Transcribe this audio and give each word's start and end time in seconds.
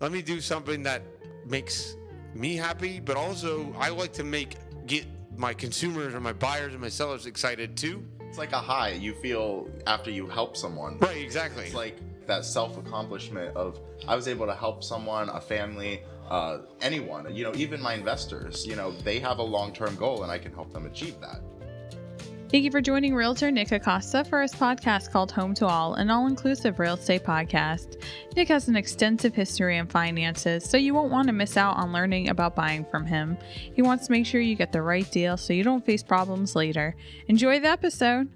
let 0.00 0.12
me 0.12 0.22
do 0.22 0.40
something 0.40 0.82
that 0.82 1.02
makes 1.46 1.96
me 2.34 2.56
happy, 2.56 3.00
but 3.00 3.16
also 3.16 3.74
I 3.78 3.88
like 3.90 4.12
to 4.14 4.24
make 4.24 4.56
get 4.86 5.06
my 5.36 5.52
consumers 5.54 6.14
or 6.14 6.20
my 6.20 6.32
buyers 6.32 6.72
and 6.72 6.80
my 6.80 6.88
sellers 6.88 7.26
excited 7.26 7.76
too. 7.76 8.04
It's 8.20 8.38
like 8.38 8.52
a 8.52 8.58
high 8.58 8.90
you 8.90 9.14
feel 9.14 9.68
after 9.86 10.10
you 10.10 10.26
help 10.26 10.56
someone. 10.56 10.98
Right, 10.98 11.16
exactly. 11.22 11.64
It's 11.64 11.74
like 11.74 11.98
that 12.26 12.44
self 12.44 12.76
accomplishment 12.76 13.56
of 13.56 13.80
I 14.06 14.16
was 14.16 14.28
able 14.28 14.46
to 14.46 14.54
help 14.54 14.82
someone, 14.84 15.28
a 15.28 15.40
family, 15.40 16.02
uh, 16.28 16.58
anyone. 16.80 17.34
You 17.34 17.44
know, 17.44 17.52
even 17.54 17.80
my 17.80 17.94
investors. 17.94 18.66
You 18.66 18.76
know, 18.76 18.90
they 18.90 19.18
have 19.20 19.38
a 19.38 19.42
long 19.42 19.72
term 19.72 19.96
goal, 19.96 20.22
and 20.22 20.32
I 20.32 20.38
can 20.38 20.52
help 20.52 20.72
them 20.72 20.86
achieve 20.86 21.20
that. 21.20 21.40
Thank 22.48 22.62
you 22.62 22.70
for 22.70 22.80
joining 22.80 23.12
Realtor 23.12 23.50
Nick 23.50 23.72
Acosta 23.72 24.22
for 24.22 24.40
his 24.40 24.52
podcast 24.52 25.10
called 25.10 25.32
Home 25.32 25.52
to 25.54 25.66
All, 25.66 25.94
an 25.94 26.10
all 26.10 26.28
inclusive 26.28 26.78
real 26.78 26.94
estate 26.94 27.24
podcast. 27.24 28.00
Nick 28.36 28.46
has 28.46 28.68
an 28.68 28.76
extensive 28.76 29.34
history 29.34 29.78
in 29.78 29.88
finances, 29.88 30.64
so 30.64 30.76
you 30.76 30.94
won't 30.94 31.10
want 31.10 31.26
to 31.26 31.32
miss 31.32 31.56
out 31.56 31.76
on 31.76 31.92
learning 31.92 32.28
about 32.28 32.54
buying 32.54 32.84
from 32.84 33.04
him. 33.04 33.36
He 33.74 33.82
wants 33.82 34.06
to 34.06 34.12
make 34.12 34.26
sure 34.26 34.40
you 34.40 34.54
get 34.54 34.70
the 34.70 34.80
right 34.80 35.10
deal 35.10 35.36
so 35.36 35.54
you 35.54 35.64
don't 35.64 35.84
face 35.84 36.04
problems 36.04 36.54
later. 36.54 36.94
Enjoy 37.26 37.58
the 37.58 37.66
episode. 37.66 38.30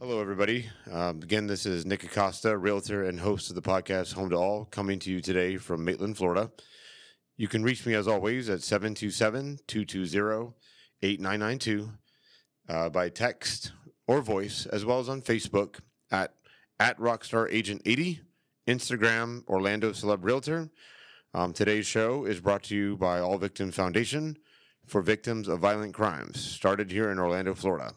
Hello, 0.00 0.22
everybody. 0.22 0.70
Um, 0.90 1.22
again, 1.22 1.46
this 1.46 1.66
is 1.66 1.84
Nick 1.84 2.02
Acosta, 2.02 2.56
realtor 2.56 3.04
and 3.04 3.20
host 3.20 3.50
of 3.50 3.56
the 3.56 3.62
podcast 3.62 4.14
Home 4.14 4.30
to 4.30 4.36
All, 4.36 4.64
coming 4.64 4.98
to 5.00 5.10
you 5.10 5.20
today 5.20 5.58
from 5.58 5.84
Maitland, 5.84 6.16
Florida. 6.16 6.50
You 7.36 7.46
can 7.46 7.62
reach 7.62 7.84
me 7.84 7.92
as 7.92 8.08
always 8.08 8.48
at 8.48 8.62
727 8.62 9.58
220 9.66 10.54
8992 11.02 11.90
uh, 12.68 12.88
by 12.88 13.08
text 13.08 13.72
or 14.06 14.20
voice, 14.20 14.66
as 14.66 14.84
well 14.84 15.00
as 15.00 15.08
on 15.08 15.22
Facebook 15.22 15.80
at, 16.10 16.34
at 16.80 16.98
Rockstar 16.98 17.46
Agent 17.50 17.82
80, 17.84 18.20
Instagram 18.66 19.46
Orlando 19.46 19.92
Celeb 19.92 20.22
Realtor. 20.22 20.70
Um, 21.34 21.52
today's 21.52 21.86
show 21.86 22.24
is 22.24 22.40
brought 22.40 22.64
to 22.64 22.74
you 22.74 22.96
by 22.96 23.20
All 23.20 23.38
Victims 23.38 23.74
Foundation 23.74 24.38
for 24.86 25.02
victims 25.02 25.46
of 25.48 25.60
violent 25.60 25.94
crimes, 25.94 26.40
started 26.40 26.90
here 26.90 27.10
in 27.10 27.18
Orlando, 27.18 27.54
Florida. 27.54 27.92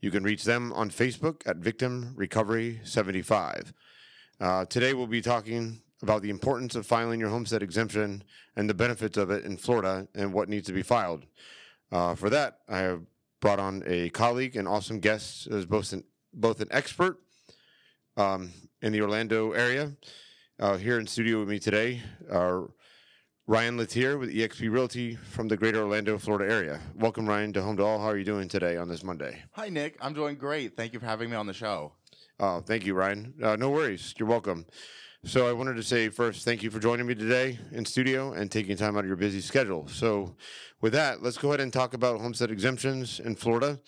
You 0.00 0.10
can 0.10 0.22
reach 0.22 0.44
them 0.44 0.72
on 0.72 0.90
Facebook 0.90 1.42
at 1.46 1.56
Victim 1.56 2.12
Recovery 2.14 2.80
75. 2.84 3.72
Uh, 4.40 4.64
today, 4.66 4.94
we'll 4.94 5.06
be 5.06 5.22
talking 5.22 5.80
about 6.02 6.22
the 6.22 6.30
importance 6.30 6.74
of 6.74 6.86
filing 6.86 7.18
your 7.18 7.30
homestead 7.30 7.62
exemption 7.62 8.22
and 8.54 8.68
the 8.68 8.74
benefits 8.74 9.16
of 9.16 9.30
it 9.30 9.44
in 9.44 9.56
Florida 9.56 10.06
and 10.14 10.32
what 10.32 10.48
needs 10.48 10.66
to 10.66 10.72
be 10.72 10.82
filed. 10.82 11.24
Uh, 11.94 12.12
for 12.16 12.28
that, 12.28 12.58
I 12.68 12.78
have 12.78 13.02
brought 13.40 13.60
on 13.60 13.84
a 13.86 14.08
colleague 14.08 14.56
and 14.56 14.66
awesome 14.66 14.98
guest 14.98 15.46
as 15.46 15.64
both 15.64 15.92
an, 15.92 16.02
both 16.32 16.60
an 16.60 16.66
expert 16.72 17.20
um, 18.16 18.52
in 18.82 18.90
the 18.90 19.00
Orlando 19.00 19.52
area. 19.52 19.92
Uh, 20.58 20.76
here 20.76 20.98
in 20.98 21.06
studio 21.06 21.38
with 21.38 21.48
me 21.48 21.60
today 21.60 22.02
are 22.32 22.68
Ryan 23.46 23.76
Latier 23.76 24.18
with 24.18 24.34
eXp 24.34 24.68
Realty 24.72 25.14
from 25.14 25.46
the 25.46 25.56
greater 25.56 25.82
Orlando, 25.82 26.18
Florida 26.18 26.52
area. 26.52 26.80
Welcome, 26.96 27.28
Ryan, 27.28 27.52
to 27.52 27.62
Home 27.62 27.76
to 27.76 27.84
All. 27.84 28.00
How 28.00 28.06
are 28.06 28.18
you 28.18 28.24
doing 28.24 28.48
today 28.48 28.76
on 28.76 28.88
this 28.88 29.04
Monday? 29.04 29.44
Hi, 29.52 29.68
Nick. 29.68 29.96
I'm 30.00 30.14
doing 30.14 30.34
great. 30.34 30.76
Thank 30.76 30.94
you 30.94 30.98
for 30.98 31.06
having 31.06 31.30
me 31.30 31.36
on 31.36 31.46
the 31.46 31.54
show. 31.54 31.92
Oh, 32.40 32.58
thank 32.58 32.84
you, 32.84 32.94
Ryan. 32.94 33.34
Uh, 33.40 33.54
no 33.54 33.70
worries. 33.70 34.16
You're 34.18 34.28
welcome. 34.28 34.66
So 35.26 35.48
I 35.48 35.52
wanted 35.52 35.76
to 35.76 35.82
say 35.82 36.10
first, 36.10 36.44
thank 36.44 36.62
you 36.62 36.70
for 36.70 36.78
joining 36.78 37.06
me 37.06 37.14
today 37.14 37.58
in 37.72 37.86
studio 37.86 38.34
and 38.34 38.52
taking 38.52 38.76
time 38.76 38.94
out 38.94 39.00
of 39.00 39.06
your 39.06 39.16
busy 39.16 39.40
schedule. 39.40 39.88
So 39.88 40.36
with 40.82 40.92
that, 40.92 41.22
let's 41.22 41.38
go 41.38 41.48
ahead 41.48 41.60
and 41.60 41.72
talk 41.72 41.94
about 41.94 42.20
homestead 42.20 42.50
exemptions 42.50 43.20
in 43.20 43.34
Florida, 43.34 43.80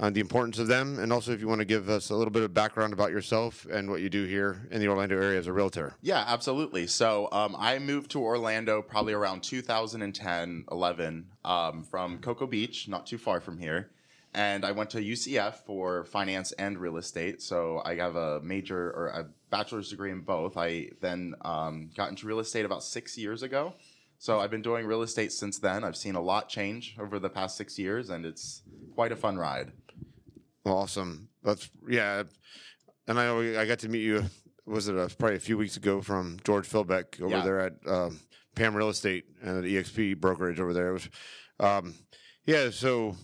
uh, 0.00 0.08
the 0.08 0.20
importance 0.20 0.58
of 0.58 0.66
them, 0.66 0.98
and 0.98 1.12
also 1.12 1.32
if 1.32 1.40
you 1.42 1.46
want 1.46 1.60
to 1.60 1.66
give 1.66 1.90
us 1.90 2.08
a 2.08 2.16
little 2.16 2.32
bit 2.32 2.42
of 2.42 2.54
background 2.54 2.94
about 2.94 3.10
yourself 3.10 3.66
and 3.70 3.90
what 3.90 4.00
you 4.00 4.08
do 4.08 4.24
here 4.24 4.66
in 4.70 4.80
the 4.80 4.88
Orlando 4.88 5.14
area 5.20 5.38
as 5.38 5.46
a 5.46 5.52
realtor. 5.52 5.94
Yeah, 6.00 6.24
absolutely. 6.26 6.86
So 6.86 7.28
um, 7.32 7.54
I 7.58 7.78
moved 7.78 8.10
to 8.12 8.22
Orlando 8.22 8.80
probably 8.80 9.12
around 9.12 9.42
2010, 9.42 10.64
11 10.72 11.26
um, 11.44 11.84
from 11.84 12.18
Cocoa 12.18 12.46
Beach, 12.46 12.88
not 12.88 13.06
too 13.06 13.18
far 13.18 13.40
from 13.42 13.58
here. 13.58 13.90
And 14.34 14.64
I 14.64 14.72
went 14.72 14.90
to 14.90 14.98
UCF 14.98 15.66
for 15.66 16.04
finance 16.04 16.52
and 16.52 16.78
real 16.78 16.96
estate. 16.96 17.42
So 17.42 17.82
I 17.84 17.96
have 17.96 18.16
a 18.16 18.40
major 18.40 18.90
or 18.90 19.08
a 19.08 19.26
bachelor's 19.50 19.90
degree 19.90 20.10
in 20.10 20.20
both. 20.20 20.56
I 20.56 20.90
then 21.00 21.34
um, 21.42 21.90
got 21.96 22.10
into 22.10 22.26
real 22.26 22.38
estate 22.40 22.64
about 22.64 22.82
six 22.82 23.16
years 23.18 23.42
ago. 23.42 23.74
So 24.20 24.40
I've 24.40 24.50
been 24.50 24.62
doing 24.62 24.84
real 24.86 25.02
estate 25.02 25.32
since 25.32 25.58
then. 25.58 25.84
I've 25.84 25.96
seen 25.96 26.16
a 26.16 26.20
lot 26.20 26.48
change 26.48 26.96
over 26.98 27.18
the 27.20 27.28
past 27.30 27.56
six 27.56 27.78
years, 27.78 28.10
and 28.10 28.26
it's 28.26 28.62
quite 28.94 29.12
a 29.12 29.16
fun 29.16 29.36
ride. 29.38 29.70
Awesome. 30.64 31.28
That's 31.42 31.70
yeah. 31.88 32.24
And 33.06 33.18
I 33.18 33.60
I 33.60 33.66
got 33.66 33.78
to 33.80 33.88
meet 33.88 34.02
you. 34.02 34.24
Was 34.66 34.88
it 34.88 34.96
a, 34.96 35.08
probably 35.16 35.36
a 35.36 35.40
few 35.40 35.56
weeks 35.56 35.76
ago 35.78 36.02
from 36.02 36.38
George 36.44 36.68
Philbeck 36.68 37.20
over 37.22 37.30
Yeah. 37.36 37.42
there 37.42 37.60
at 37.60 37.72
um, 37.86 38.20
Pam 38.54 38.74
Real 38.74 38.90
Estate 38.90 39.24
and 39.40 39.64
the 39.64 39.76
EXP 39.76 40.20
brokerage 40.20 40.60
over 40.60 40.74
there. 40.74 40.90
It 40.90 40.92
was, 40.92 41.08
um, 41.60 41.94
yeah. 42.44 42.68
So 42.70 43.16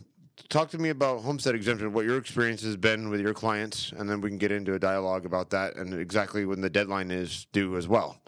talk 0.49 0.71
to 0.71 0.79
me 0.79 0.91
about 0.91 1.23
homestead 1.23 1.55
exemption. 1.55 1.93
What 1.93 2.05
your 2.05 2.19
experience 2.19 2.63
has 2.63 2.77
been 2.77 3.11
with 3.11 3.21
your 3.21 3.35
clients, 3.35 3.93
and 3.93 4.09
then 4.09 4.21
we 4.21 4.29
can 4.29 4.39
get 4.39 4.53
into 4.53 4.75
a 4.75 4.79
dialogue 4.79 5.27
about 5.27 5.51
that 5.51 5.77
and 5.77 5.95
exactly 5.95 6.45
when 6.45 6.61
the 6.61 6.71
deadline 6.71 7.11
is 7.11 7.47
due 7.53 7.77
as 7.77 7.89
well. 7.89 8.21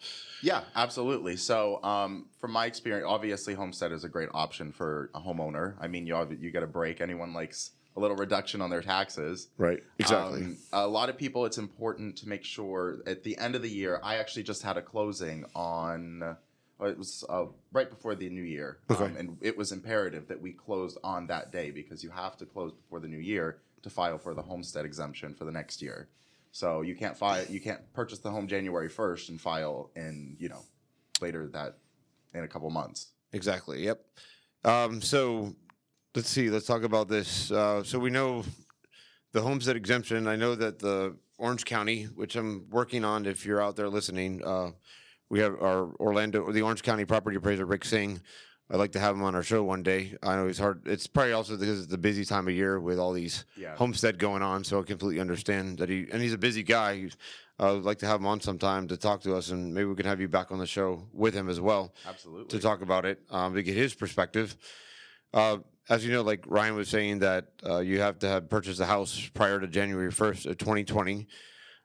Yeah, 0.43 0.63
absolutely. 0.75 1.37
So, 1.37 1.83
um, 1.83 2.27
from 2.39 2.53
my 2.53 2.67
experience, 2.67 3.07
obviously, 3.09 3.55
homestead 3.55 3.93
is 3.93 4.05
a 4.05 4.09
great 4.09 4.29
option 4.35 4.73
for 4.73 5.11
a 5.15 5.21
homeowner. 5.21 5.75
I 5.81 5.89
mean, 5.89 6.07
you 6.07 6.37
you 6.39 6.51
get 6.51 6.63
a 6.63 6.67
break. 6.67 7.01
Anyone 7.01 7.33
likes 7.33 7.73
a 7.97 8.01
little 8.01 8.17
reduction 8.17 8.61
on 8.61 8.69
their 8.69 8.83
taxes. 8.83 9.49
Right. 9.57 9.83
Exactly. 9.99 10.43
Um, 10.43 10.59
a 10.73 10.87
lot 10.87 11.09
of 11.09 11.17
people, 11.17 11.47
it's 11.47 11.57
important 11.57 12.17
to 12.19 12.29
make 12.29 12.45
sure 12.45 12.99
at 13.07 13.25
the 13.25 13.39
end 13.39 13.55
of 13.55 13.63
the 13.63 13.71
year. 13.71 13.99
I 14.03 14.17
actually 14.17 14.43
just 14.43 14.63
had 14.63 14.77
a 14.77 14.83
closing 14.83 15.47
on. 15.55 16.37
It 16.81 16.99
was 16.99 17.25
uh, 17.29 17.47
right 17.73 17.89
before 17.89 18.15
the 18.15 18.29
new 18.29 18.43
year, 18.43 18.79
Okay. 18.91 19.05
um, 19.05 19.17
and 19.17 19.39
it 19.41 19.57
was 19.57 19.73
imperative 19.73 20.29
that 20.29 20.41
we 20.41 20.53
closed 20.53 20.99
on 21.03 21.27
that 21.29 21.51
day 21.51 21.71
because 21.71 22.05
you 22.05 22.11
have 22.11 22.37
to 22.37 22.45
close 22.47 22.73
before 22.73 23.01
the 23.01 23.09
new 23.09 23.19
year 23.19 23.59
to 23.83 23.89
file 23.89 24.19
for 24.19 24.35
the 24.35 24.43
homestead 24.43 24.85
exemption 24.85 25.35
for 25.35 25.47
the 25.47 25.51
next 25.53 25.81
year. 25.81 26.09
So 26.53 26.83
you 26.83 26.95
can't 26.95 27.17
file, 27.17 27.45
you 27.49 27.61
can't 27.61 27.81
purchase 27.95 28.19
the 28.19 28.31
home 28.31 28.47
January 28.47 28.91
first 28.91 29.31
and 29.31 29.41
file 29.41 29.91
in 29.97 30.37
you 30.39 30.49
know 30.51 30.61
later 31.23 31.47
that 31.49 31.79
in 32.35 32.45
a 32.45 32.49
couple 32.49 32.69
months. 32.69 33.09
Exactly. 33.33 33.85
Yep. 33.85 34.05
Um, 34.65 35.01
so 35.01 35.55
let's 36.15 36.29
see. 36.29 36.51
Let's 36.51 36.67
talk 36.67 36.83
about 36.83 37.09
this. 37.09 37.51
Uh, 37.51 37.85
so 37.85 37.99
we 37.99 38.11
know 38.11 38.45
the 39.33 39.41
homestead 39.41 39.77
exemption. 39.77 40.27
I 40.27 40.37
know 40.37 40.55
that 40.55 40.79
the 40.79 41.17
Orange 41.39 41.65
County, 41.65 42.05
which 42.05 42.37
I'm 42.37 42.67
working 42.71 43.03
on, 43.05 43.25
if 43.25 43.47
you're 43.47 43.63
out 43.63 43.77
there 43.77 43.89
listening, 43.89 44.43
uh, 44.45 44.71
we 45.29 45.41
have 45.41 45.55
our 45.61 45.93
Orlando, 45.99 46.51
the 46.53 46.63
Orange 46.63 46.83
County 46.83 47.05
property 47.05 47.37
appraiser 47.37 47.65
Rick 47.67 47.85
Singh. 47.85 48.21
I'd 48.69 48.77
like 48.79 48.93
to 48.93 49.01
have 49.01 49.15
him 49.15 49.23
on 49.23 49.37
our 49.37 49.45
show 49.45 49.63
one 49.63 49.85
day. 49.85 50.17
I 50.25 50.35
know 50.37 50.49
it's 50.49 50.59
hard. 50.59 50.87
It's 50.89 51.07
probably 51.07 51.33
also 51.33 51.57
because 51.57 51.85
it's 51.85 51.93
a 51.93 51.99
busy 51.99 52.25
time 52.25 52.49
of 52.49 52.55
year 52.55 52.81
with 52.81 52.99
all 52.99 53.13
these 53.13 53.45
Yeah. 53.57 53.77
homestead 53.77 54.19
going 54.19 54.43
on. 54.43 54.65
So 54.65 54.81
I 54.81 54.83
completely 54.83 55.21
understand 55.21 55.79
that 55.79 55.89
he 55.89 56.07
and 56.13 56.21
he's 56.21 56.33
a 56.33 56.39
busy 56.39 56.65
guy. 56.65 57.09
I 57.61 57.71
would 57.73 57.85
like 57.85 57.99
to 58.01 58.07
have 58.07 58.21
him 58.21 58.27
on 58.27 58.41
sometime 58.41 58.89
to 58.89 58.97
talk 58.97 59.23
to 59.23 59.35
us, 59.37 59.51
and 59.51 59.73
maybe 59.73 59.85
we 59.87 59.95
can 59.95 60.05
have 60.07 60.21
you 60.21 60.29
back 60.29 60.51
on 60.53 60.59
the 60.59 60.67
show 60.67 61.09
with 61.13 61.33
him 61.33 61.49
as 61.49 61.61
well 61.61 61.95
Absolutely. 62.07 62.49
to 62.49 62.59
talk 62.59 62.83
about 62.83 63.05
it 63.07 63.21
um, 63.31 63.55
to 63.55 63.63
get 63.63 63.75
his 63.77 63.95
perspective. 63.95 64.57
Uh, 65.33 65.59
as 65.89 66.05
you 66.05 66.13
know, 66.13 66.23
like 66.23 66.45
Ryan 66.47 66.75
was 66.75 66.89
saying, 66.89 67.21
that 67.21 67.47
uh, 67.65 67.79
you 67.79 68.01
have 68.01 68.19
to 68.19 68.29
have 68.29 68.51
purchased 68.51 68.81
a 68.81 68.85
house 68.87 69.31
prior 69.33 69.59
to 69.61 69.67
January 69.69 70.11
first 70.11 70.45
of 70.45 70.59
2020, 70.59 71.29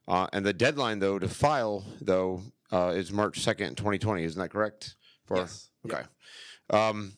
uh, 0.07 0.27
and 0.33 0.43
the 0.45 0.51
deadline 0.51 0.97
though 0.99 1.19
to 1.19 1.29
file 1.29 1.85
though 2.01 2.41
uh, 2.71 2.93
is 2.95 3.11
March 3.11 3.39
2nd, 3.39 3.75
2020. 3.77 4.23
Isn't 4.23 4.41
that 4.41 4.49
correct? 4.49 4.95
For 5.25 5.37
Yes. 5.37 5.69
okay. 5.85 6.03
Um, 6.69 7.13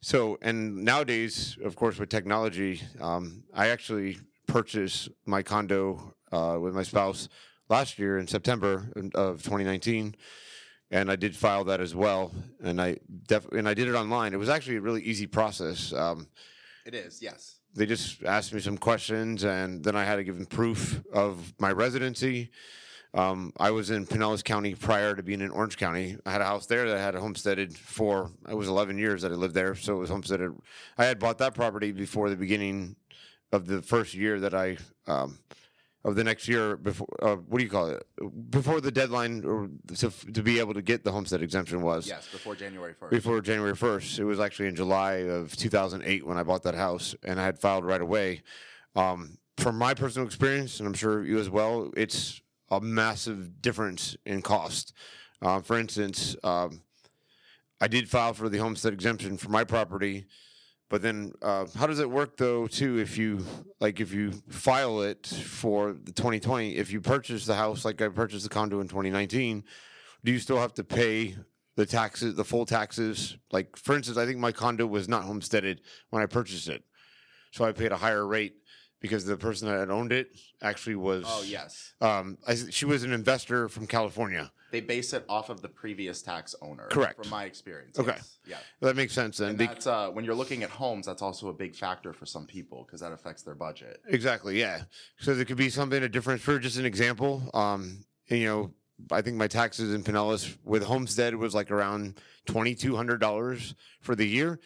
so 0.00 0.38
and 0.42 0.84
nowadays, 0.84 1.56
of 1.64 1.76
course, 1.76 1.98
with 1.98 2.08
technology, 2.10 2.82
um, 3.00 3.44
I 3.54 3.68
actually 3.68 4.18
purchased 4.46 5.08
my 5.24 5.42
condo 5.42 6.14
uh, 6.30 6.58
with 6.60 6.74
my 6.74 6.82
spouse 6.82 7.28
last 7.68 7.98
year 7.98 8.18
in 8.18 8.26
September 8.26 8.90
of 9.14 9.42
2019 9.42 10.14
and 10.90 11.10
I 11.10 11.16
did 11.16 11.34
file 11.34 11.64
that 11.64 11.80
as 11.80 11.94
well. 11.94 12.32
And 12.62 12.80
I 12.80 12.98
def- 13.26 13.50
and 13.52 13.68
I 13.68 13.74
did 13.74 13.88
it 13.88 13.94
online. 13.94 14.32
It 14.32 14.38
was 14.38 14.48
actually 14.48 14.76
a 14.76 14.80
really 14.80 15.02
easy 15.02 15.26
process. 15.26 15.92
Um, 15.92 16.28
It 16.86 16.94
is. 16.94 17.20
Yes. 17.22 17.56
they 17.74 17.86
just 17.86 18.22
asked 18.22 18.52
me 18.52 18.60
some 18.60 18.78
questions, 18.78 19.44
and 19.44 19.82
then 19.82 19.96
I 19.96 20.04
had 20.04 20.16
to 20.16 20.24
give 20.24 20.36
them 20.36 20.46
proof 20.46 21.02
of 21.12 21.52
my 21.58 21.72
residency. 21.72 22.50
Um, 23.14 23.52
I 23.58 23.70
was 23.70 23.90
in 23.90 24.06
Pinellas 24.06 24.42
County 24.42 24.74
prior 24.74 25.14
to 25.14 25.22
being 25.22 25.40
in 25.40 25.50
Orange 25.50 25.76
County. 25.76 26.16
I 26.26 26.32
had 26.32 26.40
a 26.40 26.46
house 26.46 26.66
there 26.66 26.88
that 26.88 26.96
I 26.96 27.00
had 27.00 27.14
homesteaded 27.14 27.76
for. 27.78 28.30
It 28.50 28.54
was 28.56 28.66
11 28.68 28.98
years 28.98 29.22
that 29.22 29.30
I 29.30 29.36
lived 29.36 29.54
there, 29.54 29.76
so 29.76 29.94
it 29.94 29.98
was 30.00 30.10
homesteaded. 30.10 30.50
I 30.98 31.04
had 31.04 31.20
bought 31.20 31.38
that 31.38 31.54
property 31.54 31.92
before 31.92 32.28
the 32.28 32.36
beginning 32.36 32.96
of 33.52 33.66
the 33.68 33.82
first 33.82 34.14
year 34.14 34.40
that 34.40 34.52
I 34.52 34.78
um, 35.06 35.38
of 36.04 36.16
the 36.16 36.24
next 36.24 36.48
year 36.48 36.76
before. 36.76 37.06
Uh, 37.22 37.36
what 37.36 37.58
do 37.58 37.64
you 37.64 37.70
call 37.70 37.86
it? 37.88 38.02
Before 38.50 38.80
the 38.80 38.90
deadline 38.90 39.44
or 39.44 39.70
to, 39.96 40.10
to 40.32 40.42
be 40.42 40.58
able 40.58 40.74
to 40.74 40.82
get 40.82 41.04
the 41.04 41.12
homestead 41.12 41.40
exemption 41.40 41.82
was 41.82 42.08
Yes. 42.08 42.28
Before 42.32 42.56
January 42.56 42.94
first. 42.98 43.10
before 43.12 43.40
January 43.40 43.74
1st. 43.74 44.18
It 44.18 44.24
was 44.24 44.40
actually 44.40 44.68
in 44.68 44.74
July 44.74 45.12
of 45.28 45.56
2008 45.56 46.26
when 46.26 46.36
I 46.36 46.42
bought 46.42 46.64
that 46.64 46.74
house, 46.74 47.14
and 47.22 47.40
I 47.40 47.44
had 47.44 47.60
filed 47.60 47.84
right 47.84 48.02
away. 48.02 48.42
Um, 48.96 49.38
from 49.56 49.78
my 49.78 49.94
personal 49.94 50.26
experience, 50.26 50.80
and 50.80 50.88
I'm 50.88 50.94
sure 50.94 51.24
you 51.24 51.38
as 51.38 51.48
well, 51.48 51.92
it's 51.96 52.42
a 52.70 52.80
massive 52.80 53.60
difference 53.60 54.16
in 54.24 54.42
cost. 54.42 54.92
Uh, 55.42 55.60
for 55.60 55.78
instance, 55.78 56.36
um, 56.42 56.82
I 57.80 57.88
did 57.88 58.08
file 58.08 58.32
for 58.32 58.48
the 58.48 58.58
homestead 58.58 58.92
exemption 58.92 59.36
for 59.36 59.50
my 59.50 59.64
property, 59.64 60.26
but 60.88 61.02
then 61.02 61.32
uh, 61.42 61.66
how 61.76 61.86
does 61.86 61.98
it 61.98 62.10
work 62.10 62.36
though? 62.36 62.66
Too, 62.66 62.98
if 62.98 63.18
you 63.18 63.44
like, 63.80 64.00
if 64.00 64.12
you 64.12 64.32
file 64.48 65.02
it 65.02 65.26
for 65.26 65.92
the 65.92 66.12
2020, 66.12 66.76
if 66.76 66.92
you 66.92 67.00
purchase 67.00 67.46
the 67.46 67.54
house 67.54 67.84
like 67.84 68.00
I 68.00 68.08
purchased 68.08 68.44
the 68.44 68.50
condo 68.50 68.80
in 68.80 68.88
2019, 68.88 69.64
do 70.24 70.32
you 70.32 70.38
still 70.38 70.58
have 70.58 70.72
to 70.74 70.84
pay 70.84 71.36
the 71.76 71.84
taxes, 71.84 72.36
the 72.36 72.44
full 72.44 72.64
taxes? 72.64 73.36
Like, 73.50 73.76
for 73.76 73.94
instance, 73.94 74.16
I 74.16 74.24
think 74.24 74.38
my 74.38 74.52
condo 74.52 74.86
was 74.86 75.08
not 75.08 75.24
homesteaded 75.24 75.80
when 76.10 76.22
I 76.22 76.26
purchased 76.26 76.68
it, 76.68 76.84
so 77.50 77.64
I 77.64 77.72
paid 77.72 77.92
a 77.92 77.96
higher 77.96 78.26
rate 78.26 78.54
because 79.04 79.26
the 79.26 79.36
person 79.36 79.68
that 79.68 79.78
had 79.78 79.90
owned 79.90 80.12
it 80.12 80.30
actually 80.62 80.94
was. 80.96 81.24
Oh 81.28 81.42
yes, 81.46 81.92
Um, 82.00 82.38
I, 82.48 82.54
she 82.54 82.86
was 82.86 83.02
an 83.02 83.12
investor 83.12 83.68
from 83.68 83.86
California. 83.86 84.50
they 84.72 84.80
base 84.80 85.12
it 85.12 85.26
off 85.28 85.50
of 85.50 85.60
the 85.60 85.68
previous 85.68 86.22
tax 86.22 86.54
owner. 86.62 86.86
Correct. 86.90 87.16
From 87.20 87.28
my 87.28 87.44
experience. 87.44 87.98
Okay. 87.98 88.14
yes. 88.16 88.38
Yeah. 88.46 88.56
That 88.80 88.96
makes 88.96 89.12
sense 89.12 89.36
then. 89.36 89.50
And 89.50 89.58
Be- 89.58 89.66
that's 89.66 89.86
uh, 89.86 90.08
when 90.08 90.24
you're 90.24 90.34
looking 90.34 90.62
at 90.62 90.70
homes. 90.70 91.04
That's 91.04 91.20
also 91.20 91.48
a 91.48 91.52
big 91.52 91.76
factor 91.76 92.14
for 92.14 92.24
some 92.24 92.46
people 92.46 92.84
because 92.86 93.02
that 93.02 93.12
affects 93.12 93.42
their 93.42 93.54
budget. 93.54 94.00
Exactly. 94.08 94.58
Yeah. 94.58 94.84
So 95.18 95.34
there 95.34 95.44
could 95.44 95.58
be 95.58 95.68
something 95.68 96.02
a 96.02 96.08
difference 96.08 96.40
for 96.40 96.58
just 96.58 96.78
an 96.78 96.86
example. 96.86 97.50
Um, 97.52 98.06
and, 98.30 98.40
you 98.40 98.46
know, 98.46 98.74
I 99.12 99.20
think 99.20 99.36
my 99.36 99.48
taxes 99.48 99.92
in 99.92 100.02
Pinellas 100.02 100.56
with 100.64 100.82
homestead 100.82 101.34
was 101.34 101.54
like 101.54 101.70
around 101.70 102.18
twenty 102.46 102.74
two 102.74 102.96
hundred 102.96 103.20
dollars 103.20 103.74
for 104.00 104.14
the 104.16 104.26
year. 104.26 104.60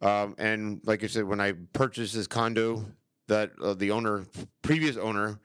Um, 0.00 0.36
and 0.38 0.80
like 0.84 1.02
I 1.02 1.08
said, 1.08 1.24
when 1.24 1.40
I 1.40 1.54
purchased 1.72 2.14
this 2.14 2.26
condo, 2.28 2.86
that 3.30 3.52
uh, 3.62 3.74
the 3.74 3.90
owner, 3.90 4.26
previous 4.62 4.96
owner, 4.96 5.40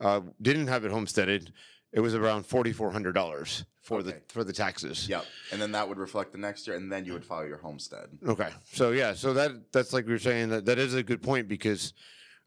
uh, 0.00 0.20
didn't 0.40 0.68
have 0.68 0.84
it 0.84 0.90
homesteaded, 0.90 1.52
it 1.92 2.00
was 2.00 2.14
around 2.14 2.46
forty 2.46 2.72
four 2.72 2.90
hundred 2.90 3.12
dollars 3.12 3.64
for 3.82 4.02
the 4.02 4.20
for 4.28 4.42
the 4.42 4.52
taxes. 4.52 5.08
Yep. 5.08 5.26
And 5.52 5.60
then 5.60 5.72
that 5.72 5.88
would 5.88 5.98
reflect 5.98 6.32
the 6.32 6.38
next 6.38 6.66
year, 6.66 6.76
and 6.76 6.90
then 6.90 7.04
you 7.04 7.12
would 7.12 7.24
file 7.24 7.46
your 7.46 7.58
homestead. 7.58 8.08
Okay. 8.26 8.48
So 8.72 8.92
yeah, 8.92 9.14
so 9.14 9.34
that 9.34 9.72
that's 9.72 9.92
like 9.92 10.06
we 10.06 10.12
were 10.12 10.18
saying 10.18 10.48
that 10.48 10.64
that 10.64 10.78
is 10.78 10.94
a 10.94 11.02
good 11.02 11.22
point 11.22 11.46
because 11.46 11.92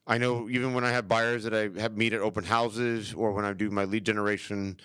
I 0.07 0.17
know 0.17 0.49
even 0.49 0.73
when 0.73 0.83
I 0.83 0.89
have 0.89 1.07
buyers 1.07 1.43
that 1.43 1.53
I 1.53 1.79
have 1.79 1.95
meet 1.95 2.13
at 2.13 2.21
open 2.21 2.43
houses 2.43 3.13
or 3.13 3.31
when 3.33 3.45
I 3.45 3.53
do 3.53 3.69
my 3.69 3.83
lead 3.83 4.05
generation, 4.05 4.77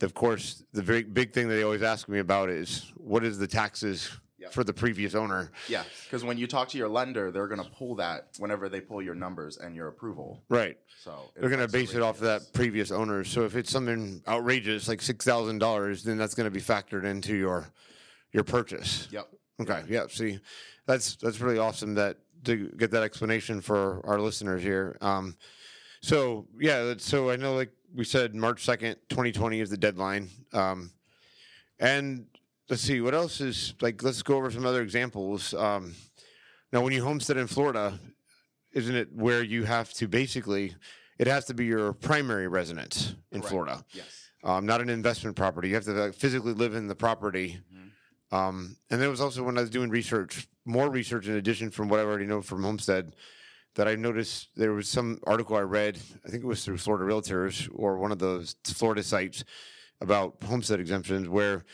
of 0.00 0.14
course, 0.14 0.64
the 0.72 0.82
very 0.82 1.02
big 1.02 1.32
thing 1.32 1.48
that 1.48 1.54
they 1.54 1.62
always 1.62 1.82
ask 1.82 2.08
me 2.08 2.18
about 2.18 2.48
is 2.48 2.92
what 2.96 3.24
is 3.24 3.38
the 3.38 3.46
taxes 3.46 4.10
Yep. 4.42 4.52
for 4.52 4.64
the 4.64 4.72
previous 4.72 5.14
owner? 5.14 5.50
Yeah, 5.68 5.84
because 6.04 6.24
when 6.24 6.36
you 6.36 6.46
talk 6.46 6.68
to 6.70 6.78
your 6.78 6.88
lender, 6.88 7.30
they're 7.30 7.48
going 7.48 7.62
to 7.62 7.70
pull 7.70 7.94
that 7.96 8.28
whenever 8.38 8.68
they 8.68 8.80
pull 8.80 9.00
your 9.00 9.14
numbers 9.14 9.56
and 9.56 9.74
your 9.74 9.88
approval. 9.88 10.42
Right. 10.48 10.76
So 11.02 11.30
They're 11.36 11.48
going 11.48 11.66
to 11.66 11.72
base 11.72 11.94
it 11.94 12.02
off 12.02 12.16
of 12.16 12.22
that 12.22 12.52
previous 12.52 12.90
owner. 12.90 13.24
So 13.24 13.44
if 13.44 13.56
it's 13.56 13.70
something 13.70 14.22
outrageous 14.26 14.88
like 14.88 15.00
six 15.02 15.24
thousand 15.24 15.58
dollars, 15.58 16.04
then 16.04 16.18
that's 16.18 16.34
going 16.34 16.46
to 16.46 16.50
be 16.50 16.60
factored 16.60 17.04
into 17.04 17.34
your 17.36 17.72
your 18.32 18.44
purchase. 18.44 19.08
Yep. 19.10 19.28
Okay. 19.62 19.82
Yeah. 19.88 20.06
See, 20.08 20.38
that's 20.86 21.16
that's 21.16 21.40
really 21.40 21.58
awesome 21.58 21.94
that 21.94 22.18
to 22.44 22.68
get 22.76 22.90
that 22.90 23.02
explanation 23.02 23.60
for 23.60 24.04
our 24.04 24.20
listeners 24.20 24.62
here. 24.62 24.96
Um, 25.00 25.36
so 26.00 26.46
yeah, 26.58 26.94
so 26.98 27.30
I 27.30 27.36
know, 27.36 27.54
like 27.54 27.70
we 27.94 28.04
said, 28.04 28.34
March 28.34 28.64
second, 28.64 28.96
twenty 29.08 29.30
twenty 29.32 29.60
is 29.60 29.70
the 29.70 29.76
deadline. 29.76 30.28
Um, 30.52 30.90
and 31.78 32.26
let's 32.72 32.82
see 32.82 33.02
what 33.02 33.12
else 33.14 33.42
is 33.42 33.74
like. 33.82 34.02
Let's 34.02 34.22
go 34.22 34.34
over 34.36 34.50
some 34.50 34.64
other 34.64 34.80
examples. 34.80 35.52
Um, 35.52 35.94
now, 36.72 36.80
when 36.80 36.94
you 36.94 37.04
homestead 37.04 37.36
in 37.36 37.46
Florida, 37.46 37.98
isn't 38.72 38.94
it 38.96 39.12
where 39.14 39.42
you 39.42 39.64
have 39.64 39.92
to 39.94 40.08
basically? 40.08 40.74
It 41.18 41.26
has 41.26 41.44
to 41.46 41.54
be 41.54 41.66
your 41.66 41.92
primary 41.92 42.48
residence 42.48 43.14
in 43.30 43.40
Correct. 43.42 43.50
Florida 43.50 43.84
Yes. 43.92 44.30
um, 44.42 44.64
not 44.64 44.80
an 44.80 44.88
investment 44.88 45.36
property. 45.36 45.68
You 45.68 45.74
have 45.74 45.84
to 45.84 45.92
like, 45.92 46.14
physically 46.14 46.54
live 46.54 46.74
in 46.74 46.86
the 46.88 46.94
property. 46.94 47.60
Mhm. 47.70 48.36
Um, 48.36 48.76
and 48.88 48.98
there 48.98 49.10
was 49.10 49.20
also 49.20 49.42
when 49.42 49.58
I 49.58 49.60
was 49.60 49.68
doing 49.68 49.90
research, 49.90 50.48
more 50.64 50.88
research 50.90 51.26
in 51.28 51.34
addition 51.36 51.70
from 51.70 51.88
what 51.88 52.00
I 52.00 52.04
already 52.04 52.24
know 52.24 52.40
from 52.40 52.62
Homestead, 52.62 53.14
that 53.74 53.86
I 53.86 53.96
noticed 53.96 54.48
there 54.56 54.72
was 54.72 54.88
some 54.88 55.20
article 55.24 55.56
I 55.56 55.60
read. 55.60 55.98
I 56.24 56.30
think 56.30 56.42
it 56.42 56.46
was 56.46 56.64
through 56.64 56.78
Florida 56.78 57.04
Realtors 57.04 57.68
or 57.74 57.98
one 57.98 58.12
of 58.12 58.18
those 58.18 58.56
Florida 58.64 59.02
sites 59.02 59.44
about 60.00 60.42
homestead 60.42 60.80
exemptions, 60.80 61.28
where 61.28 61.64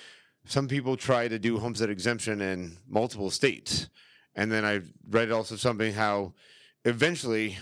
some 0.48 0.66
people 0.68 0.96
try 0.96 1.28
to 1.28 1.38
do 1.38 1.58
homestead 1.58 1.90
exemption 1.90 2.40
in 2.40 2.76
multiple 2.88 3.30
states. 3.30 3.88
And 4.34 4.50
then 4.50 4.64
I 4.64 4.80
read 5.10 5.30
also 5.30 5.56
something 5.56 5.92
how 5.92 6.32
eventually 6.84 7.58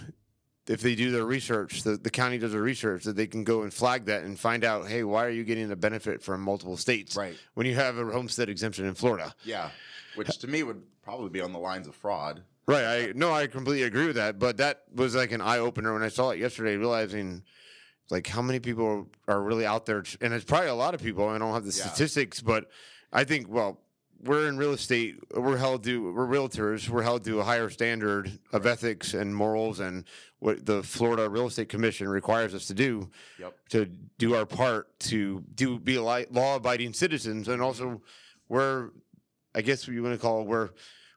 if 0.69 0.81
they 0.81 0.95
do 0.95 1.11
their 1.11 1.25
research, 1.25 1.83
the, 1.83 1.97
the 1.97 2.11
county 2.11 2.39
does 2.39 2.53
their 2.53 2.63
research, 2.63 3.05
that 3.05 3.15
they 3.17 3.27
can 3.27 3.45
go 3.45 3.63
and 3.63 3.73
flag 3.73 4.07
that 4.07 4.25
and 4.25 4.39
find 4.39 4.65
out, 4.65 4.89
hey, 4.89 5.05
why 5.05 5.25
are 5.25 5.31
you 5.31 5.45
getting 5.45 5.71
a 5.71 5.77
benefit 5.77 6.23
from 6.23 6.41
multiple 6.41 6.77
states 6.77 7.17
Right. 7.17 7.37
when 7.55 7.67
you 7.67 7.75
have 7.75 7.97
a 7.99 8.05
homestead 8.07 8.49
exemption 8.49 8.85
in 8.85 8.95
Florida? 8.95 9.35
Yeah. 9.45 9.71
Which 10.17 10.39
to 10.39 10.49
me 10.49 10.63
would 10.65 10.83
probably 11.03 11.31
be 11.31 11.41
on 11.41 11.53
the 11.53 11.59
lines 11.59 11.87
of 11.87 11.95
fraud. 11.95 12.43
Right. 12.67 12.85
I 12.85 13.13
no, 13.15 13.33
I 13.33 13.47
completely 13.47 13.85
agree 13.85 14.07
with 14.07 14.17
that. 14.17 14.41
But 14.41 14.57
that 14.57 14.83
was 14.93 15.15
like 15.15 15.31
an 15.31 15.41
eye 15.41 15.59
opener 15.59 15.93
when 15.93 16.03
I 16.03 16.09
saw 16.09 16.31
it 16.31 16.41
yesterday, 16.41 16.77
realizing 16.77 17.45
like 18.11 18.27
how 18.27 18.43
many 18.43 18.61
people 18.61 19.09
are 19.29 19.43
really 19.43 19.67
out 19.67 19.87
there, 19.87 20.05
and 20.21 20.33
it's 20.33 20.45
probably 20.45 20.69
a 20.69 20.75
lot 20.75 20.95
of 20.95 21.03
people. 21.03 21.29
I 21.29 21.39
don't 21.39 21.53
have 21.55 21.65
the 21.65 21.73
Yeah. 21.77 21.87
statistics, 21.87 22.41
but 22.41 22.71
I 23.13 23.25
think 23.25 23.49
well, 23.49 23.81
we're 24.23 24.49
in 24.49 24.57
real 24.57 24.73
estate. 24.73 25.17
We're 25.35 25.57
held 25.59 25.85
to 25.85 26.13
we're 26.13 26.27
realtors. 26.27 26.89
We're 26.89 27.03
held 27.03 27.25
to 27.25 27.41
a 27.41 27.45
higher 27.45 27.69
standard 27.71 28.39
of 28.53 28.65
ethics 28.67 29.13
and 29.15 29.35
morals, 29.35 29.81
and 29.81 30.05
what 30.39 30.65
the 30.67 30.83
Florida 30.83 31.29
Real 31.29 31.47
Estate 31.47 31.69
Commission 31.69 32.09
requires 32.09 32.55
us 32.55 32.67
to 32.67 32.75
do 32.75 33.11
Yep. 33.39 33.55
to 33.71 33.85
do 34.19 34.35
our 34.35 34.47
part 34.47 34.99
to 35.01 35.45
do 35.55 35.79
be 35.79 35.99
law 35.99 36.57
abiding 36.57 36.93
citizens, 36.95 37.49
and 37.49 37.61
also 37.61 38.03
we're 38.49 38.91
I 39.55 39.63
guess 39.63 39.87
what 39.89 39.95
you 39.95 40.03
want 40.03 40.15
to 40.15 40.21
call 40.21 40.43
it, 40.43 40.47
we're 40.47 40.71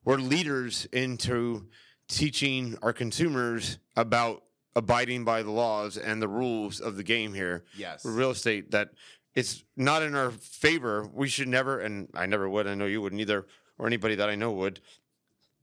we're 0.06 0.18
leaders 0.18 0.86
into 0.92 1.68
teaching 2.08 2.78
our 2.82 2.94
consumers 2.94 3.78
about 3.96 4.44
abiding 4.84 5.24
by 5.26 5.44
the 5.44 5.52
laws 5.52 5.98
and 5.98 6.22
the 6.22 6.28
rules 6.28 6.80
of 6.80 6.96
the 6.96 7.04
game 7.04 7.34
here 7.34 7.64
Yes. 7.78 8.04
real 8.06 8.32
estate 8.32 8.72
that 8.72 8.90
it's 9.36 9.64
not 9.78 10.02
in 10.02 10.16
our 10.16 10.32
favor. 10.32 11.08
We 11.14 11.28
should 11.28 11.48
never, 11.50 11.80
and 11.80 12.08
I 12.16 12.26
never 12.26 12.50
would, 12.50 12.66
I 12.66 12.74
know 12.76 12.86
you 12.88 13.02
wouldn't 13.02 13.22
either, 13.22 13.46
or 13.78 13.86
anybody 13.86 14.16
that 14.16 14.30
I 14.30 14.36
know 14.36 14.52
would. 14.54 14.80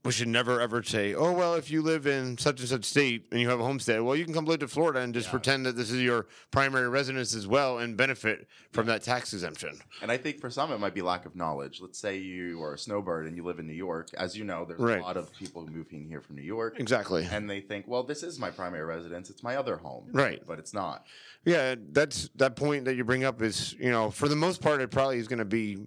We 0.07 0.13
should 0.13 0.29
never 0.29 0.61
ever 0.61 0.81
say, 0.83 1.13
oh, 1.15 1.33
well, 1.33 1.55
if 1.55 1.69
you 1.69 1.81
live 1.81 2.07
in 2.07 2.37
such 2.37 2.61
and 2.61 2.69
such 2.69 2.85
state 2.85 3.25
and 3.29 3.41
you 3.41 3.49
have 3.49 3.59
a 3.59 3.63
homestead, 3.63 4.01
well, 4.01 4.15
you 4.15 4.23
can 4.23 4.33
come 4.33 4.45
live 4.45 4.59
to 4.61 4.67
Florida 4.69 5.01
and 5.01 5.13
just 5.13 5.27
Yeah. 5.27 5.31
pretend 5.31 5.65
that 5.65 5.75
this 5.75 5.91
is 5.91 6.01
your 6.01 6.27
primary 6.49 6.87
residence 6.87 7.35
as 7.35 7.45
well 7.45 7.79
and 7.79 7.97
benefit 7.97 8.47
from 8.71 8.85
that 8.85 9.03
tax 9.03 9.33
exemption. 9.33 9.77
And 10.01 10.09
I 10.09 10.15
think 10.15 10.39
for 10.39 10.49
some 10.49 10.71
it 10.71 10.79
might 10.79 10.93
be 10.93 11.01
lack 11.01 11.25
of 11.25 11.35
knowledge. 11.35 11.81
Let's 11.81 11.99
say 11.99 12.19
you 12.19 12.63
are 12.63 12.75
a 12.75 12.77
snowbird 12.77 13.27
and 13.27 13.35
you 13.35 13.43
live 13.43 13.59
in 13.59 13.67
New 13.67 13.73
York. 13.73 14.07
As 14.13 14.37
you 14.37 14.45
know, 14.45 14.63
there's 14.63 14.79
Right. 14.79 14.99
a 14.99 15.03
lot 15.03 15.17
of 15.17 15.29
people 15.33 15.67
moving 15.69 16.07
here 16.07 16.21
from 16.21 16.37
New 16.37 16.41
York. 16.41 16.79
Exactly. 16.79 17.27
And 17.29 17.49
they 17.49 17.59
think, 17.59 17.85
well, 17.85 18.03
this 18.03 18.23
is 18.23 18.39
my 18.39 18.49
primary 18.49 18.85
residence. 18.85 19.29
It's 19.29 19.43
my 19.43 19.57
other 19.57 19.75
home. 19.75 20.07
Right. 20.13 20.41
But 20.47 20.57
it's 20.57 20.73
not. 20.73 21.05
Yeah, 21.43 21.75
that's 21.91 22.29
that 22.35 22.55
point 22.55 22.85
that 22.85 22.95
you 22.95 23.03
bring 23.03 23.25
up 23.25 23.41
is, 23.41 23.73
you 23.77 23.91
know, 23.91 24.09
for 24.09 24.29
the 24.29 24.37
most 24.37 24.61
part, 24.61 24.79
it 24.79 24.89
probably 24.89 25.17
is 25.17 25.27
going 25.27 25.39
to 25.39 25.45
be 25.45 25.85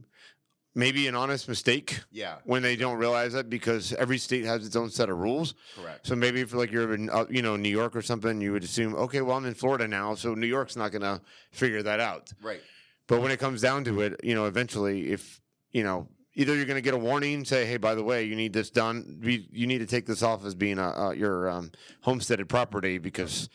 maybe 0.74 1.06
an 1.08 1.14
honest 1.14 1.48
mistake 1.48 2.00
Yeah. 2.12 2.36
when 2.44 2.62
they 2.62 2.76
don't 2.76 2.96
realize 2.98 3.32
that 3.32 3.50
because 3.50 3.92
every 3.94 4.18
state 4.18 4.44
has 4.44 4.64
its 4.64 4.76
own 4.76 4.90
set 4.90 5.08
of 5.10 5.18
rules. 5.18 5.54
Correct. 5.76 6.06
So 6.06 6.14
maybe 6.14 6.40
if 6.40 6.52
like 6.54 6.70
you're 6.70 6.94
in, 6.94 7.10
uh, 7.10 7.26
you 7.28 7.42
know, 7.42 7.56
New 7.56 7.68
York 7.68 7.96
or 7.96 8.02
something, 8.02 8.40
you 8.40 8.52
would 8.52 8.62
assume, 8.64 8.94
okay, 8.94 9.20
well, 9.20 9.36
I'm 9.36 9.46
in 9.46 9.54
Florida 9.54 9.88
now, 9.88 10.14
so 10.14 10.34
New 10.34 10.46
York's 10.46 10.76
not 10.76 10.92
going 10.92 11.02
to 11.02 11.20
figure 11.50 11.82
that 11.82 11.98
out. 12.00 12.32
Right. 12.40 12.60
But 13.08 13.20
when 13.20 13.32
it 13.32 13.38
comes 13.40 13.60
down 13.60 13.82
to 13.84 14.00
it, 14.02 14.20
you 14.22 14.34
know, 14.36 14.46
eventually, 14.46 15.10
if 15.10 15.40
you 15.72 15.82
know, 15.82 16.08
either 16.34 16.54
you're 16.54 16.64
going 16.66 16.76
to 16.76 16.80
get 16.82 16.94
a 16.94 16.98
warning, 16.98 17.44
say, 17.44 17.66
hey, 17.66 17.76
by 17.76 17.96
the 17.96 18.04
way, 18.04 18.22
you 18.24 18.36
need 18.36 18.52
this 18.52 18.70
done. 18.70 19.18
You 19.22 19.66
need 19.66 19.78
to 19.78 19.86
take 19.86 20.06
this 20.06 20.22
off 20.22 20.44
as 20.44 20.54
being 20.54 20.78
a, 20.78 21.08
uh, 21.08 21.10
your 21.10 21.48
um, 21.50 21.72
homesteaded 22.02 22.48
property 22.48 22.98
because. 22.98 23.48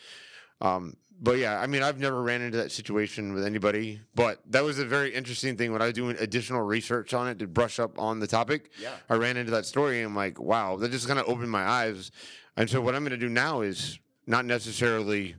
Um, 0.61 0.95
but 1.21 1.37
yeah, 1.37 1.59
I 1.59 1.67
mean, 1.67 1.81
I've 1.81 1.99
never 1.99 2.21
ran 2.21 2.41
into 2.41 2.57
that 2.57 2.71
situation 2.71 3.33
with 3.33 3.45
anybody. 3.45 4.01
But 4.15 4.39
that 4.51 4.63
was 4.63 4.79
a 4.79 4.85
very 4.85 5.13
interesting 5.13 5.55
thing 5.57 5.71
when 5.71 5.81
I 5.81 5.85
was 5.85 5.93
doing 5.93 6.15
additional 6.19 6.61
research 6.61 7.13
on 7.13 7.27
it 7.27 7.39
to 7.39 7.47
brush 7.47 7.79
up 7.79 7.97
on 7.97 8.19
the 8.19 8.27
topic. 8.27 8.69
Yeah. 8.81 8.91
I 9.09 9.15
ran 9.15 9.37
into 9.37 9.51
that 9.51 9.65
story 9.65 9.99
and 9.99 10.07
I'm 10.07 10.15
like, 10.15 10.39
wow, 10.39 10.75
that 10.77 10.91
just 10.91 11.07
kind 11.07 11.19
of 11.19 11.27
opened 11.27 11.49
my 11.51 11.63
eyes. 11.63 12.11
And 12.57 12.69
so 12.69 12.81
what 12.81 12.95
I'm 12.95 13.03
going 13.03 13.11
to 13.11 13.17
do 13.17 13.29
now 13.29 13.61
is 13.61 13.97
not 14.27 14.45
necessarily, 14.45 15.35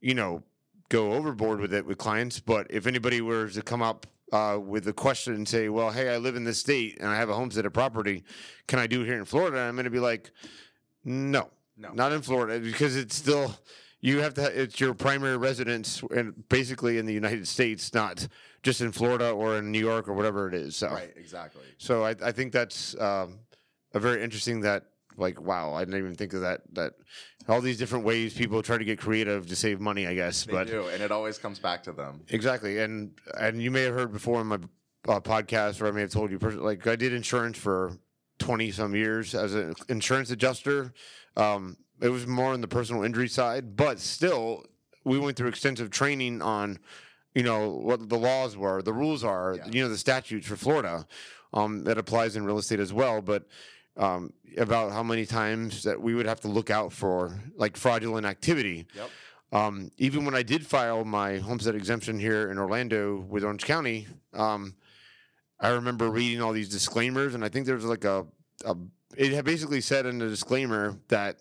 you 0.00 0.14
know, 0.14 0.42
go 0.88 1.12
overboard 1.12 1.60
with 1.60 1.72
it 1.72 1.86
with 1.86 1.98
clients, 1.98 2.40
but 2.40 2.66
if 2.70 2.86
anybody 2.86 3.20
were 3.20 3.48
to 3.48 3.62
come 3.62 3.82
up 3.82 4.06
uh, 4.32 4.58
with 4.62 4.86
a 4.88 4.92
question 4.92 5.34
and 5.34 5.46
say, 5.46 5.68
well, 5.68 5.90
hey, 5.90 6.08
I 6.14 6.16
live 6.18 6.36
in 6.36 6.44
this 6.44 6.58
state 6.58 6.98
and 7.00 7.08
I 7.08 7.16
have 7.16 7.28
a 7.28 7.34
homesteaded 7.34 7.72
property, 7.74 8.24
can 8.66 8.78
I 8.78 8.86
do 8.86 9.02
it 9.02 9.06
here 9.06 9.18
in 9.18 9.24
Florida? 9.26 9.58
I'm 9.60 9.74
going 9.74 9.84
to 9.84 9.90
be 9.90 9.98
like, 10.00 10.30
no, 11.04 11.48
No. 11.76 11.90
not 11.92 12.12
in 12.12 12.22
Florida 12.22 12.58
because 12.60 12.96
it's 12.96 13.14
still. 13.16 13.54
You 14.02 14.20
have 14.20 14.34
to. 14.34 14.44
It's 14.62 14.80
your 14.80 14.94
primary 14.94 15.36
residence, 15.36 16.02
and 16.14 16.46
basically 16.48 16.98
in 16.98 17.06
the 17.06 17.12
United 17.14 17.46
States, 17.46 17.94
not 17.94 18.26
just 18.62 18.80
in 18.80 18.90
Florida 18.90 19.30
or 19.30 19.56
in 19.58 19.70
New 19.70 19.78
York 19.78 20.08
or 20.08 20.12
whatever 20.12 20.48
it 20.48 20.54
is. 20.54 20.76
So, 20.76 20.88
Right. 20.88 21.12
Exactly. 21.16 21.62
so 21.78 22.04
I, 22.04 22.16
I 22.22 22.32
think 22.32 22.52
that's 22.52 23.00
um, 23.00 23.38
a 23.94 24.00
very 24.00 24.22
interesting 24.22 24.60
that 24.62 24.86
like, 25.16 25.40
wow, 25.40 25.72
I 25.72 25.84
didn't 25.84 25.98
even 26.00 26.14
think 26.16 26.32
of 26.32 26.40
that. 26.40 26.62
That 26.72 26.94
all 27.48 27.60
these 27.60 27.78
different 27.78 28.04
ways 28.04 28.34
people 28.34 28.60
try 28.60 28.76
to 28.76 28.84
get 28.84 28.98
creative 28.98 29.46
to 29.46 29.56
save 29.56 29.80
money, 29.80 30.06
I 30.06 30.14
guess. 30.14 30.44
They 30.44 30.52
but 30.52 30.66
do, 30.66 30.88
and 30.88 31.00
it 31.00 31.12
always 31.12 31.38
comes 31.38 31.60
back 31.60 31.84
to 31.84 31.92
them. 31.92 32.22
Exactly, 32.28 32.80
and 32.80 33.12
and 33.38 33.62
you 33.62 33.70
may 33.70 33.82
have 33.82 33.94
heard 33.94 34.12
before 34.12 34.40
in 34.40 34.48
my 34.48 34.58
uh, 35.06 35.20
podcast, 35.20 35.80
or 35.80 35.86
I 35.86 35.90
may 35.92 36.00
have 36.00 36.10
told 36.10 36.30
you, 36.32 36.38
like 36.38 36.86
I 36.86 36.96
did 36.96 37.12
insurance 37.12 37.56
for 37.58 37.98
twenty 38.38 38.72
some 38.72 38.94
years 38.94 39.34
as 39.34 39.54
an 39.54 39.74
insurance 39.88 40.30
adjuster. 40.30 40.92
Um, 41.36 41.76
it 42.02 42.08
was 42.10 42.26
more 42.26 42.52
on 42.52 42.60
the 42.60 42.68
personal 42.68 43.02
injury 43.04 43.28
side, 43.28 43.76
but 43.76 43.98
still, 43.98 44.66
we 45.04 45.18
went 45.18 45.36
through 45.36 45.48
extensive 45.48 45.90
training 45.90 46.42
on, 46.42 46.78
you 47.34 47.42
know, 47.42 47.70
what 47.70 48.08
the 48.08 48.18
laws 48.18 48.56
were, 48.56 48.82
the 48.82 48.92
rules 48.92 49.24
are, 49.24 49.54
Yeah. 49.56 49.68
you 49.70 49.82
know, 49.82 49.88
the 49.88 49.96
statutes 49.96 50.46
for 50.46 50.56
Florida. 50.56 51.06
Um, 51.54 51.84
that 51.84 51.98
applies 51.98 52.34
in 52.34 52.44
real 52.46 52.56
estate 52.56 52.80
as 52.80 52.94
well, 52.94 53.20
but 53.20 53.46
um, 53.98 54.32
about 54.56 54.90
how 54.90 55.02
many 55.02 55.26
times 55.26 55.82
that 55.82 56.00
we 56.00 56.14
would 56.14 56.24
have 56.24 56.40
to 56.40 56.48
look 56.48 56.70
out 56.70 56.94
for 56.94 57.38
like 57.56 57.76
fraudulent 57.76 58.24
activity. 58.26 58.86
Yep. 58.94 59.10
Um, 59.52 59.90
even 59.98 60.24
when 60.24 60.34
I 60.34 60.42
did 60.42 60.66
file 60.66 61.04
my 61.04 61.36
homestead 61.36 61.74
exemption 61.74 62.18
here 62.18 62.50
in 62.50 62.56
Orlando 62.58 63.18
with 63.28 63.44
Orange 63.44 63.64
County, 63.66 64.06
um, 64.32 64.74
I 65.60 65.68
remember 65.68 66.08
reading 66.08 66.40
all 66.40 66.52
these 66.54 66.70
disclaimers, 66.70 67.34
and 67.34 67.44
I 67.44 67.50
think 67.50 67.66
there 67.66 67.74
was 67.76 67.84
like 67.84 68.04
a, 68.04 68.26
a 68.64 68.74
it 69.14 69.32
had 69.32 69.44
basically 69.44 69.82
said 69.82 70.06
in 70.06 70.16
the 70.18 70.28
disclaimer 70.28 70.96
that, 71.08 71.36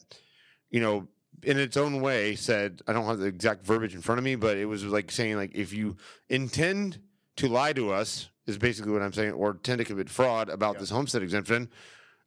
you 0.71 0.79
know, 0.81 1.07
in 1.43 1.59
its 1.59 1.77
own 1.77 2.01
way 2.01 2.35
said 2.35 2.81
I 2.87 2.93
don't 2.93 3.05
have 3.05 3.19
the 3.19 3.25
exact 3.27 3.65
verbiage 3.65 3.93
in 3.95 4.01
front 4.01 4.19
of 4.19 4.25
me, 4.25 4.35
but 4.35 4.57
it 4.57 4.65
was 4.65 4.83
like 4.85 5.11
saying 5.11 5.35
like 5.37 5.53
if 5.55 5.73
you 5.73 5.97
intend 6.29 6.99
to 7.37 7.47
lie 7.47 7.73
to 7.73 7.91
us 7.91 8.29
is 8.47 8.57
basically 8.57 8.91
what 8.91 9.01
I'm 9.01 9.13
saying, 9.13 9.31
or 9.33 9.51
intend 9.51 9.79
to 9.79 9.85
commit 9.85 10.09
fraud 10.09 10.49
about 10.49 10.75
Yeah. 10.75 10.79
this 10.81 10.89
homestead 10.89 11.21
exemption. 11.23 11.69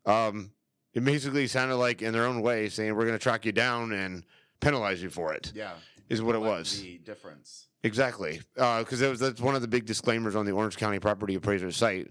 Um, 0.07 0.53
it 0.93 1.05
basically 1.05 1.47
sounded 1.49 1.77
like 1.77 2.03
in 2.03 2.13
their 2.13 2.25
own 2.27 2.41
way 2.41 2.69
saying 2.69 2.95
we're 2.95 3.05
going 3.07 3.19
to 3.19 3.23
track 3.23 3.45
you 3.45 3.53
down 3.53 3.93
and 3.93 4.25
penalize 4.61 5.03
you 5.03 5.11
for 5.11 5.33
it 5.35 5.53
Yeah. 5.55 5.73
is 6.09 6.23
what 6.23 6.35
it 6.37 6.41
was. 6.41 6.81
The 6.81 6.99
difference. 6.99 7.67
Exactly, 7.83 8.41
because 8.55 9.01
that 9.01 9.11
was 9.11 9.21
that's 9.21 9.41
one 9.41 9.55
of 9.55 9.61
the 9.61 9.69
big 9.69 9.85
disclaimers 9.87 10.35
on 10.37 10.47
the 10.47 10.53
Orange 10.53 10.77
County 10.77 10.99
Property 10.99 11.35
Appraiser 11.35 11.71
site. 11.71 12.11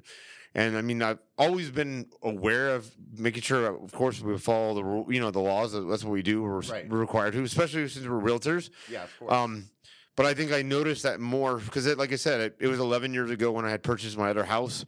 And 0.55 0.77
I 0.77 0.81
mean, 0.81 1.01
I've 1.01 1.17
always 1.37 1.71
been 1.71 2.07
aware 2.21 2.75
of 2.75 2.91
making 3.17 3.41
sure, 3.41 3.65
of 3.65 3.91
course, 3.91 4.21
we 4.21 4.37
follow 4.37 4.75
the 4.75 4.83
rule, 4.83 5.11
you 5.11 5.19
know, 5.19 5.31
the 5.31 5.39
laws. 5.39 5.71
That's 5.73 6.03
what 6.03 6.11
we 6.11 6.21
do. 6.21 6.43
We're, 6.43 6.59
Right. 6.61 6.87
we're 6.87 6.99
required 6.99 7.33
to, 7.33 7.43
especially 7.43 7.87
since 7.87 8.05
we're 8.07 8.21
realtors. 8.21 8.69
Yeah, 8.89 9.03
of 9.03 9.19
course. 9.19 9.31
Um, 9.33 9.69
but 10.15 10.27
I 10.27 10.35
think 10.35 10.51
I 10.51 10.61
noticed 10.61 11.01
that 11.03 11.19
more 11.19 11.57
because, 11.57 11.87
like 11.97 12.13
I 12.13 12.17
said, 12.17 12.39
it, 12.39 12.55
it 12.59 12.67
was 12.67 12.79
11 12.79 13.15
years 13.15 13.31
ago 13.31 13.51
when 13.51 13.65
I 13.65 13.71
had 13.71 13.81
purchased 13.81 14.15
my 14.15 14.29
other 14.29 14.43
house, 14.43 14.85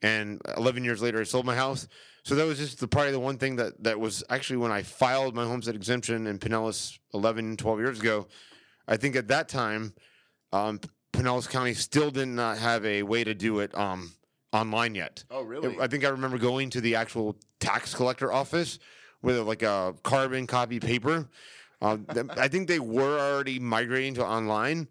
and 0.00 0.40
11 0.56 0.82
years 0.82 1.02
later 1.02 1.20
I 1.20 1.24
sold 1.24 1.44
my 1.44 1.54
house. 1.56 1.86
So 2.24 2.34
that 2.36 2.46
was 2.46 2.56
just 2.56 2.80
the 2.80 2.88
probably 2.88 3.12
the 3.12 3.20
one 3.20 3.36
thing 3.36 3.56
that 3.56 3.82
that 3.82 4.00
was 4.00 4.24
actually 4.30 4.58
when 4.58 4.72
I 4.72 4.82
filed 4.82 5.34
my 5.34 5.44
homestead 5.44 5.74
exemption 5.74 6.26
in 6.26 6.38
Pinellas 6.38 6.98
11, 7.12 7.56
12 7.58 7.78
years 7.80 8.00
ago. 8.00 8.28
I 8.88 8.96
think 8.96 9.14
at 9.16 9.28
that 9.28 9.48
time, 9.48 9.92
um, 10.52 10.80
Pinellas 11.12 11.48
County 11.50 11.74
still 11.74 12.10
did 12.10 12.28
not 12.28 12.56
have 12.58 12.86
a 12.86 13.02
way 13.02 13.24
to 13.24 13.34
do 13.34 13.58
it 13.60 13.76
um, 13.76 14.12
online 14.52 14.94
yet. 14.94 15.24
oh, 15.30 15.42
really? 15.42 15.76
I 15.80 15.86
think 15.86 16.04
I 16.04 16.08
remember 16.08 16.38
going 16.38 16.70
to 16.70 16.80
the 16.80 16.94
actual 16.96 17.36
tax 17.60 17.94
collector 17.94 18.32
office 18.32 18.78
with 19.22 19.38
like 19.38 19.62
a 19.62 19.94
carbon 20.02 20.46
copy 20.46 20.80
paper. 20.80 21.28
Um, 21.80 22.06
th- 22.12 22.26
I 22.36 22.48
think 22.48 22.68
they 22.68 22.78
were 22.78 23.18
already 23.18 23.58
migrating 23.58 24.14
to 24.14 24.24
online, 24.26 24.88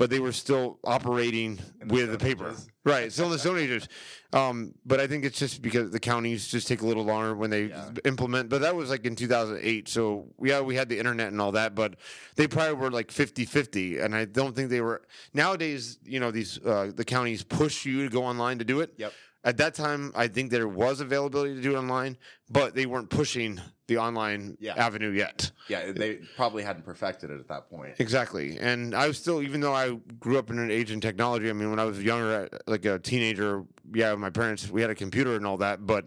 but 0.00 0.08
they 0.08 0.18
were 0.18 0.32
still 0.32 0.78
operating 0.82 1.58
with 1.88 2.10
the 2.10 2.16
paper. 2.16 2.54
Right, 2.86 3.12
still 3.12 3.26
in 3.26 3.32
the 3.32 3.38
Stone 3.38 3.58
Ages. 3.58 3.86
Um, 4.32 4.72
but 4.86 4.98
I 4.98 5.06
think 5.06 5.26
it's 5.26 5.38
just 5.38 5.60
because 5.60 5.90
the 5.90 6.00
counties 6.00 6.48
just 6.48 6.66
take 6.66 6.80
a 6.80 6.86
little 6.86 7.04
longer 7.04 7.34
when 7.34 7.50
they 7.50 7.64
Yeah. 7.66 7.90
implement. 8.06 8.48
But 8.48 8.62
that 8.62 8.74
was 8.74 8.88
like 8.88 9.04
in 9.04 9.14
2008. 9.14 9.88
So, 9.90 10.32
yeah, 10.42 10.62
we 10.62 10.74
had 10.74 10.88
the 10.88 10.98
internet 10.98 11.28
and 11.32 11.38
all 11.38 11.52
that, 11.52 11.74
but 11.74 11.96
they 12.36 12.48
probably 12.48 12.76
were 12.76 12.90
like 12.90 13.10
50 13.10 13.44
50. 13.44 13.98
And 13.98 14.14
I 14.14 14.24
don't 14.24 14.56
think 14.56 14.70
they 14.70 14.80
were. 14.80 15.02
Nowadays, 15.34 15.98
you 16.02 16.18
know, 16.18 16.30
these 16.30 16.58
uh, 16.64 16.92
the 16.94 17.04
counties 17.04 17.42
push 17.44 17.84
you 17.84 18.04
to 18.04 18.08
go 18.08 18.24
online 18.24 18.58
to 18.58 18.64
do 18.64 18.80
it. 18.80 18.94
Yep. 18.96 19.12
At 19.44 19.58
that 19.58 19.74
time, 19.74 20.12
I 20.14 20.28
think 20.28 20.50
there 20.50 20.66
was 20.68 21.00
availability 21.02 21.54
to 21.56 21.60
do 21.60 21.74
it 21.74 21.78
online, 21.78 22.16
but 22.48 22.74
they 22.74 22.86
weren't 22.86 23.10
pushing 23.10 23.60
the 23.90 23.98
online 23.98 24.56
Yeah. 24.60 24.74
avenue 24.76 25.10
yet. 25.10 25.50
Yeah, 25.68 25.90
they 25.90 26.20
probably 26.36 26.62
hadn't 26.62 26.84
perfected 26.84 27.28
it 27.30 27.40
at 27.40 27.48
that 27.48 27.68
point. 27.68 27.94
Exactly. 27.98 28.56
And 28.58 28.94
I 28.94 29.08
was 29.08 29.18
still, 29.18 29.42
even 29.42 29.60
though 29.60 29.74
I 29.74 29.96
grew 30.20 30.38
up 30.38 30.48
in 30.48 30.60
an 30.60 30.70
age 30.70 30.92
in 30.92 31.00
technology, 31.00 31.50
I 31.50 31.52
mean, 31.52 31.70
when 31.70 31.80
I 31.80 31.84
was 31.84 32.00
younger, 32.00 32.48
like 32.68 32.84
a 32.84 33.00
teenager, 33.00 33.64
yeah, 33.92 34.14
my 34.14 34.30
parents, 34.30 34.70
we 34.70 34.80
had 34.80 34.90
a 34.90 34.94
computer 34.94 35.34
and 35.34 35.44
all 35.44 35.56
that, 35.56 35.84
but 35.84 36.04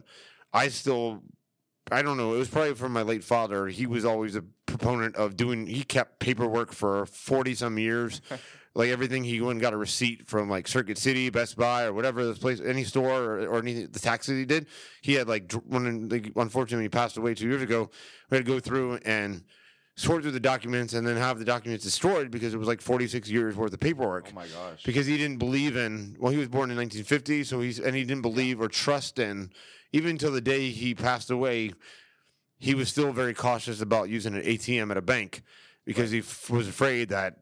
I 0.54 0.70
still, 0.70 1.24
I 1.92 2.02
don't 2.02 2.16
know, 2.16 2.34
it 2.34 2.38
was 2.38 2.48
probably 2.48 2.74
from 2.76 2.94
my 2.94 3.02
late 3.02 3.24
father. 3.26 3.68
He 3.68 3.86
was 3.86 4.06
always 4.06 4.38
a 4.38 4.44
proponent 4.66 5.18
of 5.18 5.36
doing, 5.36 5.68
he 5.68 5.84
kept 5.84 6.20
paperwork 6.20 6.72
for 6.72 7.06
40 7.06 7.54
some 7.56 7.78
years. 7.78 8.22
like 8.76 8.90
everything, 8.90 9.24
he 9.24 9.40
went 9.40 9.52
and 9.54 9.62
got 9.62 9.74
a 9.74 9.78
receipt 9.78 10.26
from 10.28 10.50
like 10.50 10.68
Circuit 10.68 10.98
City, 10.98 11.30
Best 11.30 11.56
Buy, 11.58 11.84
or 11.86 11.94
whatever 11.94 12.26
this 12.26 12.40
place, 12.40 12.60
any 12.60 12.84
store 12.84 13.24
or, 13.24 13.48
or 13.48 13.60
any 13.60 13.86
the 13.86 14.00
taxes 14.00 14.38
he 14.38 14.46
did. 14.46 14.66
He 15.02 15.14
had 15.14 15.28
like, 15.28 15.52
when 15.68 16.10
like, 16.10 16.32
unfortunately 16.36 16.86
he 16.86 16.90
passed 16.90 17.18
away 17.18 17.36
two 17.36 17.48
years 17.48 17.62
ago, 17.62 17.90
we 18.30 18.38
had 18.38 18.46
to 18.46 18.52
go 18.52 18.60
through 18.60 19.00
and 19.06 19.44
sort 19.96 20.24
through 20.24 20.32
the 20.32 20.40
documents 20.40 20.96
and 20.96 21.06
then 21.06 21.16
have 21.18 21.38
the 21.38 21.46
documents 21.46 21.84
destroyed 21.84 22.32
because 22.32 22.52
it 22.56 22.58
was 22.58 22.68
like 22.68 22.82
46 22.82 23.30
years 23.30 23.56
worth 23.56 23.74
of 23.74 23.80
paperwork 23.80 24.30
Oh 24.32 24.34
my 24.36 24.48
gosh. 24.48 24.82
because 24.84 25.06
he 25.06 25.20
didn't 25.20 25.38
believe 25.38 25.78
in 25.78 26.16
well 26.20 26.32
he 26.32 26.40
was 26.40 26.48
born 26.48 26.72
in 26.72 26.78
1950 26.78 27.44
so 27.44 27.62
he's 27.62 27.78
and 27.78 27.96
he 27.96 28.04
didn't 28.04 28.24
believe 28.24 28.60
or 28.60 28.68
trust 28.70 29.20
in 29.20 29.52
even 29.92 30.10
until 30.10 30.32
the 30.32 30.42
day 30.42 30.72
he 30.72 30.96
passed 30.96 31.30
away 31.30 31.74
he 32.58 32.74
was 32.74 32.90
still 32.90 33.12
very 33.12 33.36
cautious 33.36 33.82
about 33.82 34.10
using 34.10 34.34
an 34.34 34.42
ATM 34.42 34.90
at 34.90 34.98
a 34.98 35.02
bank 35.04 35.44
because 35.86 36.10
he 36.10 36.20
f- 36.20 36.50
was 36.50 36.68
afraid 36.68 37.10
that 37.10 37.38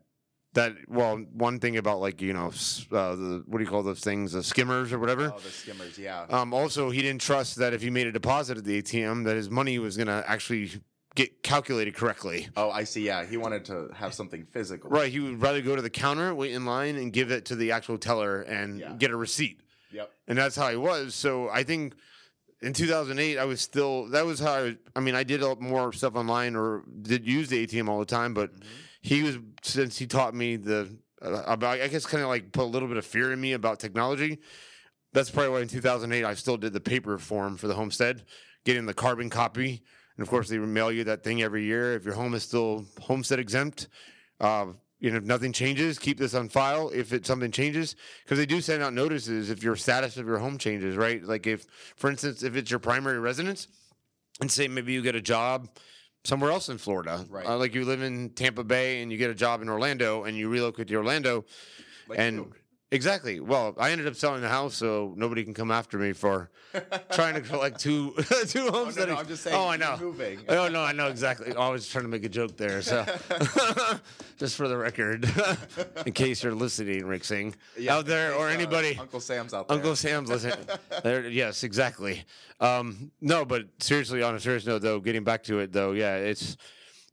that 0.54 0.74
well 0.88 1.18
one 1.34 1.60
thing 1.60 1.78
about 1.78 2.00
like 2.00 2.22
you 2.22 2.34
know 2.34 2.48
uh, 2.92 3.16
the 3.16 3.44
what 3.48 3.58
do 3.60 3.64
you 3.64 3.70
call 3.70 3.84
those 3.84 4.02
things 4.02 4.34
the 4.34 4.44
skimmers 4.44 4.92
or 4.92 5.00
whatever 5.00 5.32
Oh, 5.34 5.40
the 5.40 5.50
skimmers, 5.50 5.98
yeah. 5.98 6.26
um, 6.30 6.54
also, 6.54 6.90
he 6.90 7.02
didn't 7.02 7.22
trust 7.22 7.56
that 7.58 7.74
if 7.74 7.82
he 7.82 7.90
made 7.90 8.08
a 8.08 8.12
deposit 8.12 8.58
at 8.58 8.66
the 8.66 8.82
ATM, 8.82 9.24
that 9.26 9.36
his 9.36 9.50
money 9.50 9.80
was 9.80 9.96
going 9.96 10.08
to 10.08 10.24
actually 10.28 10.72
get 11.16 11.44
calculated 11.44 11.94
correctly. 11.96 12.48
oh, 12.58 12.70
I 12.72 12.84
see. 12.86 13.06
Yeah, 13.06 13.26
he 13.26 13.36
wanted 13.38 13.66
to 13.66 13.90
have 13.94 14.14
something 14.14 14.46
physical. 14.52 14.90
Right. 14.90 15.12
He 15.12 15.20
would 15.20 15.42
rather 15.42 15.62
go 15.62 15.76
to 15.76 15.82
the 15.82 15.90
counter, 15.90 16.34
wait 16.34 16.52
in 16.54 16.66
line, 16.66 16.96
and 16.96 17.12
give 17.12 17.32
it 17.32 17.46
to 17.46 17.56
the 17.56 17.72
actual 17.74 17.98
teller 17.98 18.42
and 18.42 18.80
Yeah. 18.80 18.94
get 18.98 19.12
a 19.12 19.16
receipt. 19.18 19.60
Yep. 19.92 20.10
And 20.30 20.38
that's 20.38 20.56
how 20.56 20.70
he 20.70 20.78
was. 20.78 21.14
So 21.14 21.50
I 21.50 21.64
think 21.64 21.96
in 22.62 22.72
2008, 22.74 23.38
I 23.38 23.44
was 23.46 23.60
still, 23.62 24.08
that 24.10 24.26
was 24.26 24.40
how 24.40 24.54
I, 24.54 24.78
I 24.96 25.00
mean, 25.02 25.16
I 25.16 25.24
did 25.24 25.42
more 25.60 25.92
stuff 25.92 26.16
online 26.16 26.56
or 26.56 26.84
did 27.02 27.28
use 27.28 27.50
the 27.50 27.66
ATM 27.68 27.90
all 27.90 28.00
the 28.00 28.06
time, 28.06 28.34
but 28.34 28.54
Mhm. 28.56 28.64
He 29.02 29.24
was, 29.24 29.38
since 29.64 29.98
he 29.98 30.08
taught 30.08 30.34
me 30.34 30.56
the, 30.56 30.98
uh, 31.22 31.44
about, 31.46 31.82
I 31.82 31.88
guess 31.88 32.06
kind 32.06 32.24
of 32.24 32.30
like 32.30 32.52
put 32.52 32.64
a 32.64 32.66
little 32.66 32.88
bit 32.88 32.98
of 32.98 33.06
fear 33.06 33.32
in 33.32 33.42
me 33.42 33.54
about 33.54 33.80
technology. 33.80 34.40
That's 35.14 35.30
probably 35.30 35.52
why 35.52 35.62
in 35.62 35.68
2008 35.68 36.24
I 36.24 36.34
still 36.36 36.58
did 36.58 36.74
the 36.74 36.80
paper 36.80 37.18
form 37.18 37.58
for 37.58 37.68
the 37.68 37.74
homestead, 37.74 38.24
getting 38.64 38.86
the 38.86 38.94
carbon 38.94 39.30
copy. 39.30 39.84
And 40.18 40.24
of 40.24 40.30
course, 40.30 40.50
they 40.50 40.58
mail 40.58 40.92
you 40.92 41.04
that 41.06 41.24
thing 41.24 41.42
every 41.42 41.64
year. 41.64 41.96
If 41.96 42.06
your 42.06 42.14
home 42.14 42.34
is 42.34 42.44
still 42.44 42.86
homestead 43.02 43.40
exempt, 43.40 43.88
uh, 44.40 44.68
you 45.00 45.10
know, 45.10 45.18
if 45.18 45.24
nothing 45.24 45.52
changes, 45.52 45.98
keep 45.98 46.20
this 46.20 46.36
on 46.36 46.48
file. 46.48 46.92
If 46.94 47.12
it 47.12 47.26
something 47.26 47.52
changes, 47.52 47.96
because 48.24 48.38
they 48.38 48.46
do 48.46 48.62
send 48.62 48.84
out 48.84 48.94
notices 48.94 49.50
if 49.50 49.64
your 49.64 49.76
status 49.76 50.16
of 50.18 50.28
your 50.28 50.38
home 50.38 50.58
changes, 50.60 50.96
right? 50.96 51.24
Like 51.24 51.48
if, 51.48 51.66
for 51.96 52.10
instance, 52.10 52.44
if 52.44 52.56
it's 52.56 52.70
your 52.70 52.80
primary 52.80 53.20
residence, 53.20 53.68
and 54.40 54.52
say 54.52 54.68
maybe 54.68 54.94
you 54.94 55.02
get 55.02 55.16
a 55.16 55.22
job 55.22 55.70
somewhere 56.24 56.52
else 56.52 56.70
in 56.70 56.78
Florida, 56.78 57.26
Right. 57.30 57.46
Uh, 57.46 57.58
like 57.58 57.74
you 57.74 57.86
live 57.86 58.02
in 58.02 58.30
Tampa 58.32 58.64
Bay 58.64 59.02
and 59.02 59.12
you 59.12 59.18
get 59.18 59.30
a 59.30 59.36
job 59.36 59.62
in 59.62 59.70
Orlando 59.70 60.24
and 60.24 60.38
you 60.38 60.50
relocate 60.50 60.88
to 60.88 60.96
Orlando, 60.96 61.46
Like 62.08 62.20
and. 62.20 62.54
Exactly. 62.92 63.40
Well, 63.40 63.74
I 63.78 63.92
ended 63.92 64.08
up 64.08 64.16
selling 64.16 64.42
the 64.42 64.50
house 64.50 64.76
so 64.76 65.14
nobody 65.16 65.44
can 65.44 65.54
come 65.54 65.72
after 65.72 65.98
me 65.98 66.14
for 66.14 66.50
trying 67.12 67.34
to 67.36 67.42
collect 67.42 67.80
two 67.80 68.12
homes. 68.18 68.96
no, 68.96 69.06
that 69.06 69.08
no, 69.10 69.16
I'm 69.18 69.28
just 69.28 69.44
saying. 69.44 69.56
Oh, 69.58 69.68
I 69.68 69.78
know. 69.78 69.98
Moving. 70.00 70.40
Oh 70.50 70.68
no, 70.68 70.82
I 70.84 70.92
know 70.92 71.08
exactly. 71.08 71.54
I 71.56 71.70
was 71.70 71.88
trying 71.88 72.04
to 72.04 72.10
make 72.10 72.24
a 72.24 72.30
joke 72.30 72.58
there, 72.58 72.82
so 72.82 73.04
just 74.38 74.56
for 74.56 74.68
the 74.68 74.78
record, 74.78 75.30
in 76.06 76.14
case 76.14 76.44
you're 76.44 76.54
listening, 76.54 77.06
Rick 77.06 77.24
Singh 77.24 77.56
Yeah, 77.78 77.96
out 77.96 78.06
there 78.06 78.34
or 78.36 78.48
uh, 78.50 78.52
anybody. 78.54 78.98
Uncle 79.00 79.20
Sam's 79.20 79.54
out 79.54 79.68
there. 79.68 79.78
Uncle 79.78 79.96
Sam's 79.96 80.30
listening. 80.30 80.66
there, 81.04 81.28
yes, 81.28 81.64
exactly. 81.64 82.24
Um, 82.60 83.12
no, 83.22 83.46
but 83.46 83.66
seriously, 83.80 84.22
on 84.24 84.36
a 84.36 84.40
serious 84.40 84.66
note, 84.66 84.82
though, 84.82 85.00
getting 85.00 85.24
back 85.24 85.44
to 85.44 85.60
it, 85.60 85.72
though, 85.72 85.92
yeah, 85.94 86.16
it's 86.16 86.58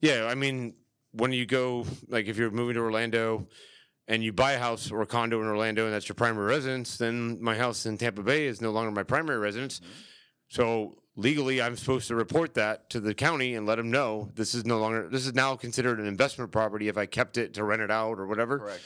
yeah. 0.00 0.26
I 0.30 0.34
mean, 0.34 0.74
when 1.12 1.32
you 1.32 1.46
go, 1.46 1.84
like, 2.08 2.26
if 2.26 2.36
you're 2.36 2.50
moving 2.50 2.74
to 2.74 2.80
Orlando 2.80 3.46
and 4.08 4.24
you 4.24 4.32
buy 4.32 4.52
a 4.52 4.58
house 4.58 4.90
or 4.90 5.02
a 5.02 5.06
condo 5.06 5.40
in 5.40 5.46
Orlando, 5.46 5.84
and 5.84 5.92
that's 5.92 6.08
your 6.08 6.14
primary 6.16 6.46
residence, 6.46 6.96
then 6.96 7.40
my 7.42 7.56
house 7.56 7.86
in 7.86 7.98
Tampa 7.98 8.22
Bay 8.22 8.46
is 8.46 8.60
no 8.60 8.70
longer 8.70 8.90
my 8.90 9.02
primary 9.02 9.38
residence. 9.38 9.80
Mm-hmm. 9.80 9.92
So 10.48 11.02
legally, 11.14 11.60
I'm 11.60 11.76
supposed 11.76 12.08
to 12.08 12.14
report 12.14 12.54
that 12.54 12.88
to 12.90 13.00
the 13.00 13.12
county 13.12 13.54
and 13.54 13.66
let 13.66 13.76
them 13.76 13.90
know 13.90 14.30
this 14.34 14.54
is 14.54 14.64
no 14.64 14.78
longer. 14.78 15.08
This 15.10 15.26
is 15.26 15.34
now 15.34 15.54
considered 15.56 16.00
an 16.00 16.06
investment 16.06 16.50
property 16.50 16.88
if 16.88 16.96
I 16.96 17.04
kept 17.04 17.36
it 17.36 17.54
to 17.54 17.64
rent 17.64 17.82
it 17.82 17.90
out 17.90 18.18
or 18.18 18.26
whatever. 18.26 18.60
Correct. 18.60 18.82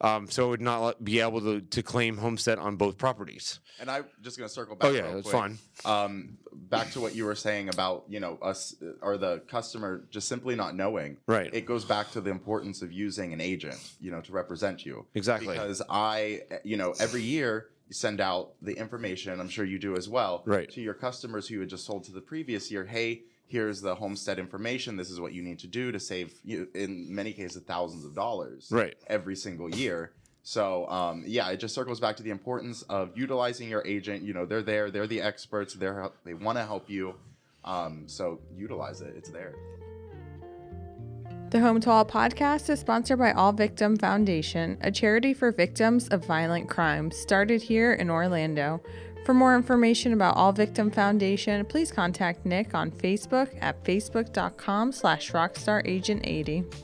Um, 0.00 0.30
so 0.30 0.46
it 0.46 0.50
would 0.50 0.60
not 0.60 1.02
be 1.04 1.20
able 1.20 1.40
to, 1.40 1.60
to 1.60 1.82
claim 1.82 2.16
homestead 2.16 2.58
on 2.58 2.76
both 2.76 2.98
properties. 2.98 3.60
And 3.80 3.90
I'm 3.90 4.04
just 4.22 4.38
gonna 4.38 4.48
circle 4.48 4.76
back. 4.76 4.90
Oh 4.90 4.94
yeah, 4.94 5.12
that's 5.12 5.30
fine. 5.30 5.58
Um, 5.84 6.38
back 6.52 6.90
to 6.92 7.00
what 7.00 7.14
you 7.14 7.24
were 7.24 7.34
saying 7.34 7.68
about 7.68 8.04
you 8.08 8.20
know 8.20 8.38
us 8.42 8.74
or 9.02 9.16
the 9.16 9.38
customer 9.48 10.04
just 10.10 10.28
simply 10.28 10.56
not 10.56 10.74
knowing. 10.74 11.16
Right. 11.26 11.52
It 11.52 11.66
goes 11.66 11.84
back 11.84 12.10
to 12.12 12.20
the 12.20 12.30
importance 12.30 12.82
of 12.82 12.92
using 12.92 13.32
an 13.32 13.40
agent, 13.40 13.78
you 14.00 14.10
know, 14.10 14.20
to 14.20 14.32
represent 14.32 14.84
you. 14.84 15.06
Exactly. 15.14 15.54
Because 15.54 15.82
I, 15.88 16.42
you 16.64 16.76
know, 16.76 16.94
every 16.98 17.22
year 17.22 17.68
you 17.88 17.94
send 17.94 18.20
out 18.20 18.54
the 18.62 18.72
information. 18.72 19.38
I'm 19.40 19.48
sure 19.48 19.64
you 19.64 19.78
do 19.78 19.96
as 19.96 20.08
well. 20.08 20.42
Right. 20.44 20.70
To 20.70 20.80
your 20.80 20.94
customers 20.94 21.48
who 21.48 21.54
you 21.54 21.60
had 21.60 21.70
just 21.70 21.86
sold 21.86 22.04
to 22.04 22.12
the 22.12 22.20
previous 22.20 22.70
year. 22.70 22.84
Hey, 22.84 23.22
here's 23.48 23.80
the 23.80 23.94
homestead 23.94 24.38
information. 24.38 24.96
This 24.96 25.10
is 25.10 25.20
what 25.20 25.32
you 25.32 25.42
need 25.42 25.58
to 25.60 25.66
do 25.66 25.90
to 25.90 25.98
save 25.98 26.32
you, 26.44 26.68
in 26.74 27.12
many 27.12 27.32
cases, 27.32 27.62
thousands 27.62 28.04
of 28.04 28.14
dollars. 28.14 28.68
Right. 28.70 28.94
Every 29.08 29.36
single 29.36 29.74
year. 29.74 30.12
So 30.42 30.88
um, 30.88 31.24
yeah, 31.26 31.50
it 31.50 31.58
just 31.58 31.74
circles 31.74 32.00
back 32.00 32.16
to 32.16 32.22
the 32.22 32.30
importance 32.30 32.82
of 32.82 33.16
utilizing 33.16 33.68
your 33.68 33.86
agent. 33.86 34.22
You 34.22 34.32
know, 34.32 34.46
they're 34.46 34.62
there, 34.62 34.90
they're 34.90 35.06
the 35.06 35.20
experts, 35.20 35.74
they're 35.74 36.10
they 36.24 36.34
want 36.34 36.56
to 36.56 36.64
help 36.64 36.88
you. 36.88 37.14
Um, 37.64 38.04
so 38.06 38.38
utilize 38.56 39.02
it; 39.02 39.14
it's 39.16 39.28
there. 39.28 39.54
The 41.50 41.60
Home 41.60 41.80
to 41.80 41.90
All 41.90 42.04
podcast 42.04 42.68
is 42.68 42.80
sponsored 42.80 43.18
by 43.18 43.32
All 43.32 43.52
Victim 43.52 43.96
Foundation, 43.96 44.76
a 44.82 44.90
charity 44.90 45.32
for 45.32 45.50
victims 45.50 46.06
of 46.08 46.26
violent 46.26 46.68
crime 46.68 47.10
started 47.10 47.62
here 47.62 47.94
in 47.94 48.10
Orlando. 48.10 48.82
For 49.28 49.34
more 49.34 49.54
information 49.54 50.14
about 50.14 50.38
All 50.38 50.52
Victim 50.52 50.90
Foundation, 50.90 51.62
please 51.66 51.92
contact 51.92 52.46
Nick 52.46 52.74
on 52.74 52.90
Facebook 52.90 53.50
at 53.60 53.84
facebook.com 53.84 54.90
slash 54.90 55.32
rockstaragent80. 55.32 56.74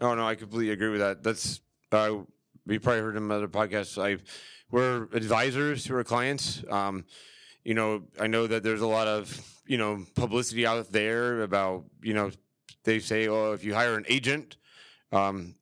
Oh 0.00 0.14
no, 0.14 0.26
I 0.26 0.34
completely 0.36 0.70
agree 0.70 0.88
with 0.88 1.00
that. 1.00 1.22
That's 1.22 1.60
uh, 1.92 2.20
we 2.64 2.78
probably 2.78 3.02
heard 3.02 3.16
in 3.18 3.30
other 3.30 3.46
podcasts. 3.46 4.02
I 4.02 4.22
we're 4.70 5.02
advisors 5.12 5.84
to 5.84 5.96
our 5.96 6.04
clients. 6.04 6.64
Um, 6.70 7.04
you 7.62 7.74
know, 7.74 8.04
I 8.18 8.26
know 8.26 8.46
that 8.46 8.62
there's 8.62 8.80
a 8.80 8.86
lot 8.86 9.06
of 9.06 9.38
you 9.66 9.76
know 9.76 10.02
publicity 10.14 10.66
out 10.66 10.92
there 10.92 11.42
about 11.42 11.84
you 12.00 12.14
know 12.14 12.30
they 12.84 13.00
say, 13.00 13.28
oh, 13.28 13.52
if 13.52 13.64
you 13.64 13.74
hire 13.74 13.96
an 13.96 14.06
agent, 14.08 14.56
um, 15.12 15.56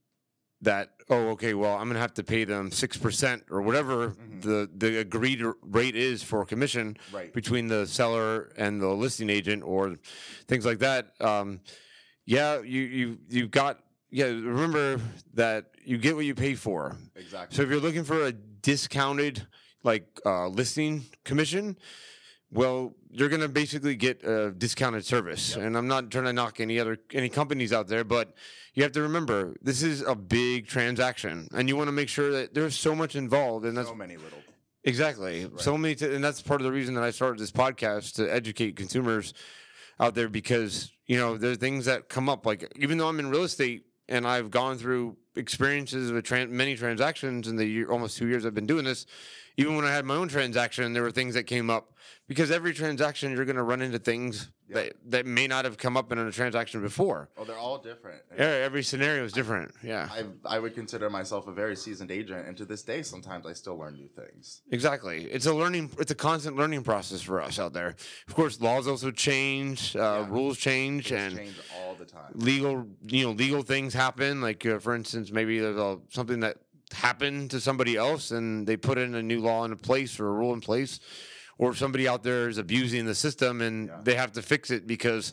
that 0.63 0.91
oh 1.09 1.29
okay, 1.31 1.55
well 1.55 1.77
I'm 1.77 1.87
gonna 1.89 2.01
have 2.01 2.15
to 2.15 2.25
pay 2.25 2.45
them 2.45 2.71
six 2.71 2.97
percent 2.97 3.45
or 3.51 3.63
whatever 3.63 4.11
Mhm. 4.11 4.43
the 4.43 4.71
the 4.77 4.99
agreed 4.99 5.43
rate 5.63 5.95
is 5.97 6.23
for 6.23 6.45
commission 6.45 6.97
Right. 7.13 7.33
between 7.33 7.69
the 7.69 7.87
seller 7.87 8.53
and 8.57 8.81
the 8.81 8.89
listing 8.89 9.31
agent 9.31 9.63
or 9.65 9.97
things 10.49 10.65
like 10.67 10.81
that. 10.81 11.15
Um, 11.21 11.61
yeah, 12.25 12.61
you 12.61 12.81
you 12.83 13.19
you've 13.29 13.51
got 13.51 13.81
yeah. 14.11 14.27
Remember 14.27 15.01
that 15.35 15.67
you 15.85 15.97
get 15.99 16.17
what 16.17 16.25
you 16.25 16.35
pay 16.35 16.55
for. 16.55 16.97
Exactly. 17.15 17.55
So 17.57 17.63
if 17.63 17.69
you're 17.71 17.81
looking 17.81 18.05
for 18.05 18.27
a 18.27 18.33
discounted 18.33 19.47
like 19.85 20.07
uh, 20.27 20.49
listing 20.49 21.05
commission, 21.25 21.77
well, 22.51 22.95
you're 23.11 23.29
gonna 23.29 23.49
basically 23.49 23.95
get 23.95 24.25
a 24.25 24.51
discounted 24.51 25.05
service. 25.05 25.57
Yep. 25.57 25.67
And 25.67 25.77
I'm 25.77 25.89
not 25.89 26.11
trying 26.11 26.25
to 26.25 26.33
knock 26.33 26.61
any 26.61 26.79
other 26.79 26.99
any 27.13 27.29
companies 27.29 27.73
out 27.73 27.89
there, 27.89 28.05
but 28.05 28.35
you 28.75 28.83
have 28.83 28.93
to 28.93 29.03
remember 29.03 29.57
this 29.63 29.83
is 29.83 30.03
a 30.03 30.15
big 30.15 30.67
transaction, 30.67 31.49
and 31.55 31.69
you 31.69 31.77
want 31.77 31.89
to 31.89 31.93
make 31.93 32.09
sure 32.09 32.31
that 32.33 32.55
there's 32.55 32.77
so 32.77 32.95
much 32.95 33.17
involved, 33.17 33.65
and 33.67 33.77
that's 33.77 33.89
so 33.89 33.95
many 33.95 34.17
little. 34.17 34.39
Exactly. 34.85 35.51
So 35.57 35.77
many, 35.77 35.95
t- 35.95 36.15
and 36.15 36.23
that's 36.23 36.41
part 36.41 36.61
of 36.61 36.65
the 36.65 36.73
reason 36.73 36.95
that 36.95 37.05
I 37.05 37.11
started 37.11 37.39
this 37.39 37.51
podcast 37.51 38.15
to 38.15 38.33
educate 38.33 38.77
consumers 38.77 39.35
out 40.01 40.15
there 40.15 40.29
because 40.29 40.93
you 41.07 41.19
know 41.19 41.37
there 41.37 41.51
are 41.51 41.57
things 41.57 41.85
that 41.87 42.09
come 42.09 42.29
up. 42.29 42.47
Like 42.47 42.73
even 42.77 42.99
though 42.99 43.09
I'm 43.09 43.19
in 43.19 43.31
real 43.31 43.45
estate 43.45 43.85
and 44.09 44.27
I've 44.27 44.51
gone 44.51 44.79
through 44.79 45.17
experiences 45.39 46.13
with 46.13 46.31
many 46.51 46.77
transactions 46.77 47.49
in 47.49 47.57
the 47.57 47.65
year, 47.65 47.91
almost 47.91 48.19
two 48.19 48.27
years 48.27 48.45
I've 48.45 48.55
been 48.55 48.67
doing 48.67 48.85
this. 48.85 49.07
Even 49.57 49.77
when 49.77 49.85
I 49.85 49.93
had 49.93 50.05
my 50.05 50.15
own 50.15 50.29
transaction, 50.29 50.93
there 50.93 51.03
were 51.03 51.11
things 51.11 51.35
that 51.35 51.45
came 51.45 51.71
up 51.71 51.95
because 52.29 52.51
every 52.51 52.75
transaction 52.75 53.33
you're 53.33 53.45
going 53.45 53.57
to 53.57 53.63
run 53.63 53.83
into 53.83 53.99
things 53.99 54.51
Yeah. 54.69 54.75
that 54.83 54.93
that 55.07 55.27
may 55.27 55.47
not 55.47 55.65
have 55.65 55.79
come 55.79 55.97
up 55.97 56.13
in 56.13 56.19
a 56.19 56.31
transaction 56.31 56.83
before. 56.83 57.31
Oh, 57.39 57.45
they're 57.45 57.57
all 57.57 57.79
different. 57.79 58.21
Every 58.37 58.83
scenario 58.83 59.25
is 59.25 59.33
different. 59.33 59.73
Yeah. 59.83 60.09
I 60.13 60.25
I 60.45 60.59
would 60.59 60.75
consider 60.75 61.09
myself 61.09 61.47
a 61.47 61.53
very 61.53 61.75
seasoned 61.75 62.11
agent, 62.11 62.47
and 62.47 62.57
to 62.59 62.65
this 62.67 62.83
day, 62.83 63.03
sometimes 63.03 63.47
I 63.47 63.55
still 63.55 63.79
learn 63.79 63.95
new 63.95 64.09
things. 64.09 64.61
Exactly. 64.71 65.25
It's 65.25 65.47
a 65.47 65.55
learning. 65.55 65.91
It's 65.99 66.11
a 66.11 66.15
constant 66.15 66.57
learning 66.57 66.83
process 66.83 67.23
for 67.23 67.41
us 67.41 67.59
out 67.59 67.73
there. 67.73 67.97
Of 68.29 68.35
course, 68.35 68.61
laws 68.61 68.87
also 68.87 69.11
change, 69.11 69.97
uh, 69.97 70.01
Yeah. 70.01 70.27
rules 70.29 70.59
change, 70.59 71.09
Things 71.09 71.23
and 71.23 71.37
change 71.39 71.57
all 71.79 71.95
the 71.95 72.05
time. 72.05 72.33
legal, 72.35 72.87
you 73.07 73.25
know, 73.25 73.33
legal 73.33 73.63
things 73.63 73.95
happen. 73.95 74.41
Like 74.43 74.67
uh, 74.67 74.79
for 74.81 74.95
instance, 74.95 75.31
maybe 75.33 75.59
there's 75.61 75.79
a, 75.79 75.99
something 76.11 76.41
that 76.41 76.59
happened 76.93 77.51
to 77.53 77.61
somebody 77.61 77.97
else, 77.97 78.31
and 78.31 78.67
they 78.67 78.77
put 78.77 78.99
in 78.99 79.15
a 79.15 79.23
new 79.23 79.41
law 79.41 79.65
in 79.65 79.75
place 79.77 80.21
or 80.21 80.29
a 80.29 80.33
rule 80.33 80.53
in 80.53 80.61
place, 80.61 81.01
or 81.59 81.71
if 81.71 81.79
somebody 81.79 82.07
out 82.09 82.23
there 82.23 82.49
is 82.49 82.57
abusing 82.59 83.05
the 83.05 83.15
system, 83.15 83.61
and 83.61 83.89
Yeah. 83.89 84.01
they 84.05 84.15
have 84.15 84.33
to 84.33 84.43
fix 84.43 84.71
it 84.71 84.87
because 84.87 85.33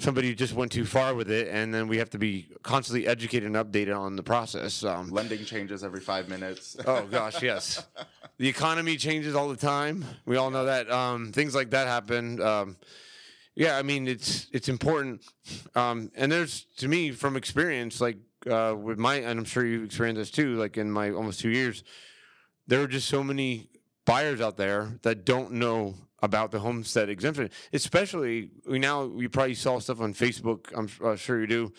somebody 0.00 0.34
just 0.34 0.54
went 0.54 0.72
too 0.72 0.84
far 0.84 1.14
with 1.14 1.30
it, 1.30 1.48
and 1.48 1.72
then 1.74 1.88
we 1.88 1.98
have 1.98 2.10
to 2.10 2.18
be 2.18 2.48
constantly 2.62 3.06
educated 3.06 3.46
and 3.46 3.56
updated 3.56 3.98
on 3.98 4.16
the 4.16 4.22
process. 4.22 4.82
Um, 4.84 5.10
Lending 5.10 5.44
changes 5.44 5.82
every 5.84 6.00
five 6.00 6.28
minutes. 6.28 6.76
Oh 6.86 7.06
gosh, 7.06 7.42
yes. 7.42 7.86
The 8.38 8.48
economy 8.48 8.96
changes 8.96 9.34
all 9.34 9.48
the 9.48 9.56
time. 9.56 10.04
We 10.24 10.36
all 10.36 10.50
know 10.52 10.66
that. 10.66 10.88
Um, 10.88 11.32
things 11.32 11.56
like 11.56 11.70
that 11.70 11.88
happen. 11.88 12.40
Um, 12.40 12.76
yeah, 13.56 13.76
I 13.76 13.82
mean 13.82 14.06
it's 14.06 14.46
it's 14.52 14.68
important. 14.68 15.22
Um, 15.74 16.12
and 16.14 16.30
there's 16.30 16.66
to 16.76 16.86
me 16.86 17.10
from 17.10 17.36
experience, 17.36 18.00
like 18.00 18.18
uh, 18.48 18.76
with 18.78 18.96
my, 18.96 19.16
and 19.16 19.40
I'm 19.40 19.44
sure 19.44 19.66
you've 19.66 19.82
experienced 19.86 20.20
this 20.20 20.30
too. 20.30 20.54
Like 20.54 20.76
in 20.76 20.88
my 20.88 21.10
almost 21.10 21.40
two 21.40 21.48
years, 21.50 21.82
there 22.68 22.80
are 22.80 22.86
just 22.86 23.08
so 23.08 23.24
many 23.24 23.70
buyers 24.08 24.40
out 24.40 24.56
there 24.56 24.98
that 25.02 25.26
don't 25.26 25.52
know 25.52 25.94
about 26.22 26.50
the 26.50 26.58
homestead 26.58 27.10
exemption. 27.10 27.50
Especially 27.74 28.50
we 28.66 28.78
now 28.78 29.04
you 29.04 29.28
probably 29.28 29.54
saw 29.54 29.78
stuff 29.78 30.00
on 30.00 30.14
Facebook. 30.14 30.66
I'm 30.74 30.88
uh, 31.06 31.14
sure 31.14 31.40
you 31.40 31.46
do 31.46 31.72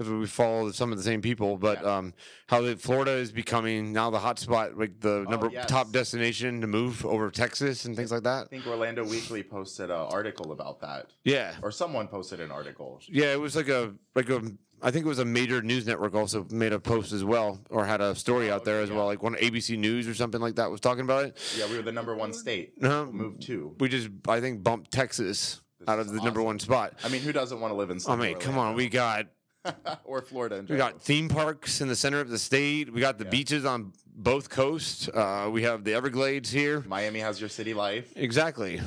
because 0.00 0.10
we 0.18 0.26
follow 0.26 0.70
some 0.70 0.90
of 0.92 0.96
the 0.98 1.04
same 1.04 1.20
people. 1.20 1.58
But 1.58 1.82
Yeah. 1.82 1.96
um, 1.96 2.14
how 2.46 2.62
that 2.62 2.80
Florida 2.80 3.12
is 3.12 3.32
becoming 3.32 3.92
now 3.92 4.08
the 4.10 4.18
hot 4.18 4.38
spot, 4.38 4.78
like 4.78 4.98
the 5.00 5.24
Oh, 5.26 5.30
number 5.30 5.50
yes. 5.52 5.68
top 5.68 5.92
destination 5.92 6.62
to 6.62 6.66
move 6.66 7.04
over 7.04 7.30
Texas 7.30 7.84
and 7.84 7.94
things 7.94 8.10
like 8.10 8.22
that. 8.22 8.44
I 8.44 8.48
think 8.48 8.66
Orlando 8.66 9.04
Weekly 9.04 9.42
posted 9.42 9.90
an 9.90 9.96
article 9.96 10.52
about 10.52 10.80
that, 10.80 11.10
Yeah, 11.24 11.54
or 11.62 11.70
someone 11.70 12.08
posted 12.08 12.40
an 12.40 12.50
article. 12.50 13.00
yeah. 13.08 13.32
It 13.32 13.40
was 13.40 13.54
like 13.56 13.68
a 13.68 13.92
like 14.14 14.30
a. 14.30 14.40
I 14.82 14.90
think 14.90 15.04
it 15.04 15.08
was 15.08 15.18
a 15.18 15.26
major 15.26 15.60
news 15.60 15.86
network 15.86 16.14
also 16.14 16.46
made 16.50 16.72
a 16.72 16.80
post 16.80 17.12
as 17.12 17.22
well, 17.22 17.60
or 17.68 17.84
had 17.84 18.00
a 18.00 18.14
story 18.14 18.50
Oh, 18.50 18.54
out 18.54 18.64
there 18.64 18.76
okay, 18.76 18.84
as 18.84 18.88
yeah. 18.88 18.96
well, 18.96 19.04
like 19.04 19.22
one 19.22 19.34
ABC 19.34 19.76
News 19.76 20.08
or 20.08 20.14
something 20.14 20.40
like 20.40 20.54
that 20.56 20.70
was 20.70 20.80
talking 20.80 21.02
about 21.04 21.26
it. 21.26 21.36
Yeah, 21.58 21.68
we 21.68 21.76
were 21.76 21.82
the 21.82 21.92
number 21.92 22.16
one 22.16 22.32
state. 22.32 22.80
No, 22.80 23.04
Moved 23.12 23.42
two. 23.42 23.76
we 23.78 23.90
just 23.90 24.08
I 24.26 24.40
think 24.40 24.62
bumped 24.62 24.90
Texas 24.90 25.60
This 25.78 25.86
out 25.88 25.98
of 25.98 26.08
the 26.10 26.22
number 26.22 26.40
one 26.42 26.58
spot. 26.58 26.94
I 27.04 27.10
mean, 27.10 27.20
who 27.20 27.30
doesn't 27.30 27.60
want 27.60 27.72
to 27.72 27.76
live 27.76 27.90
in? 27.90 27.96
Oh 27.96 28.00
Southern 28.00 28.20
man, 28.20 28.34
come 28.36 28.56
on, 28.56 28.74
we 28.74 28.88
got? 28.88 29.26
or 30.04 30.22
Florida 30.22 30.64
we 30.68 30.76
got 30.76 31.00
theme 31.00 31.28
parks 31.28 31.80
in 31.80 31.88
the 31.88 31.96
center 31.96 32.20
of 32.20 32.28
the 32.30 32.38
state. 32.38 32.92
We 32.92 33.00
got 33.00 33.18
the 33.18 33.24
Yeah. 33.24 33.30
beaches 33.30 33.64
on 33.64 33.92
both 34.14 34.48
coasts. 34.50 35.08
Uh, 35.08 35.48
we 35.52 35.62
have 35.62 35.84
the 35.84 35.94
Everglades 35.94 36.50
here. 36.50 36.82
Miami 36.86 37.20
has 37.20 37.40
your 37.40 37.48
city 37.48 37.74
life. 37.74 38.12
Exactly. 38.16 38.80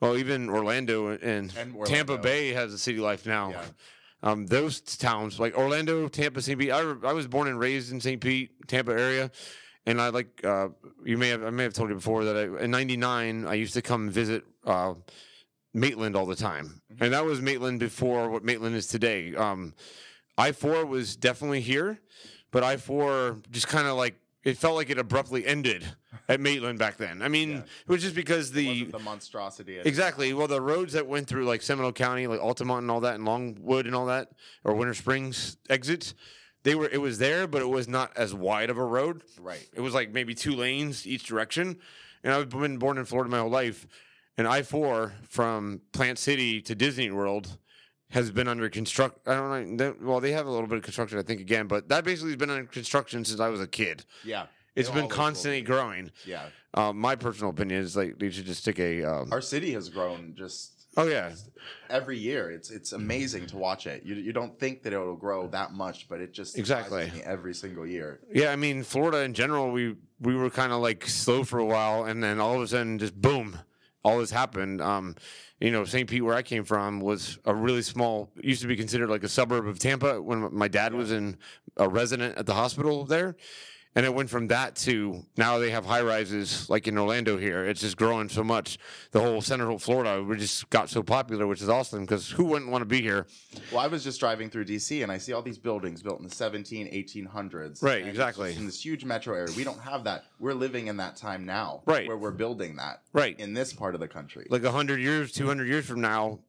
Well, 0.00 0.16
even 0.16 0.48
Orlando 0.48 1.08
and, 1.08 1.52
And 1.56 1.86
Tampa 1.86 2.18
Bay 2.18 2.52
has 2.52 2.72
a 2.72 2.78
city 2.78 2.98
life 2.98 3.26
now. 3.26 3.50
Yeah. 3.50 3.64
Um, 4.22 4.46
those 4.46 4.80
towns 4.80 5.38
like 5.38 5.56
Orlando, 5.56 6.08
Tampa, 6.08 6.40
St. 6.42 6.58
Pete. 6.58 6.70
I, 6.72 6.80
I 7.04 7.12
was 7.12 7.26
born 7.26 7.48
and 7.48 7.58
raised 7.58 7.92
in 7.92 8.00
St. 8.00 8.20
Pete, 8.20 8.50
Tampa 8.66 8.92
area, 8.92 9.30
and 9.84 10.00
I 10.00 10.08
like 10.08 10.42
uh, 10.44 10.68
you 11.04 11.16
may 11.18 11.28
have 11.28 11.44
I 11.44 11.50
may 11.50 11.62
have 11.62 11.74
told 11.74 11.90
you 11.90 11.94
before 11.96 12.24
that 12.24 12.36
I, 12.36 12.64
in 12.64 12.70
'99 12.70 13.46
I 13.46 13.54
used 13.54 13.74
to 13.74 13.82
come 13.82 14.08
visit 14.10 14.42
uh, 14.64 14.94
Maitland 15.74 16.16
all 16.16 16.26
the 16.26 16.34
time, 16.34 16.80
Mhm. 16.92 17.02
and 17.02 17.12
that 17.12 17.24
was 17.24 17.40
Maitland 17.42 17.78
before 17.78 18.30
what 18.30 18.42
Maitland 18.42 18.74
is 18.74 18.86
today. 18.88 19.34
Um, 19.34 19.74
I 20.38 20.52
four 20.52 20.84
was 20.86 21.16
definitely 21.16 21.60
here, 21.60 21.98
but 22.50 22.62
I 22.62 22.76
four 22.76 23.38
just 23.50 23.68
kind 23.68 23.86
of 23.86 23.96
like 23.96 24.16
it 24.44 24.56
felt 24.56 24.76
like 24.76 24.90
it 24.90 24.98
abruptly 24.98 25.44
ended 25.44 25.84
at 26.28 26.40
Maitland 26.40 26.78
back 26.78 26.98
then. 26.98 27.20
I 27.20 27.26
mean, 27.28 27.50
Yeah. 27.50 27.56
it 27.58 27.88
was 27.88 28.02
just 28.02 28.14
because 28.14 28.52
the 28.52 28.84
the 28.84 28.98
monstrosity. 28.98 29.78
Exactly. 29.78 30.32
Well, 30.32 30.46
the 30.46 30.60
roads 30.60 30.92
that 30.92 31.06
went 31.06 31.26
through 31.26 31.46
like 31.46 31.62
Seminole 31.62 31.92
County, 31.92 32.26
like 32.26 32.40
Altamont 32.40 32.82
and 32.82 32.90
all 32.90 33.00
that, 33.00 33.16
and 33.16 33.24
Longwood 33.24 33.86
and 33.86 33.94
all 33.94 34.06
that, 34.06 34.30
or 34.62 34.74
Winter 34.74 34.94
Springs 34.94 35.56
exits, 35.68 36.14
they 36.62 36.74
were. 36.74 36.88
It 36.88 36.98
was 37.00 37.18
there, 37.18 37.46
but 37.46 37.60
it 37.62 37.68
was 37.68 37.88
not 37.88 38.12
as 38.16 38.34
wide 38.34 38.70
of 38.70 38.78
a 38.78 38.84
road. 38.84 39.22
Right. 39.40 39.66
It 39.74 39.80
was 39.80 39.94
like 39.94 40.12
maybe 40.12 40.34
two 40.34 40.54
lanes 40.54 41.06
each 41.06 41.24
direction. 41.24 41.78
And 42.22 42.32
I've 42.34 42.48
been 42.48 42.78
born 42.78 42.98
in 42.98 43.04
Florida 43.04 43.30
my 43.30 43.38
whole 43.38 43.50
life, 43.50 43.86
and 44.36 44.48
I 44.48 44.62
four 44.62 45.12
from 45.28 45.80
Plant 45.92 46.18
City 46.18 46.60
to 46.62 46.74
Disney 46.74 47.10
World 47.10 47.58
has 48.16 48.30
been 48.30 48.48
under 48.48 48.68
construct. 48.70 49.28
I 49.28 49.34
don't 49.34 49.76
know. 49.76 49.76
they- 49.92 50.04
Well, 50.04 50.20
they 50.20 50.32
have 50.32 50.46
a 50.46 50.50
little 50.50 50.66
bit 50.66 50.78
of 50.78 50.84
construction, 50.84 51.18
I 51.18 51.22
think, 51.22 51.40
again, 51.40 51.66
but 51.66 51.88
that 51.90 52.02
basically 52.02 52.30
has 52.30 52.38
been 52.38 52.50
under 52.50 52.64
construction 52.66 53.24
since 53.24 53.40
I 53.40 53.48
was 53.50 53.60
a 53.60 53.66
kid. 53.66 54.04
Yeah. 54.24 54.46
It's 54.74 54.88
been 54.90 55.02
will 55.02 55.08
constantly 55.08 55.62
growing. 55.62 56.10
Yeah. 56.24 56.46
Um, 56.74 56.98
my 56.98 57.14
personal 57.14 57.50
opinion 57.50 57.80
is 57.82 57.96
like 57.96 58.18
they 58.18 58.30
should 58.30 58.46
just 58.46 58.60
stick 58.62 58.78
a. 58.78 59.04
Um, 59.04 59.28
Our 59.32 59.40
city 59.40 59.72
has 59.72 59.88
grown 59.88 60.34
just 60.36 60.72
Oh 60.98 61.06
yeah, 61.06 61.32
every 61.90 62.16
year. 62.18 62.50
It's 62.50 62.70
it's 62.70 62.92
amazing 62.92 63.46
to 63.48 63.56
watch 63.58 63.86
it. 63.86 64.02
You 64.04 64.14
you 64.14 64.32
don't 64.32 64.58
think 64.58 64.82
that 64.82 64.92
it'll 64.94 65.16
grow 65.16 65.46
that 65.48 65.72
much, 65.72 66.08
but 66.08 66.20
it 66.20 66.32
just 66.32 66.58
Exactly. 66.58 67.10
every 67.24 67.54
single 67.54 67.86
year. 67.86 68.20
yeah. 68.32 68.50
I 68.50 68.56
mean, 68.56 68.82
Florida 68.82 69.18
in 69.22 69.32
general, 69.34 69.70
we 69.70 69.96
we 70.20 70.34
were 70.34 70.48
kind 70.50 70.72
of 70.72 70.80
like 70.80 71.06
slow 71.06 71.44
for 71.44 71.58
a 71.58 71.64
while, 71.66 72.04
and 72.04 72.22
then 72.22 72.40
all 72.40 72.56
of 72.56 72.62
a 72.62 72.68
sudden, 72.68 72.98
just 72.98 73.14
boom, 73.20 73.58
all 74.06 74.20
this 74.20 74.30
happened. 74.30 74.80
Um, 74.80 75.16
you 75.60 75.72
know, 75.72 75.84
St. 75.84 76.08
Pete, 76.08 76.22
where 76.22 76.34
I 76.34 76.42
came 76.42 76.64
from, 76.64 77.00
was 77.00 77.38
a 77.44 77.52
really 77.52 77.82
small. 77.82 78.30
Used 78.40 78.62
to 78.62 78.68
be 78.68 78.76
considered 78.76 79.10
like 79.10 79.24
a 79.24 79.28
suburb 79.28 79.66
of 79.66 79.80
Tampa 79.80 80.22
when 80.22 80.54
my 80.54 80.68
dad 80.68 80.94
was 80.94 81.10
in 81.10 81.38
a 81.76 81.88
resident 81.88 82.38
at 82.38 82.46
the 82.46 82.54
hospital 82.54 83.04
there. 83.04 83.36
And 83.96 84.04
it 84.04 84.14
went 84.14 84.28
from 84.28 84.48
that 84.48 84.76
to 84.76 85.24
now 85.38 85.58
they 85.58 85.70
have 85.70 85.86
high 85.86 86.02
rises 86.02 86.68
like 86.68 86.86
in 86.86 86.98
Orlando 86.98 87.38
here. 87.38 87.64
It's 87.64 87.80
just 87.80 87.96
growing 87.96 88.28
so 88.28 88.44
much. 88.44 88.76
The 89.12 89.20
whole 89.22 89.40
Central 89.40 89.78
Florida, 89.78 90.22
we 90.22 90.36
just 90.36 90.68
got 90.68 90.90
so 90.90 91.02
popular, 91.02 91.46
which 91.46 91.62
is 91.62 91.70
awesome 91.70 92.02
because 92.02 92.30
who 92.30 92.44
wouldn't 92.44 92.70
want 92.70 92.82
to 92.82 92.86
be 92.86 93.00
here? 93.00 93.26
Well, 93.72 93.80
I 93.80 93.86
was 93.86 94.04
just 94.04 94.20
driving 94.20 94.50
through 94.50 94.66
DC 94.66 95.02
and 95.02 95.10
I 95.10 95.16
see 95.16 95.32
all 95.32 95.40
these 95.40 95.56
buildings 95.58 96.02
built 96.02 96.18
in 96.20 96.28
the 96.28 96.34
17, 96.34 96.88
1800s. 96.92 97.82
Right, 97.82 98.06
exactly. 98.06 98.54
In 98.54 98.66
this 98.66 98.84
huge 98.84 99.06
metro 99.06 99.34
area, 99.34 99.48
we 99.56 99.64
don't 99.64 99.80
have 99.80 100.04
that. 100.04 100.24
We're 100.38 100.52
living 100.52 100.88
in 100.88 100.98
that 100.98 101.16
time 101.16 101.46
now, 101.46 101.82
Right. 101.86 102.06
Where 102.06 102.18
we're 102.18 102.32
building 102.32 102.76
that, 102.76 103.00
Right. 103.14 103.40
in 103.40 103.54
this 103.54 103.72
part 103.72 103.94
of 103.94 104.02
the 104.02 104.08
country. 104.08 104.46
Like 104.50 104.62
100 104.62 105.00
years, 105.00 105.32
200 105.32 105.66
years 105.68 105.86
from 105.86 106.02
now, 106.02 106.40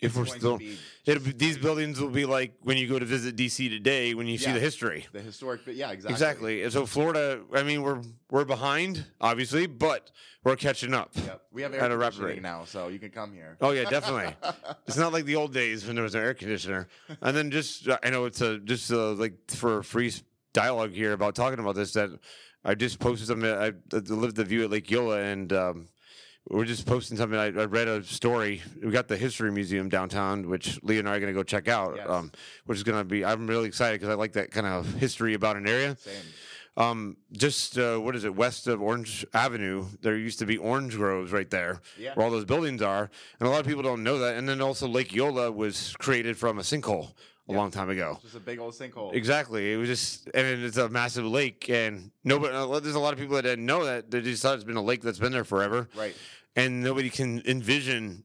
if 0.00 0.16
we're 0.16 0.26
still. 0.26 0.58
be 0.58 0.78
It'll 1.04 1.22
be, 1.22 1.32
these 1.32 1.56
buildings 1.56 2.00
will 2.00 2.10
be 2.10 2.26
like 2.26 2.52
when 2.62 2.76
you 2.76 2.86
go 2.86 2.98
to 2.98 3.04
visit 3.04 3.34
DC 3.34 3.70
today 3.70 4.14
when 4.14 4.26
you 4.26 4.36
see 4.36 4.52
the 4.52 4.60
history. 4.60 5.06
the 5.12 5.20
historic, 5.20 5.64
but 5.64 5.74
yeah, 5.74 5.90
exactly. 5.90 6.12
Exactly. 6.12 6.62
And 6.64 6.72
so 6.72 6.86
Florida, 6.86 7.40
I 7.54 7.62
mean, 7.62 7.82
we're 7.82 8.02
we're 8.30 8.44
behind, 8.44 9.06
obviously, 9.20 9.66
but 9.66 10.10
we're 10.44 10.56
catching 10.56 10.92
up. 10.92 11.12
Yep. 11.14 11.42
We 11.50 11.62
have 11.62 11.74
At 11.74 11.82
air 11.82 11.92
a 11.92 11.96
rapid 11.96 12.16
conditioning 12.16 12.42
now, 12.42 12.64
so 12.64 12.88
you 12.88 12.98
can 12.98 13.10
come 13.10 13.32
here. 13.32 13.56
Oh 13.60 13.70
yeah, 13.70 13.84
definitely. 13.90 14.34
it's 14.86 14.98
not 14.98 15.12
like 15.12 15.24
the 15.24 15.36
old 15.36 15.54
days 15.54 15.86
when 15.86 15.94
there 15.94 16.04
was 16.04 16.14
an 16.14 16.22
air 16.22 16.34
conditioner. 16.34 16.88
And 17.22 17.36
then 17.36 17.50
just 17.50 17.88
I 18.02 18.10
know 18.10 18.26
it's 18.26 18.40
a 18.40 18.58
just 18.58 18.92
uh 18.92 19.12
like 19.12 19.34
for 19.48 19.82
free 19.82 20.12
dialogue 20.52 20.92
here 20.92 21.12
about 21.12 21.34
talking 21.34 21.58
about 21.58 21.74
this 21.74 21.92
that 21.94 22.10
I 22.64 22.74
just 22.74 22.98
posted 22.98 23.28
something. 23.28 23.50
I, 23.50 23.72
lived 23.92 24.36
the 24.36 24.44
view 24.44 24.64
at 24.64 24.70
Lake 24.70 24.90
Eola 24.92 25.20
and. 25.22 25.52
Um, 25.52 25.88
we're 26.50 26.64
just 26.64 26.86
posting 26.86 27.16
something. 27.16 27.38
I, 27.38 27.46
I 27.46 27.64
read 27.66 27.88
a 27.88 28.02
story. 28.02 28.62
We 28.82 28.90
got 28.90 29.08
the 29.08 29.16
History 29.16 29.50
Museum 29.52 29.88
downtown, 29.88 30.48
which 30.48 30.82
Lee 30.82 30.98
and 30.98 31.08
I 31.08 31.16
are 31.16 31.20
going 31.20 31.32
to 31.32 31.38
go 31.38 31.42
check 31.42 31.68
out. 31.68 31.96
Yes. 31.96 32.08
Um, 32.08 32.32
which 32.66 32.76
is 32.78 32.84
going 32.84 32.98
to 32.98 33.04
be. 33.04 33.24
I'm 33.24 33.46
really 33.46 33.66
excited 33.68 34.00
because 34.00 34.08
I 34.12 34.14
like 34.16 34.32
that 34.32 34.50
kind 34.50 34.66
of 34.66 34.86
history 34.94 35.34
about 35.34 35.56
an 35.56 35.68
area. 35.68 35.96
Same. 35.98 36.14
Um, 36.76 37.16
just 37.32 37.76
uh, 37.76 37.98
what 37.98 38.14
is 38.14 38.24
it? 38.24 38.34
West 38.36 38.68
of 38.68 38.80
Orange 38.80 39.26
Avenue, 39.34 39.86
there 40.00 40.16
used 40.16 40.38
to 40.38 40.46
be 40.46 40.56
orange 40.58 40.94
groves 40.96 41.32
right 41.32 41.50
there, 41.50 41.80
Yeah. 41.98 42.14
where 42.14 42.24
all 42.24 42.30
those 42.30 42.44
buildings 42.44 42.82
are, 42.82 43.10
and 43.40 43.48
a 43.48 43.50
lot 43.50 43.58
of 43.60 43.66
people 43.66 43.82
don't 43.82 44.04
know 44.04 44.18
that. 44.20 44.36
And 44.36 44.48
then 44.48 44.60
also 44.60 44.86
Lake 44.86 45.12
Eola 45.12 45.50
was 45.50 45.96
created 45.98 46.36
from 46.36 46.58
a 46.58 46.62
sinkhole 46.62 47.14
a 47.48 47.52
long 47.52 47.72
time 47.72 47.90
ago. 47.90 48.18
Just 48.22 48.36
a 48.36 48.40
big 48.40 48.60
old 48.60 48.74
sinkhole. 48.74 49.12
Exactly. 49.12 49.72
It 49.72 49.76
was 49.76 49.88
just, 49.88 50.28
and 50.34 50.62
it's 50.62 50.76
a 50.76 50.88
massive 50.88 51.24
lake, 51.24 51.68
and 51.68 52.12
nobody. 52.22 52.52
There's 52.80 52.94
a 52.94 53.00
lot 53.00 53.12
of 53.12 53.18
people 53.18 53.34
that 53.34 53.42
didn't 53.42 53.66
know 53.66 53.84
that. 53.84 54.08
They 54.12 54.20
just 54.20 54.40
thought 54.42 54.54
it's 54.54 54.62
been 54.62 54.76
a 54.76 54.82
lake 54.82 55.02
that's 55.02 55.18
been 55.18 55.32
there 55.32 55.44
forever, 55.44 55.88
Right. 55.96 56.14
And 56.58 56.82
nobody 56.82 57.10
can 57.10 57.42
envision 57.46 58.24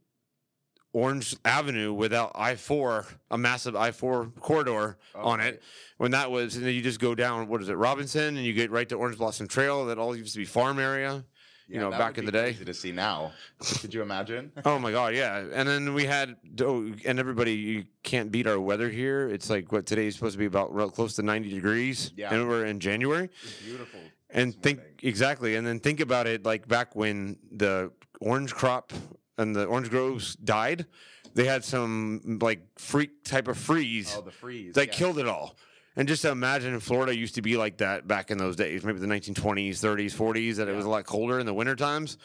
Orange 0.94 1.36
Avenue 1.44 1.92
without 1.94 2.32
I 2.36 2.56
four, 2.56 3.06
a 3.32 3.38
massive 3.38 3.76
I 3.76 3.92
four 3.92 4.28
corridor 4.40 4.98
Oh, 5.16 5.22
on 5.30 5.40
it. 5.40 5.64
When 5.98 6.12
that 6.12 6.30
was, 6.30 6.56
and 6.56 6.66
then 6.66 6.74
you 6.76 6.82
just 6.82 7.00
go 7.00 7.16
down, 7.16 7.48
what 7.48 7.62
is 7.62 7.70
it, 7.70 7.74
Robinson, 7.74 8.38
and 8.38 8.46
you 8.46 8.54
get 8.54 8.70
right 8.70 8.88
to 8.90 8.96
Orange 8.96 9.18
Blossom 9.18 9.48
Trail. 9.48 9.86
That 9.88 9.98
all 9.98 10.16
used 10.16 10.34
to 10.34 10.40
be 10.40 10.46
farm 10.46 10.78
area. 10.80 11.26
You 11.68 11.80
know, 11.80 11.90
back 11.90 12.18
in 12.18 12.26
the 12.26 12.32
day. 12.32 12.54
to 12.54 12.74
see 12.74 12.92
now. 12.92 13.32
Could 13.80 13.94
you 13.94 14.02
imagine? 14.02 14.52
Oh 14.66 14.78
my 14.78 14.92
god, 14.92 15.16
yeah. 15.16 15.44
And 15.54 15.68
then 15.68 15.94
we 15.94 16.04
had, 16.06 16.36
oh, 16.62 16.92
and 17.06 17.18
everybody, 17.18 17.54
you 17.54 17.86
can't 18.04 18.32
beat 18.32 18.46
our 18.48 18.60
weather 18.60 18.90
here. 18.90 19.30
It's 19.30 19.50
like 19.50 19.72
what 19.72 19.86
today 19.86 20.08
is 20.08 20.16
supposed 20.16 20.34
to 20.34 20.40
be 20.40 20.46
about 20.46 20.76
real 20.76 20.92
close 20.92 21.16
to 21.16 21.24
ninety 21.24 21.50
degrees, 21.50 22.12
Yeah. 22.18 22.34
and 22.34 22.48
we're 22.50 22.66
in 22.66 22.80
January. 22.82 23.30
It's 23.44 23.62
beautiful. 23.64 24.00
And 24.30 24.54
think 24.62 24.80
morning. 24.80 24.96
exactly, 25.04 25.56
and 25.56 25.66
then 25.66 25.80
think 25.80 26.02
about 26.02 26.28
it 26.28 26.46
like 26.46 26.68
back 26.68 26.96
when 26.98 27.38
the 27.50 27.92
orange 28.24 28.54
crop 28.54 28.94
and 29.38 29.56
the 29.56 29.66
orange 29.66 29.90
groves 29.90 30.36
died, 30.36 30.86
they 31.34 31.46
had 31.46 31.64
some 31.64 32.40
like 32.42 32.62
freak 32.78 33.24
type 33.24 33.48
of 33.48 33.58
freeze 33.58 34.16
Oh, 34.18 34.22
the 34.22 34.32
freeze. 34.32 34.74
that 34.76 34.88
yeah. 34.88 34.94
killed 34.94 35.20
it 35.20 35.28
all. 35.28 35.56
And 35.96 36.08
just 36.08 36.26
imagine 36.26 36.80
Florida 36.80 37.16
used 37.16 37.36
to 37.36 37.42
be 37.44 37.56
like 37.56 37.78
that 37.78 38.08
back 38.08 38.32
in 38.32 38.38
those 38.40 38.56
days, 38.56 38.84
maybe 38.84 38.98
the 39.00 39.06
1920s, 39.08 39.74
30s, 39.80 40.14
40s, 40.16 40.56
that 40.56 40.68
it 40.68 40.76
was 40.76 40.86
a 40.86 40.90
lot 40.90 41.06
colder 41.06 41.40
in 41.40 41.46
the 41.46 41.54
winter 41.54 41.76
times. 41.76 42.18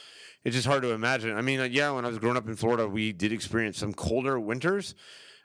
It's 0.44 0.54
just 0.56 0.66
hard 0.66 0.82
to 0.82 0.92
imagine. 0.92 1.36
I 1.36 1.42
mean, 1.42 1.60
uh, 1.60 1.64
yeah, 1.64 1.90
when 1.90 2.04
I 2.06 2.08
was 2.08 2.18
growing 2.18 2.38
up 2.38 2.48
in 2.48 2.56
Florida, 2.56 2.86
we 2.88 3.12
did 3.12 3.30
experience 3.32 3.76
some 3.76 3.92
colder 3.92 4.40
winters. 4.40 4.94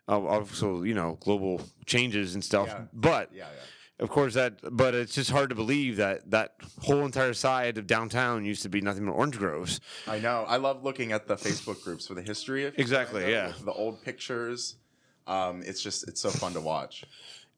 Uh, 0.07 0.21
also, 0.21 0.83
you 0.83 0.93
know, 0.93 1.17
global 1.21 1.61
changes 1.85 2.33
and 2.35 2.43
stuff. 2.43 2.67
Yeah. 2.67 2.81
But 2.93 3.29
Yeah, 3.33 3.45
yeah. 3.53 3.61
Of 3.99 4.10
course, 4.10 4.34
that. 4.34 4.60
But 4.71 4.95
it's 4.95 5.15
just 5.15 5.29
hard 5.32 5.49
to 5.49 5.56
believe 5.56 5.97
that 5.97 6.29
that 6.32 6.56
whole 6.82 7.06
entire 7.06 7.34
side 7.34 7.77
of 7.77 7.88
downtown 7.88 8.45
used 8.45 8.63
to 8.63 8.69
be 8.69 8.82
nothing 8.82 9.06
but 9.06 9.13
orange 9.13 9.38
groves. 9.38 9.79
I 10.08 10.19
know. 10.19 10.45
I 10.47 10.58
love 10.58 10.84
looking 10.84 11.12
at 11.12 11.27
the 11.27 11.36
Facebook 11.36 11.84
groups 11.84 12.08
for 12.08 12.13
the 12.13 12.21
history 12.21 12.65
of 12.65 12.77
Exactly, 12.77 13.29
yeah. 13.29 13.47
with 13.47 13.65
The 13.65 13.73
old 13.73 14.03
pictures. 14.03 14.75
Um, 15.27 15.63
it's 15.65 15.82
just 15.82 16.08
it's 16.08 16.21
so 16.21 16.29
fun 16.29 16.53
to 16.53 16.62
watch. 16.62 17.06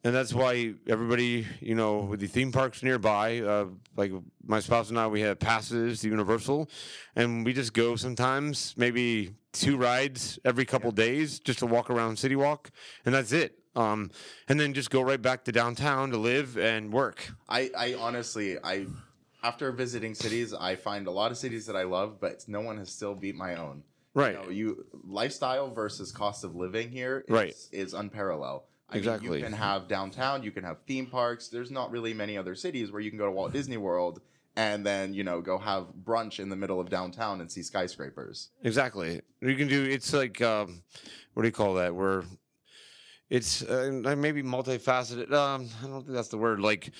And 0.03 0.13
that's 0.13 0.35
why 0.35 0.75
everybody, 0.87 1.47
you 1.61 1.73
know, 1.73 2.01
with 2.01 2.19
the 2.19 2.27
theme 2.27 2.51
parks 2.51 2.83
nearby, 2.83 3.39
uh, 3.39 3.65
like 3.97 4.11
my 4.45 4.59
spouse 4.59 4.91
and 4.91 4.99
I, 4.99 5.07
we 5.07 5.21
have 5.21 5.39
passes 5.39 6.01
to 6.01 6.09
Universal, 6.09 6.69
and 7.15 7.43
we 7.43 7.53
just 7.53 7.73
go 7.73 7.95
sometimes, 7.95 8.75
maybe 8.77 9.33
two 9.51 9.77
rides 9.77 10.37
every 10.45 10.63
couple 10.63 10.91
days, 10.91 11.39
just 11.39 11.57
to 11.59 11.65
walk 11.65 11.89
around 11.89 12.19
City 12.19 12.35
Walk, 12.35 12.69
and 13.03 13.15
that's 13.15 13.31
it. 13.31 13.57
Um, 13.75 14.11
and 14.47 14.59
then 14.59 14.73
just 14.73 14.89
go 14.89 15.01
right 15.01 15.21
back 15.21 15.43
to 15.45 15.51
downtown 15.51 16.11
to 16.11 16.17
live 16.17 16.57
and 16.57 16.93
work. 16.93 17.33
I, 17.49 17.69
I 17.77 17.93
honestly 17.95 18.57
I 18.63 18.85
after 19.43 19.71
visiting 19.71 20.15
cities, 20.15 20.53
I 20.53 20.75
find 20.75 21.07
a 21.07 21.11
lot 21.11 21.31
of 21.31 21.37
cities 21.37 21.65
that 21.67 21.75
I 21.75 21.83
love, 21.83 22.19
but 22.19 22.43
no 22.47 22.61
one 22.61 22.77
has 22.77 22.89
still 22.91 23.13
beat 23.13 23.35
my 23.35 23.55
own. 23.55 23.83
Right. 24.15 24.33
You, 24.33 24.41
know, 24.41 24.49
you 24.49 24.85
lifestyle 25.07 25.69
versus 25.71 26.11
cost 26.11 26.43
of 26.43 26.55
living 26.55 26.89
here 26.89 27.23
is, 27.27 27.31
Right. 27.33 27.55
is 27.71 27.93
unparalleled. 27.93 28.63
I 28.89 28.95
mean, 28.95 28.99
Exactly. 28.99 29.37
you 29.39 29.43
can 29.43 29.53
have 29.53 29.87
downtown, 29.87 30.41
you 30.41 30.51
can 30.51 30.63
have 30.63 30.77
theme 30.87 31.05
parks. 31.07 31.49
There's 31.49 31.69
not 31.69 31.91
really 31.91 32.13
many 32.13 32.37
other 32.37 32.55
cities 32.55 32.91
where 32.91 33.01
you 33.01 33.09
can 33.11 33.19
go 33.19 33.25
to 33.25 33.31
Walt 33.31 33.51
Disney 33.51 33.77
World 33.77 34.21
and 34.55 34.85
then, 34.85 35.13
you 35.13 35.23
know, 35.23 35.41
go 35.41 35.57
have 35.57 35.87
brunch 36.03 36.39
in 36.39 36.49
the 36.49 36.55
middle 36.55 36.79
of 36.79 36.89
downtown 36.89 37.41
and 37.41 37.51
see 37.51 37.61
skyscrapers. 37.61 38.49
Exactly. 38.63 39.21
You 39.41 39.55
can 39.55 39.67
do. 39.67 39.83
It's 39.83 40.13
like 40.13 40.41
um, 40.41 40.81
what 41.33 41.43
do 41.43 41.47
you 41.49 41.51
call 41.51 41.73
that? 41.75 41.93
Where 41.93 42.23
it's 43.29 43.63
uh, 43.63 44.15
maybe 44.17 44.43
multifaceted. 44.43 45.31
Um, 45.33 45.69
I 45.83 45.87
don't 45.87 46.01
think 46.01 46.13
that's 46.13 46.27
the 46.27 46.37
word. 46.37 46.59
Like, 46.59 46.91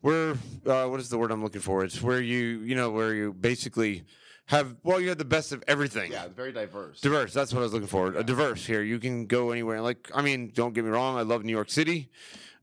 where 0.00 0.32
uh, 0.66 0.86
what 0.86 1.00
is 1.00 1.08
the 1.08 1.18
word 1.18 1.30
I'm 1.30 1.42
looking 1.42 1.60
for? 1.60 1.84
It's 1.84 2.00
where 2.00 2.20
you 2.20 2.60
you 2.60 2.74
know 2.74 2.90
where 2.90 3.14
you 3.14 3.32
basically 3.32 4.04
have 4.46 4.76
well 4.82 5.00
you 5.00 5.08
have 5.10 5.18
the 5.18 5.24
best 5.24 5.52
of 5.52 5.62
everything. 5.68 6.12
Yeah, 6.12 6.24
it's 6.24 6.34
very 6.34 6.52
diverse. 6.52 7.00
Diverse. 7.00 7.32
That's 7.32 7.52
what 7.52 7.60
I 7.60 7.62
was 7.64 7.72
looking 7.72 7.88
for. 7.88 8.12
Yeah. 8.12 8.20
A 8.20 8.24
diverse 8.24 8.64
here. 8.64 8.82
You 8.82 8.98
can 8.98 9.26
go 9.26 9.50
anywhere. 9.50 9.80
Like, 9.80 10.10
I 10.14 10.22
mean, 10.22 10.52
don't 10.54 10.74
get 10.74 10.84
me 10.84 10.90
wrong. 10.90 11.16
I 11.16 11.22
love 11.22 11.44
New 11.44 11.52
York 11.52 11.70
City. 11.70 12.10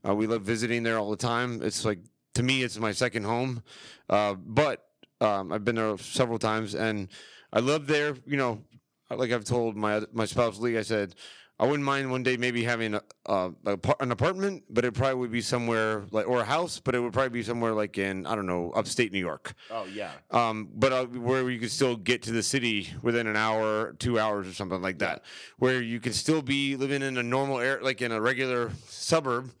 Uh, 0.06 0.14
we 0.14 0.26
love 0.26 0.42
visiting 0.42 0.82
there 0.82 0.98
all 0.98 1.10
the 1.10 1.16
time. 1.16 1.62
It's 1.62 1.84
like 1.84 2.00
to 2.34 2.42
me, 2.42 2.62
it's 2.62 2.78
my 2.78 2.92
second 2.92 3.24
home. 3.24 3.62
Uh, 4.08 4.34
but 4.34 4.84
um, 5.20 5.52
I've 5.52 5.64
been 5.64 5.76
there 5.76 5.96
several 5.98 6.38
times, 6.38 6.74
and 6.74 7.08
I 7.52 7.60
love 7.60 7.86
there. 7.86 8.16
You 8.26 8.36
know, 8.36 8.64
like 9.10 9.30
I've 9.30 9.44
told 9.44 9.76
my 9.76 10.02
my 10.12 10.24
spouse 10.24 10.58
Lee, 10.58 10.76
I 10.76 10.82
said. 10.82 11.14
I 11.62 11.64
wouldn't 11.64 11.84
mind 11.84 12.10
one 12.10 12.24
day 12.24 12.36
maybe 12.36 12.64
having 12.64 12.94
a, 12.94 13.02
a, 13.26 13.52
an 14.00 14.10
apartment, 14.10 14.64
but 14.68 14.84
it 14.84 14.94
probably 14.94 15.14
would 15.14 15.30
be 15.30 15.40
somewhere 15.40 16.02
like 16.10 16.26
or 16.26 16.40
a 16.40 16.44
house, 16.44 16.80
but 16.80 16.96
it 16.96 16.98
would 16.98 17.12
probably 17.12 17.28
be 17.28 17.44
somewhere 17.44 17.72
like 17.72 17.98
in 17.98 18.26
I 18.26 18.34
don't 18.34 18.46
know 18.46 18.72
upstate 18.72 19.12
New 19.12 19.20
York. 19.20 19.54
Oh 19.70 19.84
yeah. 19.84 20.10
Um, 20.32 20.70
but 20.74 20.92
uh, 20.92 21.04
where 21.06 21.48
you 21.48 21.60
could 21.60 21.70
still 21.70 21.94
get 21.94 22.22
to 22.22 22.32
the 22.32 22.42
city 22.42 22.88
within 23.00 23.28
an 23.28 23.36
hour, 23.36 23.92
two 24.00 24.18
hours, 24.18 24.48
or 24.48 24.52
something 24.52 24.82
like 24.82 24.98
that, 24.98 25.22
where 25.58 25.80
you 25.80 26.00
could 26.00 26.16
still 26.16 26.42
be 26.42 26.74
living 26.74 27.00
in 27.00 27.16
a 27.16 27.22
normal 27.22 27.60
air, 27.60 27.78
like 27.80 28.02
in 28.02 28.10
a 28.10 28.20
regular 28.20 28.72
suburb 28.88 29.52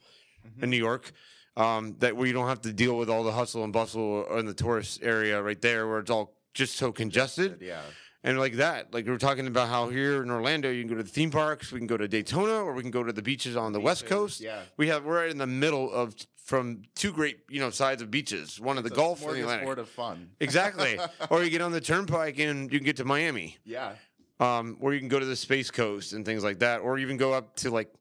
in 0.60 0.70
New 0.70 0.78
York, 0.78 1.12
um, 1.56 1.94
that 2.00 2.16
where 2.16 2.26
you 2.26 2.32
don't 2.32 2.48
have 2.48 2.62
to 2.62 2.72
deal 2.72 2.98
with 2.98 3.10
all 3.10 3.22
the 3.22 3.30
hustle 3.30 3.62
and 3.62 3.72
bustle 3.72 4.26
in 4.38 4.46
the 4.46 4.54
tourist 4.54 4.98
area 5.04 5.40
right 5.40 5.62
there, 5.62 5.86
where 5.86 6.00
it's 6.00 6.10
all 6.10 6.34
just 6.52 6.76
so 6.76 6.90
congested 6.90 7.62
Yeah. 7.62 7.82
And 8.24 8.38
like 8.38 8.54
that. 8.54 8.92
Like 8.94 9.06
we 9.06 9.12
are 9.12 9.18
talking 9.18 9.46
about 9.46 9.68
how 9.68 9.88
here 9.88 10.22
in 10.22 10.30
Orlando, 10.30 10.70
you 10.70 10.82
can 10.82 10.88
go 10.90 10.96
to 10.96 11.02
the 11.02 11.08
theme 11.08 11.30
parks, 11.30 11.72
we 11.72 11.78
can 11.80 11.86
go 11.86 11.96
to 11.96 12.06
Daytona, 12.08 12.62
or 12.62 12.72
we 12.72 12.82
can 12.82 12.90
go 12.90 13.02
to 13.02 13.12
the 13.12 13.22
beaches 13.22 13.56
on 13.56 13.72
the 13.72 13.80
West 13.80 14.06
Coast. 14.06 14.40
yeah. 14.40 14.60
we 14.76 14.88
have 14.88 15.04
we're 15.04 15.16
right 15.22 15.30
in 15.30 15.38
the 15.38 15.46
middle 15.46 15.90
of 15.92 16.14
from 16.44 16.82
two 16.96 17.12
great 17.12 17.38
you 17.48 17.60
know 17.60 17.70
sides 17.70 18.02
of 18.02 18.10
beaches, 18.10 18.60
one 18.60 18.76
of 18.76 18.84
the 18.84 18.88
It's 18.88 18.96
Gulf 18.96 19.22
and 19.24 19.34
the 19.36 19.40
Atlantic. 19.40 19.68
smorgasbord 19.68 19.78
of 19.78 19.88
fun. 19.88 20.30
Exactly. 20.40 20.98
or 21.30 21.42
you 21.44 21.50
get 21.50 21.62
on 21.62 21.72
the 21.72 21.80
turnpike 21.80 22.38
and 22.38 22.72
you 22.72 22.78
can 22.78 22.84
get 22.84 22.96
to 22.96 23.04
Miami, 23.04 23.56
Yeah. 23.64 23.92
um, 24.40 24.76
or 24.80 24.92
you 24.92 24.98
can 25.00 25.08
go 25.08 25.18
to 25.20 25.26
the 25.26 25.36
Space 25.36 25.70
Coast 25.70 26.12
and 26.12 26.24
things 26.24 26.42
like 26.44 26.58
that, 26.60 26.80
or 26.80 26.98
even 26.98 27.16
go 27.16 27.32
up 27.32 27.54
to 27.56 27.70
like, 27.70 27.92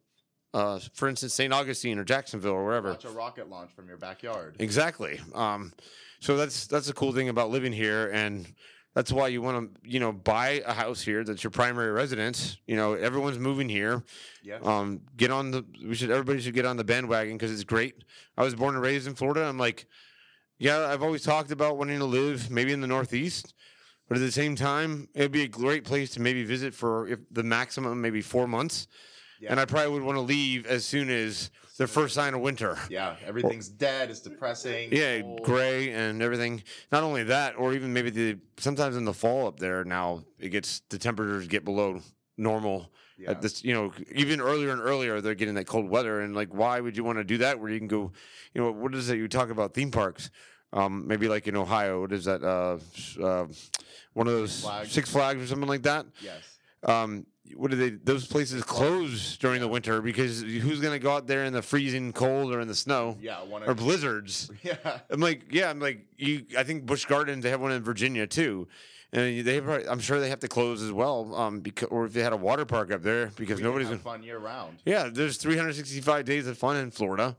uh, 0.54 0.80
for 0.94 1.08
instance, 1.08 1.34
St. 1.34 1.54
Augustine 1.54 1.98
or 2.00 2.04
Jacksonville 2.04 2.54
or 2.54 2.66
wherever. 2.66 2.90
Watch 2.90 3.06
a 3.06 3.10
rocket 3.10 3.48
launch 3.50 3.72
from 3.72 3.88
your 3.88 3.98
backyard. 3.98 4.56
Exactly. 4.60 5.20
Um, 5.36 5.72
so 6.20 6.36
that's 6.36 6.68
that's 6.68 6.90
a 6.90 6.94
cool 6.94 7.14
thing 7.14 7.30
about 7.30 7.50
living 7.52 7.72
here, 7.74 8.10
and 8.12 8.46
That's 8.94 9.12
why 9.12 9.30
you 9.30 9.42
want 9.42 9.74
to, 9.74 9.90
you 9.90 10.00
know, 10.02 10.12
buy 10.12 10.62
a 10.66 10.74
house 10.74 11.02
here 11.02 11.24
that's 11.24 11.44
your 11.44 11.52
primary 11.52 11.92
residence. 11.92 12.58
You 12.68 12.76
know, 12.76 12.94
everyone's 12.94 13.40
moving 13.40 13.70
here. 13.70 14.04
Yeah. 14.44 14.60
Um, 14.62 15.02
get 15.16 15.32
on 15.32 15.52
the. 15.52 15.66
We 15.86 15.96
should. 15.96 16.12
Everybody 16.12 16.42
should 16.42 16.54
get 16.54 16.66
on 16.66 16.76
the 16.76 16.84
bandwagon 16.84 17.38
because 17.38 17.54
it's 17.54 17.64
great. 17.64 18.04
I 18.38 18.44
was 18.44 18.54
born 18.54 18.76
and 18.76 18.84
raised 18.84 19.08
in 19.08 19.16
Florida. 19.16 19.44
I'm 19.44 19.58
like, 19.58 19.86
yeah, 20.60 20.88
I've 20.88 21.04
always 21.04 21.24
talked 21.24 21.52
about 21.52 21.78
wanting 21.78 22.00
to 22.00 22.06
live 22.06 22.52
maybe 22.52 22.74
in 22.74 22.82
the 22.82 22.88
Northeast, 22.88 23.54
but 24.10 24.18
at 24.18 24.22
the 24.22 24.32
same 24.32 24.56
time, 24.56 25.08
it'd 25.16 25.32
be 25.32 25.44
a 25.44 25.48
great 25.48 25.86
place 25.86 26.12
to 26.12 26.22
maybe 26.22 26.44
visit 26.44 26.74
for 26.74 27.08
if 27.08 27.20
the 27.32 27.44
maximum 27.44 28.02
maybe 28.02 28.22
four 28.22 28.48
months. 28.48 28.88
Yeah. 29.40 29.52
And 29.52 29.60
I 29.60 29.66
probably 29.66 29.92
would 29.92 30.04
want 30.04 30.18
to 30.18 30.22
leave 30.22 30.68
as 30.68 30.86
soon 30.86 31.10
as 31.10 31.50
the 31.82 31.88
first 31.88 32.14
sign 32.14 32.36
of 32.36 32.42
winter. 32.42 32.78
yeah. 32.92 33.16
Everything's 33.26 33.68
dead. 33.68 34.12
It's 34.12 34.20
depressing. 34.20 34.90
Yeah, 34.92 35.22
cold. 35.22 35.44
gray 35.44 35.92
and 35.92 36.22
everything. 36.22 36.62
Not 36.92 37.02
only 37.02 37.24
that, 37.24 37.56
or 37.58 37.74
even 37.74 37.92
maybe 37.92 38.12
the 38.12 38.38
sometimes 38.58 38.96
in 38.96 39.04
the 39.06 39.14
fall 39.14 39.48
up 39.48 39.60
there 39.60 39.84
now 39.84 40.24
it 40.38 40.50
gets 40.50 40.82
the 40.90 41.00
temperatures 41.00 41.48
get 41.48 41.66
below 41.66 42.00
normal. 42.38 42.92
Yeah. 43.18 43.32
At 43.32 43.42
this, 43.42 43.64
you 43.64 43.74
know, 43.74 43.92
even 44.14 44.42
earlier 44.42 44.72
and 44.72 44.82
earlier 44.82 45.22
they're 45.22 45.36
getting 45.36 45.56
that 45.56 45.66
cold 45.66 45.90
weather, 45.90 46.22
and 46.22 46.36
like, 46.36 46.54
why 46.54 46.80
would 46.80 46.96
you 46.98 47.04
want 47.04 47.18
to 47.18 47.24
do 47.24 47.38
that? 47.40 47.60
Where 47.60 47.70
you 47.72 47.80
can 47.80 47.88
go, 47.88 48.12
you 48.54 48.62
know, 48.62 48.72
what 48.72 48.94
is 48.96 49.10
it? 49.10 49.18
You 49.18 49.28
talk 49.28 49.50
about 49.50 49.74
theme 49.74 49.92
parks, 49.92 50.30
um, 50.74 51.08
maybe 51.08 51.28
like 51.28 51.48
in 51.48 51.56
Ohio. 51.56 52.02
What 52.02 52.12
is 52.14 52.26
that? 52.26 52.44
Uh, 52.44 52.78
uh, 53.24 53.46
one 54.14 54.28
of 54.28 54.34
those 54.34 54.62
Flags. 54.62 54.92
Six 54.92 55.12
Flags 55.12 55.42
or 55.42 55.48
something 55.48 55.68
like 55.70 55.84
that. 55.84 56.06
Yes. 56.22 56.51
Um, 56.84 57.26
what 57.56 57.70
do 57.70 57.78
they? 57.78 57.90
Those 57.90 58.26
places 58.28 58.64
close 58.64 59.38
during 59.38 59.60
the 59.60 59.68
winter 59.68 60.02
because 60.02 60.42
who's 60.42 60.80
going 60.80 60.94
to 60.94 61.00
go 61.00 61.12
out 61.12 61.28
there 61.28 61.44
in 61.44 61.54
the 61.54 61.62
freezing 61.62 62.14
cold 62.14 62.54
or 62.54 62.62
in 62.62 62.68
the 62.68 62.76
snow 62.76 63.18
Yeah. 63.20 63.44
One 63.44 63.64
or 63.64 63.74
blizzards? 63.74 64.50
yeah. 64.64 64.76
I'm 65.10 65.20
like, 65.20 65.44
yeah, 65.52 65.70
I'm 65.70 65.80
like, 65.80 66.06
you. 66.18 66.46
I 66.58 66.64
think 66.64 66.86
Busch 66.86 67.06
Gardens 67.06 67.44
they 67.44 67.50
have 67.50 67.62
one 67.62 67.72
in 67.74 67.84
Virginia 67.84 68.26
too, 68.26 68.68
and 69.12 69.46
they 69.46 69.60
probably, 69.60 69.88
I'm 69.88 70.00
sure 70.00 70.20
they 70.22 70.30
have 70.30 70.40
to 70.40 70.48
close 70.48 70.82
as 70.82 70.92
well. 70.94 71.36
Um, 71.36 71.60
because 71.60 71.90
or 71.92 72.06
if 72.06 72.14
they 72.14 72.22
had 72.24 72.32
a 72.34 72.38
water 72.38 72.66
park 72.66 72.92
up 72.92 73.02
there 73.04 73.32
because 73.36 73.58
We 73.58 73.64
nobody's 73.64 73.90
fun 74.00 74.24
year 74.24 74.38
round. 74.40 74.78
Yeah, 74.86 75.10
there's 75.12 75.38
365 75.38 76.24
days 76.26 76.48
of 76.48 76.58
fun 76.58 76.78
in 76.78 76.90
Florida. 76.92 77.36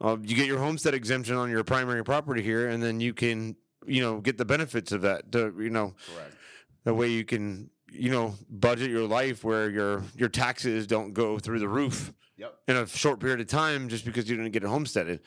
Uh, 0.00 0.16
you 0.20 0.34
get 0.34 0.46
your 0.46 0.58
homestead 0.58 0.94
exemption 0.94 1.36
on 1.36 1.48
your 1.48 1.62
primary 1.62 2.02
property 2.04 2.42
here, 2.42 2.68
and 2.68 2.82
then 2.82 2.98
you 2.98 3.14
can, 3.14 3.54
you 3.86 4.02
know, 4.02 4.18
get 4.20 4.36
the 4.36 4.44
benefits 4.44 4.90
of 4.90 5.02
that. 5.02 5.30
To, 5.30 5.54
you 5.60 5.70
know, 5.70 5.94
Correct. 6.12 6.34
the 6.82 6.92
way 6.94 7.06
you 7.08 7.24
can, 7.24 7.70
you 7.92 8.10
know, 8.10 8.34
budget 8.50 8.90
your 8.90 9.06
life 9.06 9.44
where 9.44 9.68
your 9.70 10.02
your 10.16 10.28
taxes 10.28 10.86
don't 10.86 11.12
go 11.12 11.38
through 11.38 11.58
the 11.58 11.68
roof 11.68 12.12
Yep. 12.38 12.58
in 12.68 12.76
a 12.76 12.86
short 12.86 13.20
period 13.20 13.40
of 13.40 13.46
time 13.46 13.88
just 13.88 14.04
because 14.04 14.28
you 14.28 14.36
didn't 14.36 14.52
get 14.52 14.64
it 14.64 14.68
homesteaded. 14.68 15.20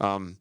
Um, 0.00 0.36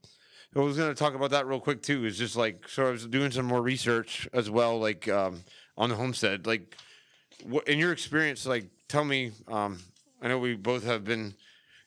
I 0.55 0.59
was 0.59 0.75
going 0.77 0.89
to 0.89 0.95
talk 0.95 1.15
about 1.15 1.31
that 1.31 1.47
real 1.47 1.61
quick 1.61 1.81
too. 1.81 2.05
Is 2.05 2.17
just 2.17 2.35
like 2.35 2.67
so 2.67 2.87
I 2.87 2.91
was 2.91 3.07
doing 3.07 3.31
some 3.31 3.45
more 3.45 3.61
research 3.61 4.27
as 4.33 4.49
well, 4.49 4.77
like 4.79 5.07
um, 5.07 5.43
on 5.77 5.89
the 5.89 5.95
homestead. 5.95 6.45
Like, 6.45 6.75
what 7.45 7.67
in 7.67 7.79
your 7.79 7.91
experience? 7.93 8.45
Like, 8.45 8.65
tell 8.87 9.05
me. 9.05 9.31
Um, 9.47 9.79
I 10.21 10.27
know 10.27 10.37
we 10.37 10.55
both 10.55 10.83
have 10.83 11.03
been 11.03 11.33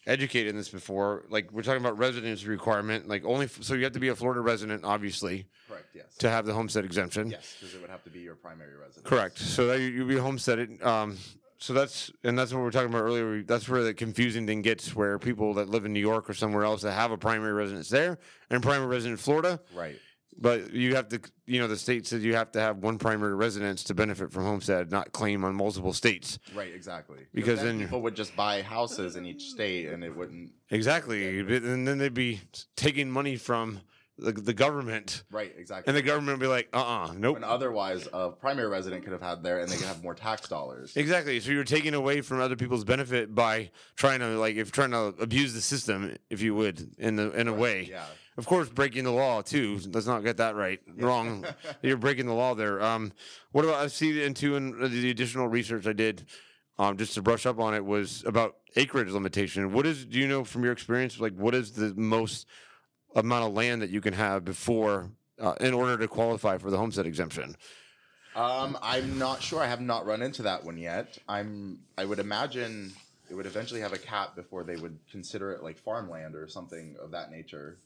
educated 0.07 0.51
in 0.51 0.57
this 0.57 0.69
before. 0.69 1.25
Like, 1.29 1.51
we're 1.53 1.62
talking 1.62 1.81
about 1.81 1.99
residency 1.99 2.47
requirement. 2.49 3.09
Like, 3.09 3.25
only 3.25 3.47
f- 3.47 3.62
so 3.62 3.75
you 3.75 3.85
have 3.85 3.93
to 3.93 4.01
be 4.01 4.09
a 4.09 4.14
Florida 4.17 4.40
resident, 4.40 4.85
obviously, 4.85 5.47
Correct. 5.69 5.87
Yes. 5.95 6.17
to 6.19 6.31
have 6.31 6.47
the 6.47 6.53
homestead 6.55 6.85
exemption. 6.85 7.31
Yes, 7.31 7.57
because 7.59 7.75
it 7.75 7.81
would 7.81 7.90
have 7.90 8.05
to 8.05 8.11
be 8.11 8.21
your 8.21 8.35
primary 8.35 8.77
residence. 8.77 9.09
Correct. 9.09 9.38
So 9.38 9.67
that 9.69 9.81
you, 9.81 9.87
you 9.88 10.05
be 10.05 10.17
homesteaded. 10.17 10.83
Um, 10.83 11.17
so 11.59 11.73
that's 11.73 12.11
and 12.25 12.38
that's 12.38 12.53
what 12.53 12.59
we 12.59 12.64
were 12.64 12.71
talking 12.71 12.90
about 12.90 13.03
earlier. 13.05 13.43
That's 13.43 13.67
where 13.69 13.83
the 13.83 13.95
confusing 13.95 14.47
thing 14.47 14.61
gets, 14.61 14.95
where 14.95 15.19
people 15.19 15.55
that 15.55 15.71
live 15.71 15.87
in 15.87 15.93
New 15.95 16.01
York 16.01 16.29
or 16.29 16.35
somewhere 16.35 16.64
else 16.64 16.83
that 16.83 16.93
have 16.93 17.11
a 17.11 17.17
primary 17.17 17.53
residence 17.55 17.88
there 17.88 18.19
and 18.51 18.62
primary 18.62 18.87
residence 18.88 19.21
in 19.21 19.25
Florida, 19.25 19.61
Right. 19.75 19.99
But 20.38 20.73
you 20.73 20.94
have 20.94 21.09
to, 21.09 21.20
you 21.47 21.61
know, 21.61 21.68
the 21.68 21.77
state 21.77 22.07
says 22.07 22.25
you 22.25 22.35
have 22.35 22.53
to 22.53 22.61
have 22.61 22.79
one 22.79 22.99
primary 22.99 23.35
residence 23.35 23.85
to 23.85 23.94
benefit 23.94 24.33
from 24.33 24.44
homestead, 24.44 24.90
not 24.90 25.12
claim 25.12 25.44
on 25.44 25.55
multiple 25.55 25.92
states. 25.92 26.38
Right. 26.55 26.75
Exactly. 26.75 27.20
Because 27.33 27.61
then- 27.61 27.81
people 27.81 28.03
would 28.03 28.16
just 28.16 28.35
buy 28.37 28.62
houses 28.62 29.16
in 29.16 29.27
each 29.27 29.42
state, 29.51 29.88
and 29.88 30.03
it 30.05 30.16
wouldn't. 30.16 30.53
Exactly, 30.70 31.40
and 31.40 31.87
then 31.87 31.99
they'd 31.99 32.14
be 32.14 32.40
taking 32.77 33.11
money 33.11 33.37
from 33.37 33.81
the, 34.18 34.33
the 34.33 34.55
government, 34.55 35.25
Right. 35.31 35.53
Exactly. 35.57 35.90
and 35.90 35.97
the 35.97 36.03
government 36.03 36.38
would 36.38 36.44
be 36.44 36.49
like, 36.49 36.68
uh, 36.73 37.09
uh 37.09 37.12
nope. 37.16 37.37
And 37.37 37.44
otherwise 37.44 38.09
a 38.12 38.31
primary 38.31 38.68
resident 38.68 39.03
could 39.03 39.12
have 39.12 39.23
had 39.23 39.42
there, 39.42 39.59
and 39.61 39.68
they 39.68 39.77
could 39.77 39.87
have 39.87 40.03
more 40.03 40.14
tax 40.14 40.49
dollars. 40.49 40.97
Exactly. 40.97 41.40
So 41.40 41.51
you're 41.51 41.64
taking 41.64 41.94
away 41.94 42.20
from 42.20 42.40
other 42.40 42.57
people's 42.57 42.85
benefit 42.85 43.35
by 43.35 43.70
trying 43.97 44.20
to 44.20 44.38
like 44.38 44.57
if 44.57 44.70
trying 44.70 44.92
to 44.92 45.14
abuse 45.20 45.53
the 45.53 45.61
system, 45.61 46.16
if 46.31 46.42
you 46.42 46.55
would, 46.55 46.94
in 46.99 47.16
the 47.16 47.31
in 47.33 47.49
a 47.49 47.53
way. 47.53 47.88
Yeah. 47.90 48.05
Of 48.37 48.47
course, 48.47 48.68
breaking 48.68 49.05
the 49.05 49.12
law 49.12 49.42
too. 49.42 49.81
Let's 49.92 50.07
not 50.07 50.25
get 50.25 50.38
that 50.38 50.57
right. 50.57 50.81
Wrong. 50.97 51.47
You're 51.83 51.97
breaking 51.97 52.27
the 52.27 52.35
law 52.35 52.55
there. 52.55 52.83
Um, 52.83 53.12
what 53.53 53.64
about 53.64 53.77
I 53.77 53.87
see 53.87 54.23
into 54.23 54.57
in 54.57 54.90
the 54.90 55.11
additional 55.11 55.47
research 55.47 55.87
I 55.87 55.92
did, 55.92 56.27
um, 56.79 56.97
just 56.97 57.14
to 57.14 57.23
brush 57.23 57.47
up 57.47 57.61
on 57.61 57.75
it 57.75 57.85
was 57.85 58.25
about 58.27 58.57
acreage 58.77 59.11
limitation. 59.11 59.73
What 59.73 59.87
is 59.87 60.05
do 60.05 60.18
you 60.18 60.27
know 60.27 60.42
from 60.42 60.64
your 60.64 60.73
experience 60.73 61.20
like 61.20 61.35
what 61.35 61.55
is 61.55 61.73
the 61.73 61.94
most 61.94 62.47
amount 63.14 63.44
of 63.47 63.53
land 63.53 63.83
that 63.83 63.90
you 63.90 64.01
can 64.01 64.14
have 64.14 64.44
before 64.44 65.11
uh, 65.40 65.55
in 65.61 65.73
order 65.73 65.97
to 65.97 66.09
qualify 66.09 66.59
for 66.59 66.70
the 66.70 66.77
homestead 66.77 67.07
exemption? 67.07 67.57
Um, 68.35 68.77
I'm 68.83 69.16
not 69.16 69.42
sure. 69.42 69.62
I 69.62 69.66
have 69.66 69.81
not 69.81 70.07
run 70.07 70.23
into 70.23 70.42
that 70.42 70.64
one 70.64 70.77
yet. 70.77 71.18
I'm. 71.29 71.79
I 71.97 72.05
would 72.05 72.18
imagine 72.18 72.92
it 73.31 73.35
would 73.35 73.47
eventually 73.47 73.81
have 73.81 73.92
a 73.92 73.99
cap 73.99 74.35
before 74.35 74.64
they 74.64 74.77
would 74.77 74.99
consider 75.11 75.53
it 75.53 75.62
like 75.62 75.79
farmland 75.79 76.35
or 76.35 76.49
something 76.49 76.97
of 77.01 77.12
that 77.12 77.31
nature. 77.31 77.79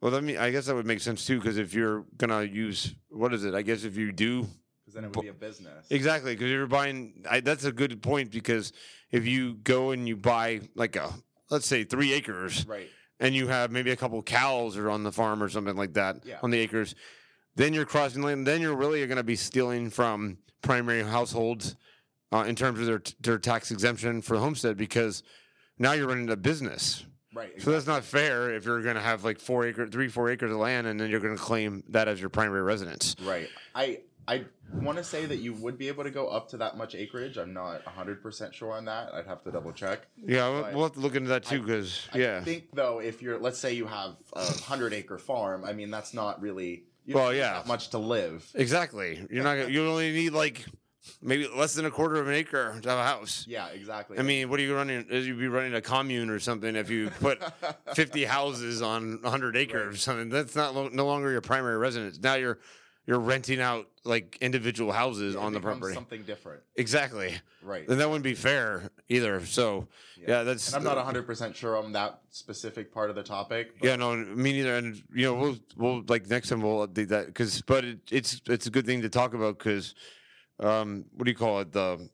Well, 0.00 0.14
I 0.14 0.20
mean, 0.20 0.36
I 0.36 0.50
guess 0.50 0.66
that 0.66 0.74
would 0.74 0.86
make 0.86 1.00
sense 1.00 1.24
too, 1.26 1.38
because 1.38 1.58
if 1.58 1.74
you're 1.74 2.04
gonna 2.16 2.42
use 2.42 2.94
what 3.10 3.34
is 3.34 3.44
it? 3.44 3.54
I 3.54 3.62
guess 3.62 3.84
if 3.84 3.96
you 3.96 4.12
do 4.12 4.42
Because 4.82 4.94
then 4.94 5.04
it 5.04 5.14
would 5.16 5.22
be 5.22 5.28
a 5.28 5.32
business. 5.32 5.86
exactly, 5.90 6.34
because 6.34 6.50
you're 6.50 6.66
buying. 6.66 7.24
I, 7.28 7.40
that's 7.40 7.64
a 7.64 7.72
good 7.72 8.00
point 8.02 8.30
because 8.30 8.72
if 9.10 9.26
you 9.26 9.54
go 9.54 9.90
and 9.90 10.06
you 10.06 10.16
buy 10.16 10.60
like 10.74 10.94
a 10.96 11.12
let's 11.50 11.66
say 11.66 11.82
three 11.84 12.12
acres, 12.12 12.66
Right. 12.66 12.88
and 13.18 13.34
you 13.34 13.48
have 13.48 13.72
maybe 13.72 13.90
a 13.90 13.96
couple 13.96 14.22
cows 14.22 14.76
or 14.76 14.88
on 14.90 15.02
the 15.02 15.10
farm 15.12 15.42
or 15.42 15.48
something 15.48 15.76
like 15.76 15.94
that 15.94 16.24
Yeah. 16.24 16.38
on 16.42 16.50
the 16.50 16.58
acres, 16.58 16.94
then 17.56 17.72
you're 17.74 17.86
crossing 17.86 18.22
land. 18.22 18.46
Then 18.46 18.60
you're 18.60 18.76
really 18.76 19.04
going 19.06 19.16
to 19.16 19.22
be 19.24 19.34
stealing 19.36 19.90
from 19.90 20.38
primary 20.62 21.02
households 21.02 21.74
uh, 22.32 22.44
in 22.46 22.54
terms 22.54 22.78
of 22.78 22.86
their 22.86 23.02
their 23.20 23.38
tax 23.38 23.70
exemption 23.72 24.22
for 24.22 24.36
homestead 24.36 24.76
because 24.76 25.22
now 25.78 25.92
you're 25.92 26.06
running 26.06 26.30
a 26.30 26.36
business. 26.36 27.04
Right. 27.38 27.62
So 27.62 27.70
that's 27.70 27.86
not 27.86 28.04
fair 28.04 28.50
if 28.54 28.64
you're 28.64 28.82
going 28.82 28.96
to 28.96 29.00
have 29.00 29.24
like 29.24 29.38
four 29.38 29.64
acre, 29.66 29.86
three, 29.86 30.08
four 30.08 30.28
acres 30.30 30.50
of 30.50 30.56
land, 30.56 30.86
and 30.86 31.00
then 31.00 31.08
you're 31.10 31.20
going 31.20 31.36
to 31.36 31.42
claim 31.42 31.84
that 31.90 32.08
as 32.08 32.20
your 32.20 32.30
primary 32.30 32.62
residence. 32.62 33.14
Right. 33.22 33.48
I 33.74 34.00
I 34.26 34.44
want 34.74 34.98
to 34.98 35.04
say 35.04 35.24
that 35.24 35.36
you 35.38 35.54
would 35.54 35.78
be 35.78 35.88
able 35.88 36.04
to 36.04 36.10
go 36.10 36.28
up 36.28 36.48
to 36.50 36.58
that 36.58 36.76
much 36.76 36.94
acreage. 36.94 37.38
I'm 37.38 37.54
not 37.54 37.82
100% 37.86 38.52
sure 38.52 38.72
on 38.72 38.84
that. 38.84 39.14
I'd 39.14 39.26
have 39.26 39.42
to 39.44 39.50
double 39.50 39.72
check. 39.72 40.06
Yeah, 40.22 40.50
we'll, 40.50 40.62
But 40.62 40.74
we'll 40.74 40.82
have 40.82 40.92
to 40.94 41.00
look 41.00 41.14
into 41.16 41.30
that 41.30 41.44
too, 41.44 41.62
because 41.62 42.06
yeah. 42.14 42.36
I 42.36 42.44
think 42.44 42.64
though, 42.74 42.98
if 42.98 43.22
you're, 43.22 43.38
let's 43.38 43.58
say 43.58 43.72
you 43.72 43.86
have 43.86 44.16
a 44.34 44.44
hundred 44.62 44.92
acre 44.92 45.16
farm, 45.16 45.64
I 45.64 45.72
mean 45.72 45.90
that's 45.90 46.12
not 46.12 46.42
really 46.42 46.84
Well, 47.06 47.32
yeah. 47.32 47.54
that 47.54 47.66
much 47.66 47.88
to 47.90 47.98
live. 47.98 48.46
exactly. 48.54 49.26
You're 49.30 49.44
not. 49.44 49.70
You 49.70 49.86
only 49.86 50.12
need 50.12 50.30
like 50.34 50.66
maybe 51.22 51.48
less 51.48 51.74
than 51.74 51.84
a 51.84 51.90
quarter 51.90 52.16
of 52.16 52.28
an 52.28 52.34
acre 52.34 52.78
to 52.82 52.88
have 52.88 52.98
a 52.98 53.04
house. 53.04 53.44
Yeah, 53.48 53.68
exactly. 53.68 54.18
I 54.18 54.22
mean, 54.22 54.48
what 54.48 54.58
are 54.60 54.62
you 54.62 54.74
running? 54.74 55.06
Uh, 55.10 55.16
you'd 55.16 55.38
be 55.38 55.48
running 55.48 55.74
a 55.74 55.80
commune 55.80 56.30
or 56.30 56.38
something 56.38 56.76
if 56.76 56.90
you 56.90 57.10
put 57.20 57.42
50 57.94 58.24
houses 58.24 58.82
on 58.82 59.20
100 59.22 59.56
acres 59.56 59.94
or 59.94 59.98
something. 59.98 60.28
That's 60.28 60.56
not 60.56 60.74
lo- 60.74 60.90
no 60.92 61.06
longer 61.06 61.30
your 61.30 61.40
primary 61.40 61.78
residence. 61.78 62.18
Now 62.20 62.34
you're 62.34 62.58
you're 63.06 63.18
renting 63.18 63.58
out 63.58 63.88
like 64.04 64.36
individual 64.42 64.92
houses 64.92 65.34
on 65.34 65.54
the 65.54 65.60
property. 65.60 65.94
Something 65.94 66.24
different. 66.24 66.60
Exactly. 66.76 67.34
Right. 67.62 67.88
And 67.88 67.98
that 68.00 68.06
wouldn't 68.08 68.22
be 68.22 68.34
fair 68.34 68.90
either. 69.08 69.44
So 69.46 69.88
yeah, 70.26 70.42
that's. 70.42 70.74
And 70.74 70.86
I'm 70.86 70.96
not 70.96 71.14
100% 71.14 71.54
sure 71.54 71.78
on 71.78 71.92
that 71.92 72.20
specific 72.28 72.92
part 72.92 73.08
of 73.08 73.16
the 73.16 73.22
topic. 73.22 73.78
but- 73.80 73.86
Yeah, 73.88 73.96
no, 73.96 74.14
me 74.14 74.52
neither. 74.52 74.76
And 74.76 75.02
you 75.14 75.24
know, 75.24 75.34
we'll 75.34 75.56
we'll 75.78 76.04
like 76.06 76.28
next 76.28 76.50
time 76.50 76.60
we'll 76.60 76.86
update 76.86 77.08
that 77.08 77.26
because, 77.28 77.62
but 77.62 77.84
it, 77.86 77.98
it's 78.10 78.42
it's 78.46 78.66
a 78.66 78.70
good 78.70 78.84
thing 78.84 79.00
to 79.00 79.08
talk 79.08 79.32
about 79.32 79.58
because, 79.58 79.94
um, 80.60 81.04
what 81.12 81.24
do 81.24 81.30
you 81.30 81.36
call 81.36 81.60
it? 81.60 81.72
The 81.72 82.08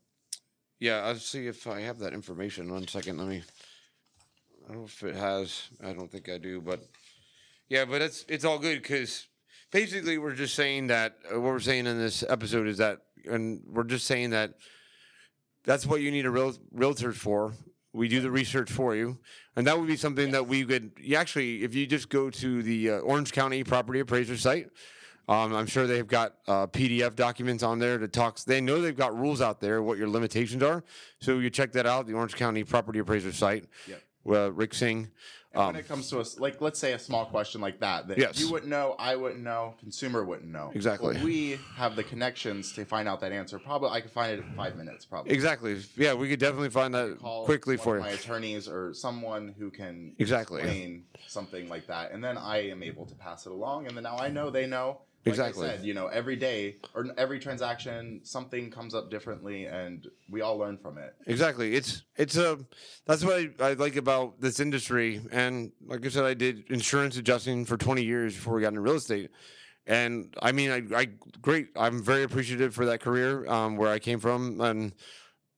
yeah, 0.79 1.01
I'll 1.05 1.15
see 1.15 1.47
if 1.47 1.67
I 1.67 1.81
have 1.81 1.99
that 1.99 2.13
information. 2.13 2.71
One 2.71 2.87
second, 2.87 3.17
let 3.17 3.27
me. 3.27 3.43
I 4.65 4.67
don't 4.69 4.79
know 4.79 4.85
if 4.85 5.03
it 5.03 5.15
has. 5.15 5.69
I 5.83 5.93
don't 5.93 6.11
think 6.11 6.29
I 6.29 6.37
do, 6.37 6.61
but 6.61 6.81
yeah, 7.69 7.85
but 7.85 8.01
it's 8.01 8.25
it's 8.27 8.45
all 8.45 8.59
good 8.59 8.81
because 8.81 9.27
basically 9.71 10.17
we're 10.17 10.33
just 10.33 10.55
saying 10.55 10.87
that 10.87 11.15
uh, 11.31 11.39
what 11.39 11.53
we're 11.53 11.59
saying 11.59 11.87
in 11.87 11.97
this 11.97 12.23
episode 12.27 12.67
is 12.67 12.77
that, 12.77 12.99
and 13.25 13.61
we're 13.67 13.83
just 13.83 14.05
saying 14.05 14.31
that 14.31 14.53
that's 15.63 15.85
what 15.85 16.01
you 16.01 16.11
need 16.11 16.25
a 16.25 16.31
real 16.31 16.53
realtor 16.71 17.13
for. 17.13 17.53
We 17.93 18.07
do 18.09 18.19
the 18.19 18.31
research 18.31 18.69
for 18.69 18.93
you, 18.95 19.19
and 19.55 19.65
that 19.67 19.79
would 19.79 19.87
be 19.87 19.95
something 19.95 20.31
that 20.31 20.47
we 20.47 20.65
could. 20.65 20.91
You 20.99 21.15
actually, 21.15 21.63
if 21.63 21.73
you 21.73 21.87
just 21.87 22.09
go 22.09 22.29
to 22.29 22.61
the 22.61 22.91
uh, 22.91 22.97
Orange 22.99 23.31
County 23.31 23.63
Property 23.63 24.01
Appraiser 24.01 24.35
site, 24.35 24.67
um, 25.27 25.53
I'm 25.55 25.65
sure 25.67 25.87
they've 25.87 26.07
got 26.07 26.35
uh, 26.47 26.67
PDF 26.67 27.15
documents 27.15 27.63
on 27.63 27.79
there 27.79 27.97
to 27.97 28.07
talk. 28.07 28.39
They 28.41 28.61
know 28.61 28.81
they've 28.81 28.95
got 28.95 29.17
rules 29.17 29.41
out 29.41 29.59
there 29.61 29.81
what 29.81 29.97
your 29.97 30.07
limitations 30.09 30.61
are. 30.63 30.83
So 31.19 31.39
you 31.39 31.49
check 31.49 31.71
that 31.73 31.85
out, 31.85 32.07
the 32.07 32.13
Orange 32.13 32.35
County 32.35 32.63
Property 32.63 32.99
Appraiser 32.99 33.31
site. 33.33 33.65
Yep. 33.87 34.01
Uh, 34.27 34.51
Rick 34.51 34.73
Singh. 34.73 35.09
Um, 35.53 35.67
when 35.67 35.75
it 35.77 35.87
comes 35.87 36.09
to 36.09 36.19
us, 36.19 36.37
like 36.37 36.59
let's 36.59 36.77
say 36.77 36.91
a 36.91 36.99
small 36.99 37.25
question 37.27 37.61
like 37.61 37.79
that, 37.79 38.09
that 38.09 38.17
Yes. 38.17 38.41
you 38.41 38.51
wouldn't 38.51 38.69
know, 38.69 38.93
I 38.99 39.15
wouldn't 39.15 39.41
know, 39.41 39.75
consumer 39.79 40.25
wouldn't 40.25 40.51
know. 40.51 40.69
Exactly. 40.75 41.13
But 41.13 41.23
we 41.23 41.57
have 41.77 41.95
the 41.95 42.03
connections 42.03 42.73
to 42.73 42.83
find 42.83 43.07
out 43.07 43.21
that 43.21 43.31
answer. 43.31 43.57
Probably, 43.57 43.89
I 43.91 44.01
could 44.01 44.11
find 44.11 44.33
it 44.33 44.39
in 44.43 44.53
five 44.53 44.75
minutes. 44.75 45.05
Probably. 45.05 45.31
Exactly. 45.31 45.81
Yeah, 45.95 46.13
we 46.13 46.27
could 46.27 46.41
definitely 46.41 46.71
find 46.71 46.93
that 46.93 47.19
Call 47.21 47.45
quickly 47.45 47.77
one 47.77 47.83
for 47.85 47.97
of 47.97 48.03
you. 48.03 48.09
my 48.09 48.15
attorneys 48.15 48.67
or 48.67 48.93
someone 48.93 49.55
who 49.57 49.71
can 49.71 50.13
Exactly. 50.19 50.59
explain 50.61 51.05
something 51.27 51.69
like 51.69 51.87
that, 51.87 52.11
and 52.11 52.21
then 52.21 52.37
I 52.37 52.69
am 52.69 52.83
able 52.83 53.05
to 53.05 53.15
pass 53.15 53.45
it 53.45 53.53
along, 53.53 53.87
and 53.87 53.95
then 53.95 54.03
now 54.03 54.17
I 54.17 54.27
know 54.27 54.49
they 54.49 54.67
know. 54.67 55.01
Like 55.25 55.33
Exactly. 55.33 55.67
I 55.67 55.71
said, 55.71 55.85
you 55.85 55.95
know, 55.95 56.05
every 56.07 56.35
day 56.35 56.75
or 56.93 57.07
every 57.17 57.39
transaction, 57.39 58.21
something 58.23 58.69
comes 58.69 58.93
up 58.93 59.09
differently, 59.09 59.65
and 59.65 60.07
we 60.29 60.41
all 60.41 60.55
learn 60.55 60.77
from 60.77 60.99
it. 60.99 61.15
Exactly. 61.25 61.73
It's 61.73 62.03
it's 62.15 62.37
a 62.37 62.59
that's 63.07 63.25
what 63.25 63.35
I, 63.35 63.49
I 63.59 63.73
like 63.73 63.95
about 63.95 64.39
this 64.39 64.59
industry. 64.59 65.21
And 65.31 65.71
like 65.83 66.05
I 66.05 66.09
said, 66.09 66.25
I 66.25 66.35
did 66.35 66.69
insurance 66.69 67.17
adjusting 67.17 67.65
for 67.65 67.75
20 67.75 68.03
years 68.03 68.35
before 68.35 68.53
we 68.53 68.61
got 68.61 68.69
into 68.69 68.81
real 68.81 68.95
estate. 68.95 69.31
And 69.87 70.31
I 70.43 70.51
mean, 70.51 70.69
I, 70.69 70.83
I 70.95 71.07
great. 71.41 71.69
I'm 71.75 72.03
very 72.03 72.21
appreciative 72.21 72.75
for 72.75 72.85
that 72.85 73.01
career 73.01 73.47
um, 73.49 73.77
where 73.77 73.89
I 73.89 73.97
came 73.97 74.19
from, 74.19 74.61
and 74.61 74.93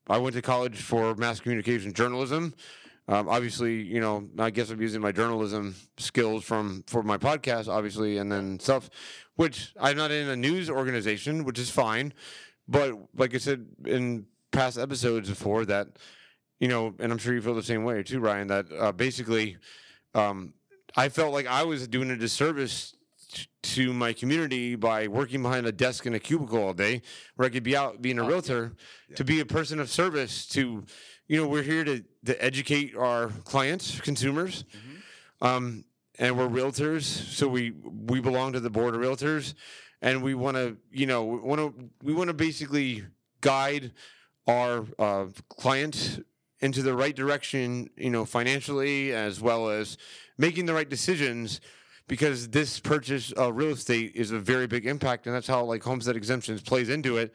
I 0.08 0.16
went 0.16 0.34
to 0.36 0.42
college 0.42 0.80
for 0.80 1.14
mass 1.16 1.40
communication 1.40 1.92
journalism. 1.92 2.54
Um, 3.10 3.26
obviously, 3.28 3.80
you 3.82 4.00
know, 4.00 4.28
I 4.38 4.50
guess 4.50 4.68
I'm 4.70 4.82
using 4.82 5.00
my 5.00 5.12
journalism 5.12 5.74
skills 5.96 6.44
from 6.44 6.84
for 6.86 7.02
my 7.02 7.16
podcast, 7.16 7.66
obviously, 7.66 8.18
and 8.18 8.30
then 8.30 8.60
stuff, 8.60 8.90
which 9.36 9.72
I'm 9.80 9.96
not 9.96 10.10
in 10.10 10.28
a 10.28 10.36
news 10.36 10.68
organization, 10.68 11.44
which 11.44 11.58
is 11.58 11.70
fine. 11.70 12.12
But 12.68 12.92
like 13.16 13.34
I 13.34 13.38
said 13.38 13.66
in 13.86 14.26
past 14.52 14.76
episodes 14.78 15.30
before, 15.30 15.64
that 15.64 15.88
you 16.60 16.68
know, 16.68 16.94
and 16.98 17.10
I'm 17.10 17.18
sure 17.18 17.32
you 17.32 17.40
feel 17.40 17.54
the 17.54 17.62
same 17.62 17.82
way 17.84 18.02
too, 18.02 18.20
Ryan. 18.20 18.48
That 18.48 18.66
uh, 18.78 18.92
basically, 18.92 19.56
um, 20.14 20.52
I 20.94 21.08
felt 21.08 21.32
like 21.32 21.46
I 21.46 21.62
was 21.64 21.88
doing 21.88 22.10
a 22.10 22.16
disservice 22.16 22.94
t- 23.32 23.46
to 23.74 23.94
my 23.94 24.12
community 24.12 24.74
by 24.74 25.08
working 25.08 25.40
behind 25.40 25.66
a 25.66 25.72
desk 25.72 26.04
in 26.04 26.12
a 26.12 26.18
cubicle 26.18 26.62
all 26.62 26.74
day, 26.74 27.00
where 27.36 27.46
I 27.46 27.50
could 27.50 27.62
be 27.62 27.74
out 27.74 28.02
being 28.02 28.18
a 28.18 28.24
Oh, 28.24 28.28
realtor, 28.28 28.72
yeah. 29.08 29.16
to 29.16 29.24
be 29.24 29.40
a 29.40 29.46
person 29.46 29.80
of 29.80 29.88
service. 29.88 30.46
To, 30.48 30.84
you 31.28 31.40
know, 31.40 31.46
we're 31.46 31.62
here 31.62 31.84
to 31.84 32.02
to 32.24 32.44
educate 32.44 32.96
our 32.96 33.28
clients, 33.44 34.00
consumers, 34.00 34.64
um, 35.40 35.84
and 36.18 36.36
we're 36.36 36.48
realtors, 36.48 37.02
so 37.02 37.46
we 37.46 37.72
we 38.06 38.20
belong 38.20 38.54
to 38.54 38.60
the 38.60 38.70
board 38.70 38.94
of 38.94 39.00
realtors, 39.00 39.54
and 40.02 40.22
we 40.22 40.34
want 40.34 40.56
to, 40.56 40.76
you 40.90 41.06
know, 41.06 41.22
want 41.22 41.60
to 41.60 41.90
we 42.02 42.14
want 42.14 42.28
to 42.28 42.34
basically 42.34 43.04
guide 43.42 43.92
our 44.46 44.86
uh, 44.98 45.26
clients 45.50 46.18
into 46.60 46.82
the 46.82 46.94
right 46.94 47.14
direction, 47.14 47.88
you 47.96 48.10
know, 48.10 48.24
financially 48.24 49.12
as 49.12 49.40
well 49.40 49.68
as 49.68 49.98
making 50.38 50.66
the 50.66 50.74
right 50.74 50.88
decisions. 50.88 51.60
Because 52.08 52.48
this 52.48 52.80
purchase 52.80 53.32
of 53.32 53.54
real 53.54 53.72
estate 53.72 54.12
is 54.14 54.30
a 54.30 54.38
very 54.38 54.66
big 54.66 54.86
impact, 54.86 55.26
and 55.26 55.34
that's 55.34 55.46
how 55.46 55.62
like 55.64 55.82
homestead 55.82 56.16
exemptions 56.16 56.62
plays 56.62 56.88
into 56.88 57.18
it. 57.18 57.34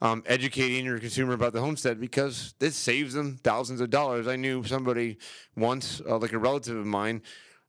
Um, 0.00 0.22
educating 0.26 0.84
your 0.84 1.00
consumer 1.00 1.32
about 1.32 1.52
the 1.52 1.60
homestead 1.60 2.00
because 2.00 2.54
this 2.60 2.76
saves 2.76 3.14
them 3.14 3.40
thousands 3.42 3.80
of 3.80 3.90
dollars. 3.90 4.28
I 4.28 4.36
knew 4.36 4.62
somebody 4.62 5.18
once, 5.56 6.00
uh, 6.08 6.18
like 6.18 6.32
a 6.32 6.38
relative 6.38 6.76
of 6.76 6.86
mine, 6.86 7.20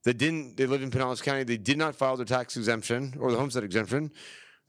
that 0.03 0.19
didn't. 0.19 0.55
They 0.55 0.67
lived 0.67 0.83
in 0.83 0.91
Pinellas 0.91 1.23
County. 1.23 1.43
They 1.43 1.57
did 1.57 1.79
not 1.79 1.95
file 1.95 2.17
their 2.17 2.27
tax 2.27 2.55
exemption 2.55 3.15
or 3.19 3.31
the 3.31 3.37
homestead 3.39 3.63
exemption, 3.63 4.11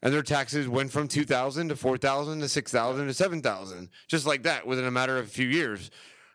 and 0.00 0.14
their 0.14 0.22
taxes 0.22 0.68
went 0.68 0.90
from 0.90 1.06
two 1.06 1.26
thousand 1.26 1.68
to 1.68 1.76
four 1.76 1.98
thousand 1.98 2.40
to 2.40 2.48
six 2.48 2.72
thousand 2.72 3.06
to 3.08 3.12
seven 3.12 3.42
thousand, 3.42 3.90
just 4.08 4.24
like 4.24 4.42
that, 4.44 4.66
within 4.66 4.86
a 4.86 4.90
matter 4.90 5.18
of 5.18 5.26
a 5.26 5.28
few 5.30 5.46
years, 5.46 5.90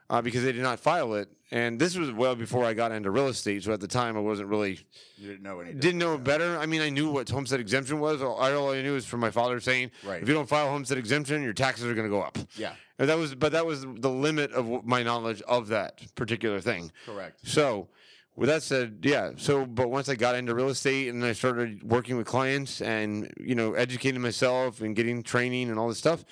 uh, 0.10 0.22
because 0.22 0.44
they 0.44 0.52
did 0.52 0.62
not 0.62 0.80
file 0.80 1.14
it. 1.16 1.30
And 1.52 1.80
this 1.80 1.96
was 1.96 2.12
well 2.12 2.36
before 2.36 2.66
I 2.66 2.74
got 2.74 2.92
into 2.92 3.12
real 3.12 3.28
estate, 3.28 3.64
so 3.64 3.72
at 3.72 3.80
the 3.80 3.88
time 3.88 4.18
I 4.18 4.20
wasn't 4.20 4.50
really 4.50 4.80
You 5.18 5.28
didn't 5.30 5.44
know 5.44 5.60
any. 5.60 5.74
didn't 5.74 6.00
know 6.00 6.18
better. 6.18 6.58
I 6.58 6.66
mean, 6.66 6.82
I 6.82 6.90
knew 6.90 7.12
what 7.12 7.30
homestead 7.30 7.60
exemption 7.60 8.00
was. 8.00 8.22
All 8.22 8.36
all 8.36 8.72
I 8.72 8.82
knew 8.82 8.94
was 8.94 9.06
from 9.06 9.20
my 9.20 9.30
father 9.30 9.60
saying, 9.60 9.92
Right. 10.04 10.22
if 10.22 10.28
you 10.28 10.34
don't 10.34 10.50
file 10.50 10.68
homestead 10.70 10.98
exemption, 10.98 11.44
your 11.44 11.54
taxes 11.54 11.86
are 11.86 11.94
going 11.94 12.08
to 12.08 12.10
go 12.10 12.22
up. 12.24 12.38
Yeah, 12.58 12.74
And 12.98 13.08
that 13.10 13.18
was, 13.18 13.36
but 13.36 13.52
that 13.52 13.66
was 13.66 13.82
the 13.82 14.10
limit 14.10 14.52
of 14.54 14.86
my 14.86 15.04
knowledge 15.04 15.42
of 15.44 15.68
that 15.68 16.02
particular 16.16 16.60
thing. 16.62 16.92
correct. 17.06 17.48
So, 17.48 17.90
with 18.36 18.50
that 18.50 18.64
said, 18.64 19.00
yeah. 19.04 19.32
So, 19.38 19.66
but 19.68 19.90
once 19.92 20.10
I 20.10 20.16
got 20.16 20.36
into 20.36 20.54
real 20.56 20.70
estate 20.70 21.08
and 21.10 21.24
I 21.24 21.32
started 21.34 21.84
working 21.90 22.18
with 22.18 22.26
clients 22.28 22.82
and 22.82 23.32
you 23.38 23.56
know 23.56 23.76
educating 23.76 24.20
myself 24.20 24.82
and 24.82 24.94
getting 24.96 25.22
training 25.24 25.70
and 25.70 25.78
all 25.80 25.88
this 25.90 26.00
stuff, 26.00 26.26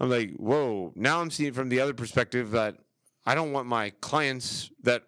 I'm 0.00 0.08
like, 0.10 0.32
whoa. 0.36 0.90
Now 0.96 1.20
I'm 1.20 1.30
seeing 1.30 1.50
it 1.50 1.54
from 1.54 1.68
the 1.68 1.80
other 1.80 1.94
perspective 1.94 2.50
that 2.52 2.76
I 3.26 3.34
don't 3.34 3.52
want 3.52 3.66
my 3.66 3.90
clients 4.00 4.70
that, 4.82 5.04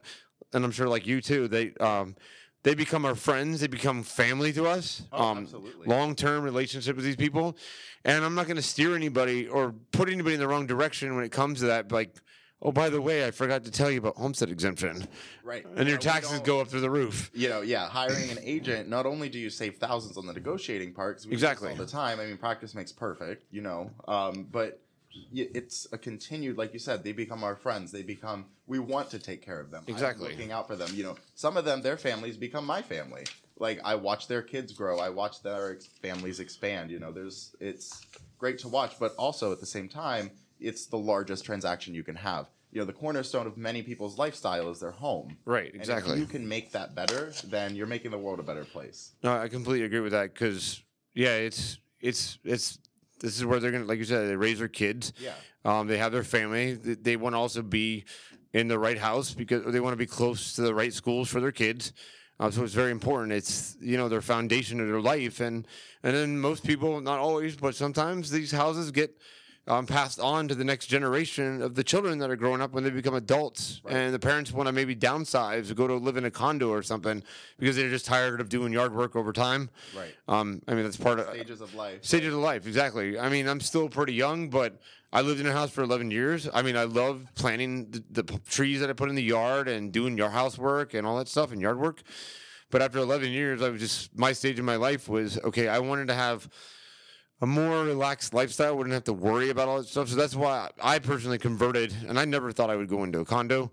and 0.52 0.64
I'm 0.64 0.70
sure 0.70 0.88
like 0.88 1.06
you 1.06 1.20
too, 1.20 1.48
they 1.48 1.74
um, 1.74 2.16
they 2.62 2.74
become 2.74 3.04
our 3.04 3.14
friends. 3.14 3.60
They 3.60 3.66
become 3.66 4.02
family 4.02 4.52
to 4.54 4.66
us. 4.66 5.02
Oh, 5.12 5.22
um, 5.24 5.38
absolutely. 5.38 5.86
Long 5.86 6.14
term 6.14 6.42
relationship 6.42 6.96
with 6.96 7.04
these 7.04 7.16
people, 7.16 7.56
and 8.04 8.24
I'm 8.24 8.34
not 8.34 8.46
going 8.46 8.56
to 8.56 8.62
steer 8.62 8.94
anybody 8.96 9.46
or 9.48 9.74
put 9.92 10.08
anybody 10.08 10.34
in 10.34 10.40
the 10.40 10.48
wrong 10.48 10.66
direction 10.66 11.14
when 11.14 11.24
it 11.24 11.32
comes 11.32 11.60
to 11.60 11.66
that. 11.66 11.92
Like. 11.92 12.14
Oh, 12.62 12.72
by 12.72 12.88
the 12.88 13.02
way, 13.02 13.26
I 13.26 13.32
forgot 13.32 13.64
to 13.64 13.70
tell 13.70 13.90
you 13.90 13.98
about 13.98 14.16
homestead 14.16 14.48
exemption 14.48 15.06
Right. 15.44 15.62
and 15.66 15.76
your 15.76 15.88
Yeah, 15.88 15.92
we 15.96 15.98
taxes 15.98 16.40
go 16.40 16.58
up 16.58 16.68
through 16.68 16.80
the 16.80 16.88
roof. 16.90 17.30
you 17.34 17.50
know, 17.50 17.60
yeah, 17.60 17.86
hiring 17.86 18.30
an 18.30 18.38
agent, 18.40 18.88
not 18.88 19.04
only 19.04 19.28
do 19.28 19.38
you 19.38 19.50
save 19.50 19.76
thousands 19.76 20.16
on 20.16 20.24
the 20.26 20.32
negotiating 20.32 20.94
part, 20.94 21.18
'cause 21.18 21.26
we 21.26 21.32
do 21.32 21.36
this 21.36 21.42
Exactly. 21.42 21.68
all 21.72 21.76
the 21.76 21.84
time. 21.86 22.18
I 22.18 22.24
mean, 22.24 22.38
practice 22.38 22.74
makes 22.74 22.92
perfect, 22.92 23.44
you 23.50 23.60
know, 23.60 23.90
um, 24.08 24.44
but 24.50 24.80
it's 25.32 25.86
a 25.92 25.98
continued, 25.98 26.56
like 26.58 26.72
you 26.72 26.78
said, 26.78 27.04
they 27.04 27.12
become 27.12 27.44
our 27.44 27.56
friends. 27.56 27.92
They 27.92 28.02
become, 28.02 28.46
we 28.66 28.78
want 28.78 29.10
to 29.10 29.18
take 29.18 29.42
care 29.42 29.60
of 29.60 29.70
them. 29.70 29.84
I'm 29.86 29.92
Exactly. 29.94 30.30
looking 30.30 30.52
out 30.52 30.66
for 30.66 30.76
them. 30.76 30.90
You 30.94 31.04
know, 31.04 31.16
some 31.34 31.56
of 31.56 31.64
them, 31.64 31.82
their 31.82 31.96
families 31.96 32.36
become 32.36 32.64
my 32.66 32.82
family. 32.82 33.24
Like 33.58 33.80
I 33.84 33.94
watch 33.94 34.28
their 34.28 34.42
kids 34.42 34.72
grow. 34.72 34.98
I 34.98 35.08
watch 35.10 35.42
their 35.42 35.72
ex- 35.72 35.86
families 35.86 36.40
expand. 36.40 36.90
You 36.90 36.98
know, 36.98 37.12
there's, 37.12 37.54
it's 37.60 38.02
great 38.38 38.58
to 38.60 38.68
watch, 38.68 38.94
but 38.98 39.14
also 39.16 39.52
at 39.52 39.60
the 39.60 39.66
same 39.66 39.88
time, 39.88 40.30
it's 40.60 40.86
the 40.86 40.98
largest 40.98 41.44
transaction 41.44 41.94
you 41.94 42.02
can 42.02 42.16
have. 42.16 42.48
You 42.72 42.80
know, 42.80 42.86
the 42.86 42.92
cornerstone 42.92 43.46
of 43.46 43.56
many 43.56 43.82
people's 43.82 44.18
lifestyle 44.18 44.70
is 44.70 44.80
their 44.80 44.90
home. 44.90 45.38
Right, 45.46 45.72
And 45.72 45.80
exactly. 45.80 46.14
if 46.14 46.18
you 46.18 46.26
can 46.26 46.46
make 46.46 46.72
that 46.72 46.94
better, 46.94 47.32
then 47.44 47.74
you're 47.76 47.86
making 47.86 48.10
the 48.10 48.18
world 48.18 48.38
a 48.40 48.42
better 48.42 48.64
place. 48.64 49.12
No, 49.22 49.34
I 49.36 49.48
completely 49.48 49.86
agree 49.86 50.00
with 50.00 50.12
that 50.12 50.34
because 50.34 50.82
yeah, 51.14 51.36
it's 51.36 51.78
it's 52.00 52.38
it's 52.44 52.78
this 53.20 53.36
is 53.36 53.44
where 53.44 53.60
they're 53.60 53.72
gonna 53.72 53.84
like 53.84 53.98
you 53.98 54.04
said 54.04 54.28
they 54.28 54.36
raise 54.36 54.58
their 54.58 54.68
kids. 54.68 55.12
Yeah. 55.18 55.32
Um, 55.64 55.88
they 55.88 55.98
have 55.98 56.12
their 56.12 56.22
family. 56.22 56.74
They, 56.74 56.94
they 56.94 57.16
want 57.16 57.34
to 57.34 57.38
also 57.38 57.62
be 57.62 58.04
in 58.52 58.68
the 58.68 58.78
right 58.78 58.98
house 58.98 59.34
because 59.34 59.64
they 59.72 59.80
want 59.80 59.92
to 59.92 59.98
be 59.98 60.06
close 60.06 60.54
to 60.54 60.62
the 60.62 60.74
right 60.74 60.92
schools 60.92 61.28
for 61.28 61.40
their 61.40 61.52
kids. 61.52 61.92
Uh, 62.38 62.50
so 62.50 62.62
it's 62.62 62.74
very 62.74 62.90
important. 62.90 63.32
It's 63.32 63.76
you 63.80 63.96
know 63.96 64.08
their 64.08 64.20
foundation 64.20 64.80
of 64.80 64.86
their 64.86 65.00
life, 65.00 65.40
and 65.40 65.66
and 66.02 66.14
then 66.14 66.38
most 66.38 66.64
people, 66.64 67.00
not 67.00 67.18
always, 67.18 67.56
but 67.56 67.74
sometimes 67.74 68.30
these 68.30 68.52
houses 68.52 68.90
get 68.90 69.16
um, 69.68 69.86
passed 69.86 70.20
on 70.20 70.46
to 70.48 70.54
the 70.54 70.64
next 70.64 70.86
generation 70.86 71.60
of 71.60 71.74
the 71.74 71.82
children 71.82 72.18
that 72.18 72.30
are 72.30 72.36
growing 72.36 72.60
up 72.60 72.72
when 72.72 72.84
they 72.84 72.90
become 72.90 73.14
adults, 73.14 73.80
and 73.88 74.14
the 74.14 74.18
parents 74.18 74.52
want 74.52 74.68
to 74.68 74.72
maybe 74.72 74.94
downsize 74.94 75.70
or 75.70 75.74
go 75.74 75.88
to 75.88 75.94
live 75.94 76.16
in 76.16 76.24
a 76.24 76.30
condo 76.30 76.68
or 76.70 76.82
something 76.82 77.22
because 77.58 77.74
they're 77.76 77.90
just 77.90 78.06
tired 78.06 78.40
of 78.40 78.48
doing 78.48 78.72
yard 78.72 78.94
work 78.94 79.16
over 79.16 79.32
time. 79.32 79.68
Right. 79.96 80.14
Um, 80.28 80.62
I 80.68 80.74
mean 80.74 80.84
that's 80.84 80.96
part 80.96 81.18
of 81.18 81.28
Stages 81.34 81.60
of 81.60 81.74
life. 81.74 82.04
Stages 82.04 82.32
of 82.32 82.40
life, 82.40 82.66
exactly. 82.66 83.18
I 83.18 83.28
mean, 83.28 83.48
I'm 83.48 83.60
still 83.60 83.88
pretty 83.88 84.14
young, 84.14 84.50
but 84.50 84.80
I 85.12 85.22
lived 85.22 85.40
in 85.40 85.46
a 85.46 85.52
house 85.52 85.70
for 85.70 85.82
11 85.82 86.10
years. 86.10 86.48
I 86.52 86.62
mean, 86.62 86.76
I 86.76 86.84
love 86.84 87.26
planting 87.34 87.90
the, 87.90 88.04
the 88.10 88.24
p- 88.24 88.38
trees 88.48 88.80
that 88.80 88.90
I 88.90 88.92
put 88.92 89.08
in 89.08 89.14
the 89.14 89.22
yard 89.22 89.66
and 89.66 89.92
doing 89.92 90.16
your 90.16 90.30
housework 90.30 90.94
and 90.94 91.06
all 91.06 91.16
that 91.18 91.28
stuff 91.28 91.52
and 91.52 91.60
yard 91.60 91.78
work. 91.78 92.02
But 92.70 92.82
after 92.82 92.98
11 92.98 93.30
years, 93.30 93.62
I 93.62 93.68
was 93.68 93.80
just, 93.80 94.16
my 94.18 94.32
stage 94.32 94.58
in 94.58 94.64
my 94.64 94.76
life 94.76 95.08
was 95.08 95.38
okay, 95.38 95.68
I 95.68 95.78
wanted 95.78 96.08
to 96.08 96.14
have 96.14 96.48
a 97.40 97.46
more 97.46 97.84
relaxed 97.84 98.32
lifestyle, 98.32 98.76
wouldn't 98.76 98.94
have 98.94 99.04
to 99.04 99.12
worry 99.12 99.50
about 99.50 99.68
all 99.68 99.78
that 99.78 99.88
stuff. 99.88 100.08
So 100.08 100.16
that's 100.16 100.34
why 100.34 100.70
I 100.82 100.98
personally 100.98 101.38
converted, 101.38 101.94
and 102.08 102.18
I 102.18 102.24
never 102.24 102.52
thought 102.52 102.70
I 102.70 102.76
would 102.76 102.88
go 102.88 103.04
into 103.04 103.20
a 103.20 103.24
condo. 103.24 103.70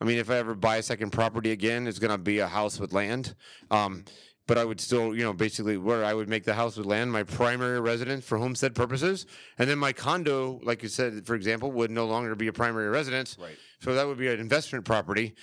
I 0.00 0.04
mean, 0.04 0.18
if 0.18 0.30
I 0.30 0.36
ever 0.36 0.54
buy 0.54 0.76
a 0.76 0.82
second 0.82 1.10
property 1.10 1.52
again, 1.52 1.86
it's 1.86 1.98
going 1.98 2.10
to 2.10 2.18
be 2.18 2.40
a 2.40 2.46
house 2.46 2.78
with 2.78 2.92
land. 2.92 3.34
Um, 3.70 4.04
but 4.46 4.58
I 4.58 4.64
would 4.64 4.80
still, 4.80 5.14
you 5.16 5.24
know, 5.24 5.32
basically 5.32 5.76
where 5.76 6.04
I 6.04 6.14
would 6.14 6.28
make 6.28 6.44
the 6.44 6.54
house 6.54 6.76
with 6.76 6.86
land 6.86 7.10
my 7.10 7.24
primary 7.24 7.80
residence 7.80 8.24
for 8.24 8.38
homestead 8.38 8.74
purposes, 8.74 9.26
and 9.58 9.68
then 9.68 9.78
my 9.78 9.92
condo, 9.92 10.60
like 10.62 10.82
you 10.82 10.88
said, 10.88 11.26
for 11.26 11.34
example, 11.34 11.72
would 11.72 11.90
no 11.90 12.06
longer 12.06 12.34
be 12.34 12.46
a 12.46 12.52
primary 12.52 12.88
residence. 12.88 13.36
Right. 13.40 13.56
So 13.80 13.94
that 13.94 14.06
would 14.06 14.18
be 14.18 14.28
an 14.28 14.38
investment 14.38 14.84
property. 14.84 15.34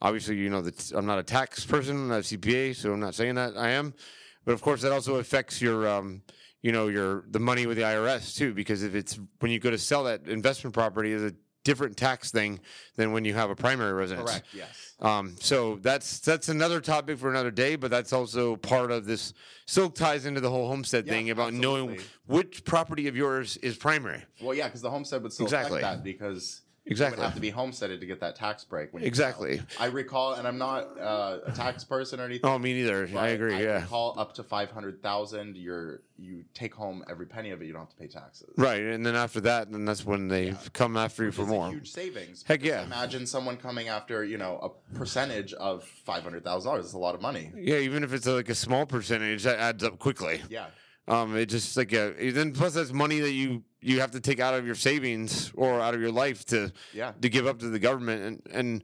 Obviously, 0.00 0.36
you 0.36 0.50
know 0.50 0.62
that 0.62 0.92
I'm 0.92 1.06
not 1.06 1.18
a 1.18 1.22
tax 1.22 1.64
person, 1.64 1.96
I'm 1.96 2.08
not 2.08 2.20
a 2.20 2.36
CPA, 2.36 2.76
so 2.76 2.92
I'm 2.92 3.00
not 3.00 3.14
saying 3.14 3.34
that 3.36 3.56
I 3.56 3.70
am. 3.70 3.94
But 4.44 4.52
of 4.52 4.62
course, 4.62 4.82
that 4.82 4.92
also 4.92 5.16
affects 5.16 5.60
your, 5.60 5.88
um, 5.88 6.22
you 6.62 6.72
know, 6.72 6.88
your 6.88 7.24
the 7.28 7.40
money 7.40 7.66
with 7.66 7.76
the 7.76 7.82
IRS 7.82 8.36
too, 8.36 8.54
because 8.54 8.82
if 8.82 8.94
it's 8.94 9.18
when 9.40 9.50
you 9.50 9.58
go 9.58 9.70
to 9.70 9.78
sell 9.78 10.04
that 10.04 10.26
investment 10.28 10.74
property, 10.74 11.12
is 11.12 11.22
a 11.22 11.34
different 11.64 11.96
tax 11.96 12.32
thing 12.32 12.58
than 12.96 13.12
when 13.12 13.24
you 13.24 13.34
have 13.34 13.48
a 13.50 13.54
primary 13.54 13.92
residence. 13.92 14.30
Correct. 14.30 14.46
Yes. 14.52 14.94
Um, 15.00 15.36
so 15.40 15.76
that's 15.82 16.20
that's 16.20 16.48
another 16.48 16.80
topic 16.80 17.18
for 17.18 17.30
another 17.30 17.50
day, 17.50 17.76
but 17.76 17.90
that's 17.90 18.12
also 18.12 18.56
part 18.56 18.90
of 18.90 19.04
this. 19.06 19.32
Still 19.66 19.90
ties 19.90 20.24
into 20.26 20.40
the 20.40 20.50
whole 20.50 20.68
homestead 20.68 21.06
Yeah, 21.06 21.12
thing 21.14 21.30
about 21.30 21.52
knowing 21.52 21.98
which 22.26 22.64
property 22.64 23.08
of 23.08 23.16
yours 23.16 23.56
is 23.58 23.76
primary. 23.76 24.24
Well, 24.40 24.54
yeah, 24.54 24.66
because 24.68 24.82
the 24.82 24.90
homestead 24.90 25.22
would 25.22 25.32
still 25.32 25.46
Exactly. 25.46 25.80
affect 25.80 25.98
that 25.98 26.04
because 26.04 26.62
Exactly. 26.84 27.18
would 27.18 27.24
have 27.24 27.34
to 27.34 27.40
be 27.40 27.50
homesteaded 27.50 28.00
to 28.00 28.06
get 28.06 28.20
that 28.20 28.34
tax 28.34 28.64
break. 28.64 28.92
When 28.92 29.02
you 29.02 29.06
Exactly. 29.06 29.58
file. 29.58 29.86
I 29.86 29.86
recall, 29.86 30.34
and 30.34 30.48
I'm 30.48 30.58
not 30.58 30.98
uh, 30.98 31.38
a 31.46 31.52
tax 31.52 31.84
person 31.84 32.18
or 32.18 32.24
anything. 32.24 32.50
Oh, 32.50 32.58
me 32.58 32.72
neither. 32.72 33.08
I 33.16 33.28
agree. 33.28 33.54
I 33.54 33.62
yeah. 33.62 33.80
recall 33.82 34.18
up 34.18 34.34
to 34.34 34.42
five 34.42 34.70
hundred 34.72 35.00
thousand. 35.00 35.56
You're 35.56 36.02
you 36.18 36.44
take 36.54 36.74
home 36.74 37.04
every 37.08 37.26
penny 37.26 37.50
of 37.50 37.62
it. 37.62 37.66
You 37.66 37.72
don't 37.72 37.82
have 37.82 37.90
to 37.90 37.96
pay 37.96 38.08
taxes. 38.08 38.50
Right, 38.56 38.80
and 38.80 39.06
then 39.06 39.14
after 39.14 39.40
that, 39.42 39.70
then 39.70 39.84
that's 39.84 40.04
when 40.04 40.28
they 40.28 40.54
come 40.72 40.96
after 40.96 41.24
you 41.24 41.32
for 41.32 41.42
is 41.42 41.48
more. 41.48 41.68
A 41.68 41.70
huge 41.70 41.90
savings. 41.90 42.44
Heck 42.46 42.64
yeah. 42.64 42.82
Imagine 42.82 43.26
someone 43.26 43.56
coming 43.56 43.88
after 43.88 44.24
you 44.24 44.38
know 44.38 44.58
a 44.58 44.96
percentage 44.96 45.52
of 45.54 45.84
five 45.84 46.24
hundred 46.24 46.42
thousand 46.42 46.68
dollars. 46.68 46.86
It's 46.86 46.94
a 46.94 46.98
lot 46.98 47.14
of 47.14 47.22
money. 47.22 47.52
Yeah, 47.54 47.76
even 47.76 48.02
if 48.02 48.12
it's 48.12 48.26
like 48.26 48.48
a 48.48 48.54
small 48.56 48.86
percentage, 48.86 49.44
that 49.44 49.58
adds 49.58 49.84
up 49.84 50.00
quickly. 50.00 50.42
Yeah. 50.48 50.66
Um, 51.08 51.36
it 51.36 51.46
just 51.46 51.76
like 51.76 51.92
a 51.92 52.30
then 52.30 52.52
plus 52.52 52.74
that's 52.74 52.92
money 52.92 53.18
that 53.20 53.32
you 53.32 53.64
you 53.80 54.00
have 54.00 54.12
to 54.12 54.20
take 54.20 54.38
out 54.38 54.54
of 54.54 54.64
your 54.64 54.76
savings 54.76 55.50
or 55.56 55.80
out 55.80 55.94
of 55.94 56.00
your 56.00 56.12
life 56.12 56.44
to 56.46 56.72
Yeah. 56.94 57.12
to 57.20 57.28
give 57.28 57.46
up 57.46 57.58
to 57.58 57.68
the 57.68 57.80
government 57.80 58.22
and 58.22 58.42
and 58.54 58.82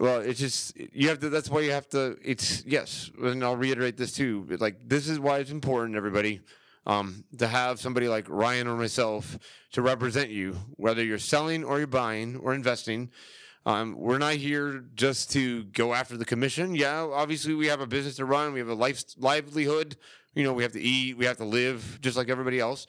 well 0.00 0.20
it's 0.20 0.40
just 0.40 0.74
you 0.76 1.08
have 1.10 1.18
to 1.20 1.28
that's 1.28 1.50
why 1.50 1.60
you 1.60 1.72
have 1.72 1.86
to 1.90 2.16
it's 2.22 2.64
yes 2.64 3.10
and 3.22 3.44
I'll 3.44 3.56
reiterate 3.56 3.98
this 3.98 4.12
too 4.12 4.46
like 4.60 4.88
this 4.88 5.08
is 5.10 5.20
why 5.20 5.40
it's 5.40 5.50
important 5.50 5.94
everybody 5.96 6.40
um, 6.86 7.22
to 7.38 7.46
have 7.46 7.78
somebody 7.78 8.08
like 8.08 8.28
Ryan 8.30 8.66
or 8.66 8.76
myself 8.76 9.38
to 9.72 9.82
represent 9.82 10.30
you 10.30 10.56
whether 10.76 11.04
you're 11.04 11.18
selling 11.18 11.64
or 11.64 11.76
you're 11.78 11.86
buying 11.86 12.36
or 12.36 12.54
investing 12.54 13.10
um, 13.66 13.94
we're 13.96 14.18
not 14.18 14.34
here 14.34 14.82
just 14.96 15.30
to 15.34 15.62
go 15.66 15.94
after 15.94 16.16
the 16.16 16.24
commission. 16.24 16.74
Yeah, 16.74 17.02
obviously 17.12 17.54
we 17.54 17.68
have 17.68 17.80
a 17.80 17.86
business 17.86 18.16
to 18.16 18.24
run. 18.24 18.52
We 18.52 18.58
have 18.58 18.66
a 18.68 18.74
life 18.74 19.04
livelihood. 19.16 19.94
You 20.34 20.44
know, 20.44 20.52
we 20.52 20.62
have 20.62 20.72
to 20.72 20.80
eat. 20.80 21.16
We 21.16 21.24
have 21.26 21.36
to 21.38 21.44
live 21.44 21.98
just 22.00 22.16
like 22.16 22.28
everybody 22.28 22.58
else. 22.60 22.86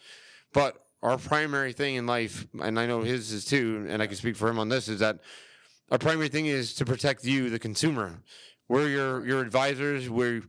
But 0.53 0.77
our 1.01 1.17
primary 1.17 1.73
thing 1.73 1.95
in 1.95 2.05
life, 2.05 2.47
and 2.61 2.79
I 2.79 2.85
know 2.85 3.01
his 3.01 3.31
is 3.31 3.43
too, 3.45 3.85
and 3.89 4.01
I 4.01 4.07
can 4.07 4.15
speak 4.15 4.35
for 4.35 4.47
him 4.47 4.59
on 4.59 4.69
this, 4.69 4.87
is 4.87 4.99
that 4.99 5.19
our 5.91 5.97
primary 5.97 6.29
thing 6.29 6.45
is 6.45 6.73
to 6.75 6.85
protect 6.85 7.25
you, 7.25 7.49
the 7.49 7.59
consumer. 7.59 8.21
We're 8.69 8.87
your 8.87 9.25
your 9.25 9.41
advisors. 9.41 10.09
We're 10.09 10.43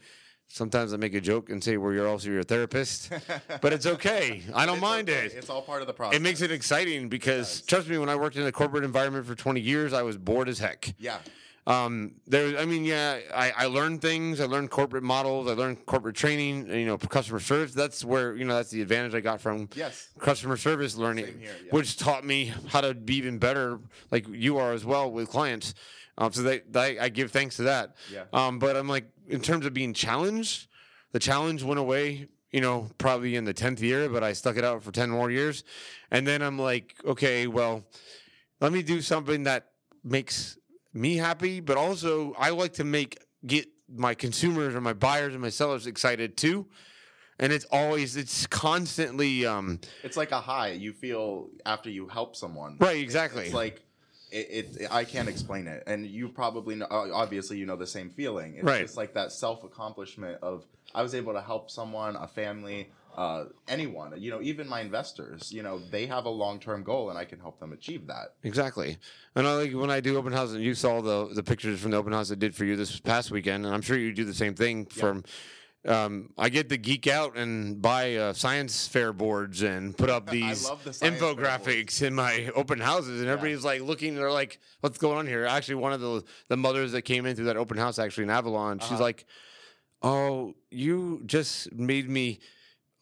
sometimes 0.46 0.92
I 0.94 0.96
make 0.98 1.14
a 1.14 1.20
joke 1.20 1.50
and 1.50 1.62
say 1.64 1.76
we're 1.76 2.06
also 2.06 2.30
your 2.30 2.44
therapist, 2.44 3.10
but 3.60 3.72
it's 3.72 3.86
okay. 3.86 4.42
I 4.54 4.64
don't 4.66 4.76
It's 4.76 4.82
mind 4.82 5.10
okay. 5.10 5.26
it 5.26 5.32
It's 5.34 5.50
all 5.50 5.62
part 5.62 5.80
of 5.80 5.88
the 5.88 5.92
process. 5.92 6.16
it 6.16 6.22
makes 6.22 6.40
it 6.42 6.52
exciting 6.52 7.08
because 7.08 7.62
trust 7.62 7.88
me, 7.88 7.98
when 7.98 8.08
I 8.08 8.14
worked 8.14 8.36
in 8.36 8.44
a 8.46 8.52
corporate 8.52 8.84
environment 8.84 9.26
for 9.26 9.34
20 9.34 9.60
years, 9.60 9.92
I 9.92 10.02
was 10.02 10.16
bored 10.16 10.48
as 10.48 10.60
heck. 10.60 10.94
Yeah. 10.98 11.18
Um, 11.66 12.16
there, 12.26 12.58
I 12.58 12.66
mean, 12.66 12.84
yeah, 12.84 13.20
I, 13.34 13.50
I 13.56 13.66
learned 13.66 14.02
things. 14.02 14.38
I 14.40 14.44
learned 14.44 14.70
corporate 14.70 15.02
models. 15.02 15.48
I 15.48 15.54
learned 15.54 15.86
corporate 15.86 16.14
training. 16.14 16.68
You 16.68 16.84
know, 16.84 16.98
customer 16.98 17.40
service. 17.40 17.72
That's 17.72 18.04
where 18.04 18.36
you 18.36 18.44
know 18.44 18.54
that's 18.56 18.70
the 18.70 18.82
advantage 18.82 19.14
I 19.14 19.20
got 19.20 19.40
from 19.40 19.70
Yes. 19.74 20.08
customer 20.18 20.58
service 20.58 20.94
learning, 20.96 21.38
here, 21.40 21.52
yeah. 21.64 21.70
which 21.70 21.96
taught 21.96 22.24
me 22.24 22.52
how 22.68 22.82
to 22.82 22.92
be 22.92 23.16
even 23.16 23.38
better, 23.38 23.78
like 24.10 24.26
you 24.28 24.58
are 24.58 24.72
as 24.72 24.84
well 24.84 25.10
with 25.10 25.28
clients. 25.30 25.74
Um, 26.18 26.32
so 26.32 26.42
they, 26.42 26.60
they, 26.70 26.98
I 26.98 27.08
give 27.08 27.32
thanks 27.32 27.56
to 27.56 27.62
that. 27.62 27.96
Yeah. 28.12 28.24
Um, 28.32 28.58
but 28.58 28.76
I'm 28.76 28.88
like, 28.88 29.06
in 29.26 29.40
terms 29.40 29.64
of 29.66 29.72
being 29.74 29.94
challenged, 29.94 30.68
the 31.12 31.18
challenge 31.18 31.62
went 31.62 31.80
away. 31.80 32.28
You 32.52 32.60
know, 32.60 32.88
probably 32.98 33.34
in 33.34 33.44
the 33.44 33.52
tenth 33.54 33.80
year, 33.80 34.08
but 34.08 34.22
I 34.22 34.32
stuck 34.32 34.56
it 34.56 34.62
out 34.64 34.80
for 34.84 34.92
ten 34.92 35.10
more 35.10 35.28
years, 35.28 35.64
and 36.12 36.24
then 36.24 36.40
I'm 36.40 36.56
like, 36.56 36.94
okay, 37.04 37.48
well, 37.48 37.82
let 38.60 38.70
me 38.70 38.80
do 38.84 39.00
something 39.00 39.42
that 39.42 39.70
makes 40.04 40.56
me 40.94 41.16
happy, 41.16 41.60
but 41.60 41.76
also 41.76 42.32
I 42.38 42.50
like 42.50 42.72
to 42.74 42.84
make 42.84 43.18
get 43.46 43.66
my 43.88 44.14
consumers 44.14 44.74
or 44.74 44.80
my 44.80 44.94
buyers 44.94 45.34
and 45.34 45.42
my 45.42 45.50
sellers 45.50 45.86
excited 45.86 46.36
too. 46.36 46.66
And 47.38 47.52
it's 47.52 47.66
always 47.70 48.16
it's 48.16 48.46
constantly 48.46 49.44
um 49.44 49.80
It's 50.04 50.16
like 50.16 50.30
a 50.30 50.40
high 50.40 50.70
you 50.70 50.92
feel 50.92 51.48
after 51.66 51.90
you 51.90 52.06
help 52.08 52.36
someone. 52.36 52.76
right 52.80 52.96
exactly. 53.02 53.44
It's 53.46 53.54
like 53.54 53.82
it, 54.30 54.76
it. 54.80 54.88
I 54.90 55.04
can't 55.04 55.28
explain 55.28 55.68
it, 55.68 55.84
and 55.86 56.04
you 56.06 56.28
probably 56.28 56.74
know. 56.74 56.86
Obviously, 56.90 57.56
you 57.58 57.66
know 57.66 57.76
the 57.76 57.86
same 57.86 58.10
feeling. 58.10 58.54
It's 58.56 58.64
Right. 58.64 58.80
just 58.82 58.96
like 58.96 59.14
that 59.14 59.30
self 59.30 59.62
accomplishment 59.62 60.38
of 60.42 60.64
I 60.92 61.02
was 61.02 61.14
able 61.14 61.34
to 61.34 61.40
help 61.40 61.70
someone, 61.70 62.16
a 62.16 62.26
family, 62.26 62.90
uh, 63.14 63.44
anyone. 63.68 64.12
You 64.20 64.30
know, 64.30 64.42
even 64.42 64.68
my 64.68 64.80
investors. 64.80 65.52
You 65.52 65.62
know, 65.62 65.78
they 65.90 66.06
have 66.06 66.24
a 66.24 66.30
long 66.30 66.58
term 66.60 66.82
goal, 66.82 67.10
and 67.10 67.18
I 67.18 67.24
can 67.24 67.38
help 67.40 67.60
them 67.60 67.72
achieve 67.72 68.06
that. 68.08 68.34
Exactly. 68.42 68.98
And 69.36 69.46
I 69.46 69.54
like 69.54 69.72
when 69.72 69.90
I 69.90 70.00
do 70.00 70.16
open 70.16 70.32
house, 70.32 70.52
and 70.52 70.62
you 70.62 70.74
saw 70.74 71.00
the 71.00 71.28
the 71.34 71.42
pictures 71.42 71.80
from 71.80 71.90
the 71.92 71.96
open 71.96 72.12
house 72.12 72.30
I 72.32 72.34
did 72.34 72.54
for 72.54 72.64
you 72.64 72.76
this 72.76 72.98
past 73.00 73.30
weekend, 73.30 73.64
and 73.66 73.74
I'm 73.74 73.82
sure 73.82 73.96
you 73.96 74.12
do 74.12 74.24
the 74.24 74.34
same 74.34 74.54
thing. 74.54 74.86
From 74.86 75.24
um, 75.86 76.30
I 76.38 76.48
get 76.48 76.70
to 76.70 76.78
geek 76.78 77.06
out 77.06 77.36
and 77.36 77.80
buy 77.82 78.16
uh, 78.16 78.32
science 78.32 78.88
fair 78.88 79.12
boards 79.12 79.60
and 79.62 79.96
put 79.96 80.08
up 80.08 80.30
these 80.38 80.68
the 80.68 80.90
infographics 81.02 82.00
in 82.02 82.14
my 82.14 82.50
open 82.54 82.80
houses, 82.80 83.20
and 83.20 83.28
everybody's 83.28 83.64
like 83.64 83.82
looking. 83.82 84.14
They're 84.14 84.32
like, 84.32 84.58
"What's 84.80 84.98
going 84.98 85.18
on 85.18 85.26
here?" 85.26 85.44
Actually, 85.44 85.76
one 85.76 85.92
of 85.92 86.00
the 86.00 86.24
the 86.48 86.56
mothers 86.56 86.92
that 86.92 87.02
came 87.02 87.26
in 87.26 87.36
through 87.36 87.44
that 87.46 87.56
open 87.56 87.76
house, 87.76 87.98
actually 87.98 88.24
in 88.24 88.30
Avalon, 88.30 88.78
she's 88.78 88.92
Uh-huh. 88.92 89.02
like, 89.02 89.26
"Oh, 90.02 90.54
you 90.70 91.22
just 91.26 91.72
made 91.72 92.08
me." 92.08 92.40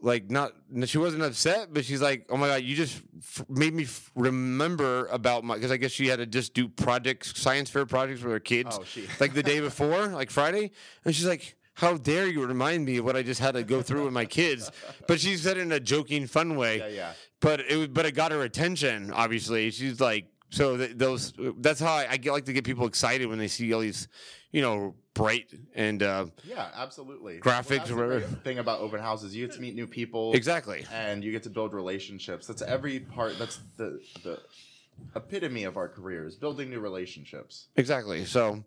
Like 0.05 0.31
not 0.31 0.53
she 0.85 0.99
wasn't 0.99 1.23
upset 1.23 1.73
but 1.73 1.85
she's 1.85 2.03
like 2.03 2.27
oh 2.29 2.37
my 2.37 2.49
god 2.49 2.63
you 2.63 2.75
just 2.75 3.01
f- 3.19 3.45
made 3.49 3.73
me 3.73 3.85
f- 3.85 4.11
remember 4.17 5.07
about 5.07 5.45
my 5.45 5.55
because 5.55 5.71
i 5.71 5.77
guess 5.77 5.93
she 5.93 6.09
had 6.09 6.19
to 6.19 6.27
just 6.27 6.55
do 6.55 6.69
projects 6.69 7.33
science 7.41 7.71
fair 7.71 7.87
projects 7.87 8.21
with 8.23 8.33
her 8.33 8.41
kids 8.41 8.77
Oh, 8.81 8.85
she- 8.85 9.07
like 9.21 9.33
the 9.33 9.43
day 9.43 9.61
before 9.71 10.09
like 10.09 10.31
friday 10.31 10.73
and 11.05 11.15
she's 11.15 11.27
like 11.27 11.55
how 11.75 11.97
dare 11.97 12.27
you 12.27 12.45
remind 12.45 12.85
me 12.85 12.97
of 12.99 13.05
what 13.05 13.17
i 13.17 13.23
just 13.23 13.41
had 13.41 13.55
to 13.55 13.63
go 13.63 13.81
through 13.81 14.05
with 14.05 14.13
my 14.13 14.25
kids 14.25 14.71
but 15.07 15.21
she 15.21 15.37
said 15.37 15.57
it 15.57 15.61
in 15.61 15.73
a 15.73 15.81
joking 15.81 16.27
fun 16.27 16.57
way 16.57 16.79
Yeah, 16.79 16.89
yeah. 16.89 17.13
but 17.41 17.61
it 17.61 17.77
was, 17.77 17.89
but 17.89 18.05
it 18.05 18.13
got 18.13 18.33
her 18.33 18.43
attention. 18.43 19.11
Obviously, 19.13 19.71
she's 19.71 20.01
like, 20.01 20.27
so 20.51 20.77
th- 20.77 20.93
those. 20.97 21.33
That's 21.59 21.81
how 21.81 21.93
I, 21.95 22.07
I 22.11 22.17
get, 22.19 22.33
like 22.33 22.45
to 22.45 22.53
get 22.53 22.65
people 22.65 22.87
excited 22.87 23.27
when 23.27 23.39
they 23.39 23.49
see 23.49 23.73
all 23.73 23.81
these, 23.81 24.07
you 24.53 24.61
know, 24.63 24.95
bright 25.15 25.53
and 25.75 26.03
uh, 26.03 26.27
Yeah, 26.45 26.69
absolutely. 26.75 27.39
Graphics, 27.41 27.89
that's 27.89 28.31
the 28.31 28.37
thing 28.45 28.59
about 28.59 28.81
open 28.81 29.01
houses. 29.01 29.35
You 29.35 29.47
get 29.47 29.55
to 29.57 29.61
meet 29.61 29.75
new 29.75 29.87
people. 29.87 30.33
exactly. 30.35 30.87
and 30.93 31.25
you 31.25 31.33
get 31.33 31.43
to 31.45 31.51
build 31.51 31.73
relationships. 31.73 32.47
That's 32.47 32.63
every 32.63 33.01
part. 33.01 33.39
That's 33.39 33.59
the 33.77 34.01
the 34.23 34.41
epitome 35.15 35.65
of 35.65 35.77
our 35.77 35.89
careers: 35.89 36.37
building 36.37 36.71
new 36.71 36.81
relationships. 36.81 37.69
Exactly. 37.77 38.25
So, 38.25 38.65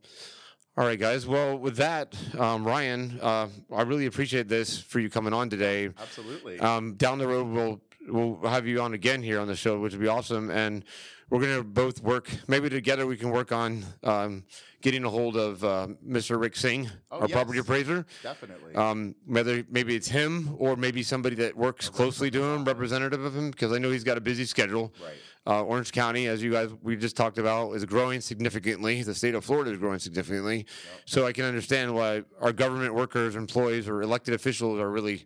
all 0.78 0.86
right, 0.86 1.00
guys. 1.00 1.26
Well, 1.28 1.58
with 1.58 1.78
that, 1.78 2.16
um, 2.38 2.66
Ryan, 2.66 3.20
uh, 3.22 3.48
I 3.74 3.84
really 3.84 4.06
appreciate 4.08 4.48
this 4.48 4.80
for 4.80 5.00
you 5.00 5.10
coming 5.10 5.34
on 5.34 5.50
today. 5.50 5.90
Absolutely. 6.00 6.60
Um, 6.60 6.96
down 6.96 7.18
the 7.20 7.28
road, 7.28 7.48
we'll 7.48 7.82
we'll 8.08 8.50
have 8.50 8.68
you 8.68 8.82
on 8.82 8.94
again 8.94 9.24
here 9.24 9.40
on 9.40 9.48
the 9.48 9.56
show, 9.56 9.80
which 9.80 9.94
would 9.94 10.02
be 10.02 10.08
awesome. 10.08 10.50
And 10.52 10.84
we're 11.30 11.42
gonna 11.42 11.64
both 11.64 12.02
work. 12.02 12.30
Maybe 12.48 12.70
together 12.70 13.06
we 13.08 13.18
can 13.18 13.32
work 13.32 13.52
on 13.52 13.84
um, 14.04 14.44
getting 14.86 15.04
a 15.04 15.10
hold 15.10 15.36
of 15.36 15.64
uh, 15.64 15.88
Mr. 16.08 16.40
Rick 16.40 16.56
Singh, 16.56 16.88
Oh, 17.10 17.22
our 17.22 17.28
property 17.28 17.58
appraiser. 17.58 18.06
Definitely. 18.22 18.76
Um, 18.76 19.16
whether 19.26 19.64
maybe 19.68 19.96
it's 19.96 20.08
him 20.08 20.56
or 20.60 20.76
maybe 20.76 21.02
somebody 21.02 21.36
that 21.38 21.58
works 21.58 21.90
closely 21.90 22.30
to 22.30 22.44
him, 22.44 22.64
representative 22.66 23.26
of 23.26 23.36
him, 23.36 23.50
because 23.50 23.74
I 23.74 23.80
know 23.80 23.90
he's 23.90 24.04
got 24.04 24.16
a 24.16 24.22
busy 24.22 24.46
schedule. 24.46 24.94
right. 25.04 25.16
Uh, 25.48 25.64
Orange 25.64 25.92
County, 25.92 26.28
as 26.28 26.44
you 26.44 26.52
guys 26.52 26.70
we 26.84 26.96
just 26.96 27.18
talked 27.18 27.40
about, 27.40 27.72
is 27.72 27.84
growing 27.86 28.22
significantly. 28.22 29.02
The 29.02 29.16
state 29.16 29.34
of 29.34 29.44
Florida 29.44 29.72
is 29.72 29.78
growing 29.80 29.98
significantly. 30.00 30.68
So 31.06 31.26
I 31.26 31.34
can 31.34 31.46
understand 31.46 31.96
why 31.96 32.24
our 32.40 32.54
government 32.54 32.94
workers, 32.94 33.36
employees, 33.36 33.90
or 33.90 34.04
elected 34.04 34.36
officials 34.36 34.80
are 34.80 34.92
really 34.92 35.26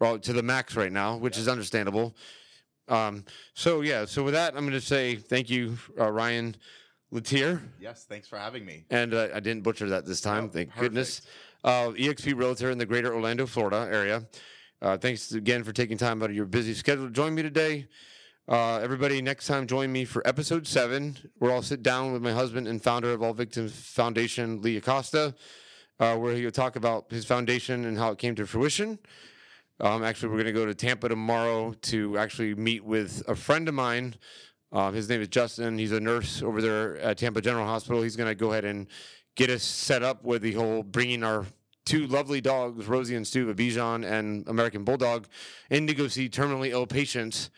well, 0.00 0.18
to 0.18 0.32
the 0.32 0.42
max 0.42 0.74
right 0.74 0.90
now, 0.92 1.16
which 1.16 1.38
is 1.38 1.46
understandable. 1.46 2.16
Um, 2.88 3.24
so 3.54 3.82
yeah, 3.82 4.04
so 4.04 4.24
with 4.24 4.34
that, 4.34 4.54
I'm 4.56 4.62
going 4.66 4.72
to 4.72 4.80
say 4.80 5.14
thank 5.14 5.48
you, 5.48 5.78
uh, 5.98 6.10
Ryan 6.10 6.56
Latier, 7.10 7.60
Yes. 7.80 8.04
Thanks 8.08 8.28
for 8.28 8.38
having 8.38 8.64
me. 8.64 8.84
and 8.90 9.12
uh, 9.14 9.28
I 9.34 9.40
didn't 9.40 9.62
butcher 9.62 9.88
that 9.88 10.04
this 10.06 10.20
time. 10.20 10.44
No, 10.44 10.50
thank 10.50 10.68
perfect. 10.70 10.80
goodness. 10.82 11.22
Uh, 11.64 11.88
EXP 11.90 12.36
Realtor 12.36 12.70
in 12.70 12.78
the 12.78 12.86
Greater 12.86 13.12
Orlando, 13.14 13.46
Florida 13.46 13.88
area. 13.92 14.24
Uh, 14.80 14.96
thanks 14.96 15.32
again 15.32 15.62
for 15.64 15.72
taking 15.72 15.98
time 15.98 16.22
out 16.22 16.30
of 16.30 16.36
your 16.36 16.46
busy 16.46 16.72
schedule 16.72 17.06
to 17.06 17.10
join 17.12 17.34
me 17.34 17.42
today. 17.42 17.86
Uh, 18.48 18.78
everybody, 18.78 19.20
next 19.20 19.46
time, 19.46 19.66
join 19.66 19.92
me 19.92 20.04
for 20.04 20.26
episode 20.26 20.66
seven, 20.66 21.16
where 21.38 21.52
I'll 21.52 21.62
sit 21.62 21.82
down 21.82 22.12
with 22.12 22.22
my 22.22 22.32
husband 22.32 22.66
and 22.66 22.82
founder 22.82 23.12
of 23.12 23.22
All 23.22 23.34
Victims 23.34 23.72
Foundation, 23.74 24.60
Lee 24.62 24.76
Acosta, 24.78 25.34
uh, 26.00 26.16
where 26.16 26.34
he'll 26.34 26.50
talk 26.50 26.76
about 26.76 27.10
his 27.10 27.24
foundation 27.24 27.84
and 27.84 27.98
how 27.98 28.10
it 28.12 28.18
came 28.18 28.34
to 28.36 28.46
fruition. 28.46 28.98
Um, 29.80 30.02
actually, 30.02 30.30
we're 30.30 30.42
going 30.42 30.46
to 30.46 30.52
go 30.52 30.66
to 30.66 30.74
Tampa 30.74 31.08
tomorrow 31.08 31.74
to 31.82 32.18
actually 32.18 32.54
meet 32.54 32.84
with 32.84 33.22
a 33.28 33.34
friend 33.36 33.68
of 33.68 33.74
mine. 33.74 34.14
Uh, 34.72 34.92
his 34.92 35.08
name 35.08 35.20
is 35.20 35.28
Justin. 35.28 35.78
He's 35.78 35.92
a 35.92 36.00
nurse 36.00 36.42
over 36.42 36.62
there 36.62 36.96
at 36.98 37.18
Tampa 37.18 37.40
General 37.40 37.66
Hospital. 37.66 38.02
He's 38.02 38.16
going 38.16 38.28
to 38.28 38.34
go 38.34 38.52
ahead 38.52 38.64
and 38.64 38.86
get 39.34 39.50
us 39.50 39.62
set 39.62 40.02
up 40.02 40.24
with 40.24 40.42
the 40.42 40.52
whole 40.52 40.82
bringing 40.82 41.24
our 41.24 41.46
two 41.84 42.06
lovely 42.06 42.40
dogs, 42.40 42.86
Rosie 42.86 43.16
and 43.16 43.26
Stu, 43.26 43.50
a 43.50 43.54
Bichon 43.54 44.08
and 44.08 44.46
American 44.46 44.84
Bulldog, 44.84 45.26
in 45.70 45.86
to 45.88 45.94
go 45.94 46.06
see 46.06 46.28
terminally 46.28 46.70
ill 46.70 46.86
patients. 46.86 47.50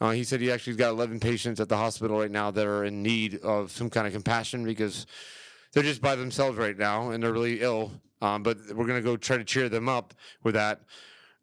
Uh, 0.00 0.10
he 0.10 0.24
said 0.24 0.40
he 0.40 0.50
actually's 0.50 0.78
got 0.78 0.90
11 0.90 1.20
patients 1.20 1.60
at 1.60 1.68
the 1.68 1.76
hospital 1.76 2.18
right 2.18 2.30
now 2.30 2.50
that 2.50 2.66
are 2.66 2.84
in 2.84 3.02
need 3.02 3.40
of 3.40 3.70
some 3.70 3.90
kind 3.90 4.06
of 4.06 4.12
compassion 4.12 4.64
because 4.64 5.06
they're 5.72 5.82
just 5.82 6.00
by 6.00 6.16
themselves 6.16 6.56
right 6.56 6.78
now 6.78 7.10
and 7.10 7.22
they're 7.22 7.32
really 7.32 7.60
ill. 7.60 7.92
Um, 8.22 8.42
but 8.42 8.56
we're 8.74 8.86
going 8.86 9.00
to 9.00 9.02
go 9.02 9.16
try 9.16 9.36
to 9.36 9.44
cheer 9.44 9.68
them 9.68 9.88
up 9.88 10.14
with 10.42 10.54
that. 10.54 10.80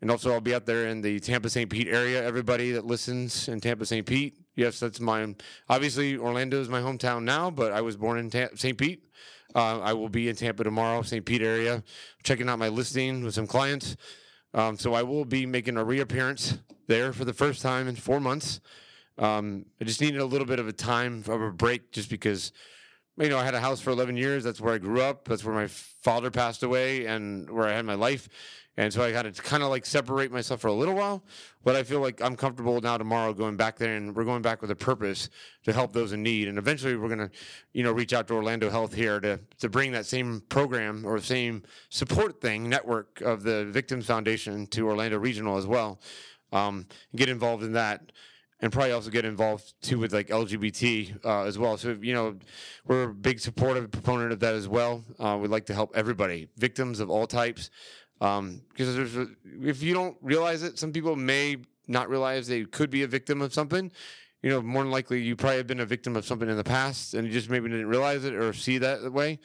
And 0.02 0.10
also, 0.10 0.32
I'll 0.34 0.42
be 0.42 0.56
out 0.56 0.66
there 0.66 0.88
in 0.88 1.02
the 1.02 1.20
Tampa 1.20 1.50
St. 1.50 1.70
Pete 1.70 1.88
area. 1.88 2.26
Everybody 2.26 2.72
that 2.72 2.86
listens 2.86 3.48
in 3.48 3.62
Tampa 3.62 3.86
St. 3.86 4.06
Pete, 4.06 4.41
Yes, 4.56 4.80
that's 4.80 5.00
my. 5.00 5.34
Obviously, 5.70 6.18
Orlando 6.18 6.60
is 6.60 6.70
my 6.70 6.82
hometown 6.82 7.24
now, 7.24 7.50
but 7.50 7.72
I 7.72 7.82
was 7.82 7.96
born 7.96 8.20
in 8.20 8.32
St. 8.56 8.78
Pete. 8.78 9.04
Uh, 9.56 9.80
I 9.80 9.94
will 9.94 10.10
be 10.10 10.30
in 10.30 10.36
Tampa 10.36 10.64
tomorrow, 10.64 11.02
St. 11.02 11.26
Pete 11.26 11.42
area, 11.42 11.84
checking 12.24 12.48
out 12.50 12.60
my 12.60 12.70
listing 12.70 13.24
with 13.24 13.34
some 13.34 13.48
clients. 13.48 13.96
Um, 14.54 14.78
so 14.78 14.94
I 14.94 15.04
will 15.04 15.26
be 15.26 15.46
making 15.46 15.78
a 15.78 15.84
reappearance 15.84 16.58
there 16.88 17.14
for 17.14 17.26
the 17.26 17.34
first 17.34 17.62
time 17.62 17.88
in 17.88 17.96
four 17.96 18.20
months. 18.20 18.60
Um, 19.18 19.66
I 19.80 19.86
just 19.86 20.02
needed 20.02 20.20
a 20.20 20.26
little 20.26 20.48
bit 20.48 20.60
of 20.60 20.68
a 20.68 20.74
time 20.74 21.24
of 21.28 21.42
a 21.42 21.52
break, 21.52 21.92
just 21.92 22.10
because 22.10 22.52
you 23.18 23.30
know 23.30 23.38
I 23.38 23.44
had 23.44 23.54
a 23.54 23.60
house 23.60 23.80
for 23.80 23.92
11 23.92 24.18
years. 24.18 24.44
That's 24.44 24.60
where 24.60 24.74
I 24.74 24.78
grew 24.78 25.02
up. 25.02 25.28
That's 25.28 25.44
where 25.44 25.56
my 25.56 25.68
father 25.68 26.32
passed 26.32 26.64
away, 26.64 27.06
and 27.06 27.50
where 27.50 27.68
I 27.68 27.74
had 27.74 27.86
my 27.86 27.96
life. 27.96 28.30
And 28.78 28.92
so 28.94 29.04
I 29.04 29.12
had 29.12 29.24
to 29.34 29.42
kind 29.42 29.64
of 29.64 29.70
like 29.70 29.86
separate 29.86 30.32
myself 30.32 30.62
for 30.62 30.70
a 30.70 30.74
little 30.74 30.96
while, 30.96 31.24
but 31.64 31.76
I 31.76 31.84
feel 31.84 32.00
like 32.00 32.22
I'm 32.22 32.38
comfortable 32.38 32.80
now 32.80 32.98
tomorrow 32.98 33.34
going 33.34 33.58
back 33.58 33.78
there 33.78 33.96
and 33.96 34.16
we're 34.16 34.24
going 34.24 34.42
back 34.42 34.62
with 34.62 34.72
a 34.72 34.76
purpose 34.76 35.30
to 35.66 35.74
help 35.74 35.92
those 35.92 36.14
in 36.14 36.24
need. 36.24 36.48
And 36.48 36.58
eventually 36.58 36.96
we're 36.96 37.10
going 37.10 37.30
to, 37.30 37.32
you 37.74 37.84
know, 37.84 37.92
reach 37.92 38.14
out 38.14 38.28
to 38.30 38.34
Orlando 38.34 38.70
Health 38.70 38.94
here 38.94 39.20
to, 39.20 39.42
to 39.60 39.70
bring 39.70 39.92
that 39.92 40.06
same 40.06 40.42
program 40.48 41.06
or 41.06 41.20
same 41.20 41.64
support 41.90 42.40
thing 42.40 42.70
network 42.70 43.20
of 43.22 43.44
the 43.44 43.66
Victims 43.66 44.06
Foundation 44.06 44.66
to 44.68 44.88
Orlando 44.88 45.20
Regional 45.20 45.58
as 45.58 45.68
well. 45.68 46.00
Um, 46.54 46.88
get 47.16 47.28
involved 47.28 47.64
in 47.64 47.74
that 47.74 48.12
and 48.62 48.72
probably 48.72 48.92
also 48.92 49.10
get 49.10 49.26
involved 49.26 49.74
too 49.82 49.98
with 49.98 50.14
like 50.14 50.28
LGBT 50.28 51.26
uh, 51.26 51.44
as 51.44 51.58
well. 51.58 51.78
So 51.78 51.98
you 52.00 52.14
know, 52.14 52.38
we're 52.86 53.04
a 53.04 53.14
big 53.14 53.40
supportive 53.40 53.92
proponent 53.92 54.32
of 54.32 54.40
that 54.42 54.54
as 54.54 54.68
well. 54.68 55.04
Uh, 55.20 55.38
we'd 55.42 55.52
like 55.52 55.66
to 55.68 55.74
help 55.74 55.92
everybody, 55.96 56.48
victims 56.58 57.00
of 57.00 57.10
all 57.10 57.26
types, 57.26 57.70
um, 58.22 58.62
because 58.70 59.28
if 59.62 59.84
you 59.84 59.94
don't 59.94 60.16
realize 60.22 60.64
it, 60.64 60.80
some 60.80 60.94
people 60.94 61.16
may 61.16 61.58
not 61.88 62.10
realize 62.10 62.48
they 62.48 62.64
could 62.64 62.90
be 62.90 63.04
a 63.04 63.08
victim 63.08 63.42
of 63.42 63.54
something. 63.54 63.92
You 64.42 64.50
know, 64.50 64.62
more 64.62 64.84
than 64.84 64.92
likely, 64.92 65.22
you 65.22 65.36
probably 65.36 65.58
have 65.58 65.68
been 65.68 65.82
a 65.82 65.86
victim 65.86 66.16
of 66.16 66.26
something 66.26 66.50
in 66.50 66.58
the 66.58 66.64
past, 66.64 67.14
and 67.14 67.28
you 67.28 67.34
just 67.34 67.50
maybe 67.50 67.70
didn't 67.70 67.88
realize 67.88 68.24
it 68.24 68.34
or 68.34 68.54
see 68.54 68.78
that, 68.78 69.02
that 69.02 69.12
way. 69.12 69.40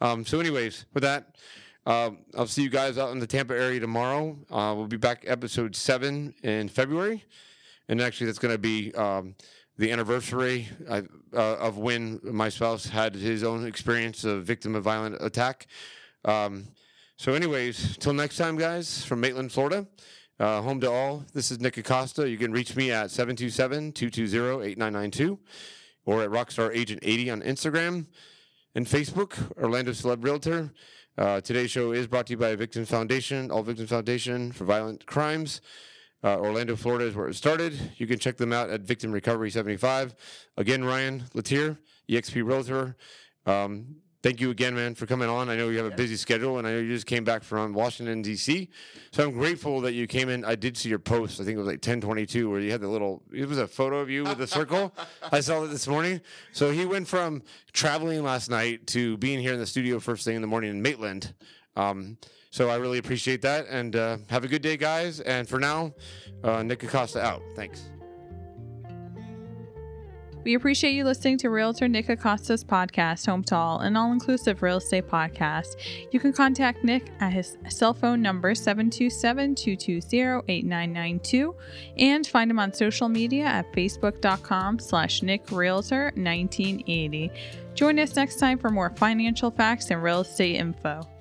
Um, 0.00 0.24
so, 0.24 0.40
anyways, 0.40 0.86
with 0.94 1.02
that. 1.02 1.36
Uh, 1.84 2.12
I'll 2.38 2.46
see 2.46 2.62
you 2.62 2.70
guys 2.70 2.96
out 2.96 3.10
in 3.10 3.18
the 3.18 3.26
Tampa 3.26 3.54
area 3.54 3.80
tomorrow. 3.80 4.38
Uh, 4.48 4.72
we'll 4.76 4.86
be 4.86 4.96
back 4.96 5.24
episode 5.26 5.74
seven 5.74 6.32
in 6.44 6.68
February 6.68 7.24
and 7.88 8.00
actually 8.00 8.26
that's 8.26 8.38
going 8.38 8.54
to 8.54 8.58
be 8.58 8.92
um, 8.94 9.34
the 9.78 9.90
anniversary 9.92 10.68
uh, 10.88 11.02
of 11.34 11.78
when 11.78 12.20
my 12.22 12.48
spouse 12.48 12.86
had 12.86 13.14
his 13.14 13.42
own 13.42 13.66
experience 13.66 14.24
of 14.24 14.44
victim 14.44 14.74
of 14.74 14.84
violent 14.84 15.16
attack. 15.20 15.66
Um, 16.24 16.68
so, 17.22 17.34
anyways, 17.34 17.96
till 17.98 18.14
next 18.14 18.36
time, 18.36 18.56
guys, 18.56 19.04
from 19.04 19.20
Maitland, 19.20 19.52
Florida. 19.52 19.86
Uh, 20.40 20.60
home 20.60 20.80
to 20.80 20.90
all. 20.90 21.24
This 21.32 21.52
is 21.52 21.60
Nick 21.60 21.76
Acosta. 21.76 22.28
You 22.28 22.36
can 22.36 22.50
reach 22.50 22.74
me 22.74 22.90
at 22.90 23.12
727 23.12 23.92
220 23.92 24.66
8992 24.72 25.38
or 26.04 26.24
at 26.24 26.30
Rockstar 26.30 26.74
Agent 26.74 26.98
80 27.04 27.30
on 27.30 27.42
Instagram 27.42 28.06
and 28.74 28.86
Facebook, 28.86 29.56
Orlando 29.56 29.92
Celeb 29.92 30.24
Realtor. 30.24 30.72
Uh, 31.16 31.40
today's 31.40 31.70
show 31.70 31.92
is 31.92 32.08
brought 32.08 32.26
to 32.26 32.32
you 32.32 32.38
by 32.38 32.56
Victims 32.56 32.90
Foundation, 32.90 33.52
All 33.52 33.62
Victims 33.62 33.90
Foundation 33.90 34.50
for 34.50 34.64
Violent 34.64 35.06
Crimes. 35.06 35.60
Uh, 36.24 36.40
Orlando, 36.40 36.74
Florida 36.74 37.04
is 37.04 37.14
where 37.14 37.28
it 37.28 37.36
started. 37.36 37.92
You 37.98 38.08
can 38.08 38.18
check 38.18 38.36
them 38.36 38.52
out 38.52 38.68
at 38.68 38.80
Victim 38.80 39.12
Recovery 39.12 39.52
75. 39.52 40.16
Again, 40.56 40.82
Ryan 40.82 41.22
Latier, 41.34 41.78
EXP 42.08 42.44
Realtor. 42.44 42.96
Um, 43.46 44.01
thank 44.22 44.40
you 44.40 44.50
again, 44.50 44.74
man, 44.74 44.94
for 44.94 45.06
coming 45.06 45.28
on. 45.28 45.48
I 45.48 45.56
know 45.56 45.68
you 45.68 45.78
have 45.78 45.92
a 45.92 45.96
busy 45.96 46.16
schedule, 46.16 46.58
and 46.58 46.66
I 46.66 46.72
know 46.72 46.78
you 46.78 46.94
just 46.94 47.06
came 47.06 47.24
back 47.24 47.42
from 47.42 47.72
Washington, 47.72 48.22
D.C. 48.22 48.68
So 49.10 49.24
I'm 49.24 49.32
grateful 49.32 49.80
that 49.82 49.92
you 49.92 50.06
came 50.06 50.28
in. 50.28 50.44
I 50.44 50.54
did 50.54 50.76
see 50.76 50.88
your 50.88 50.98
post. 50.98 51.40
I 51.40 51.44
think 51.44 51.56
it 51.56 51.58
was 51.58 51.66
like 51.66 51.74
1022, 51.74 52.50
where 52.50 52.60
you 52.60 52.70
had 52.70 52.80
the 52.80 52.88
little, 52.88 53.22
it 53.32 53.48
was 53.48 53.58
a 53.58 53.66
photo 53.66 53.98
of 53.98 54.08
you 54.08 54.24
with 54.24 54.38
the 54.38 54.46
circle. 54.46 54.94
I 55.30 55.40
saw 55.40 55.64
it 55.64 55.68
this 55.68 55.88
morning. 55.88 56.20
So 56.52 56.70
he 56.70 56.86
went 56.86 57.08
from 57.08 57.42
traveling 57.72 58.22
last 58.22 58.50
night 58.50 58.86
to 58.88 59.16
being 59.18 59.40
here 59.40 59.52
in 59.52 59.58
the 59.58 59.66
studio 59.66 59.98
first 60.00 60.24
thing 60.24 60.36
in 60.36 60.42
the 60.42 60.48
morning 60.48 60.70
in 60.70 60.82
Maitland. 60.82 61.34
Um, 61.76 62.18
so 62.50 62.68
I 62.68 62.76
really 62.76 62.98
appreciate 62.98 63.42
that. 63.42 63.66
And 63.68 63.96
uh, 63.96 64.18
have 64.28 64.44
a 64.44 64.48
good 64.48 64.62
day, 64.62 64.76
guys. 64.76 65.20
And 65.20 65.48
for 65.48 65.58
now, 65.58 65.94
uh, 66.44 66.62
Nick 66.62 66.82
Acosta 66.82 67.20
out. 67.20 67.42
Thanks. 67.56 67.88
We 70.44 70.54
appreciate 70.54 70.94
you 70.94 71.04
listening 71.04 71.38
to 71.38 71.50
Realtor 71.50 71.86
Nick 71.86 72.08
Acosta's 72.08 72.64
podcast, 72.64 73.26
Home 73.26 73.44
to 73.44 73.54
All, 73.54 73.78
an 73.78 73.96
all 73.96 74.10
inclusive 74.10 74.60
real 74.60 74.78
estate 74.78 75.06
podcast. 75.06 75.76
You 76.10 76.18
can 76.18 76.32
contact 76.32 76.82
Nick 76.82 77.10
at 77.20 77.32
his 77.32 77.56
cell 77.68 77.94
phone 77.94 78.20
number 78.22 78.52
727 78.54 79.54
220 79.54 80.52
8992 80.52 81.54
and 81.96 82.26
find 82.26 82.50
him 82.50 82.58
on 82.58 82.72
social 82.72 83.08
media 83.08 83.44
at 83.44 83.72
facebook.com 83.72 84.80
slash 84.80 85.22
Nick 85.22 85.50
Realtor 85.52 86.12
1980. 86.16 87.30
Join 87.74 88.00
us 88.00 88.16
next 88.16 88.36
time 88.36 88.58
for 88.58 88.68
more 88.68 88.90
financial 88.90 89.52
facts 89.52 89.90
and 89.90 90.02
real 90.02 90.22
estate 90.22 90.56
info. 90.56 91.11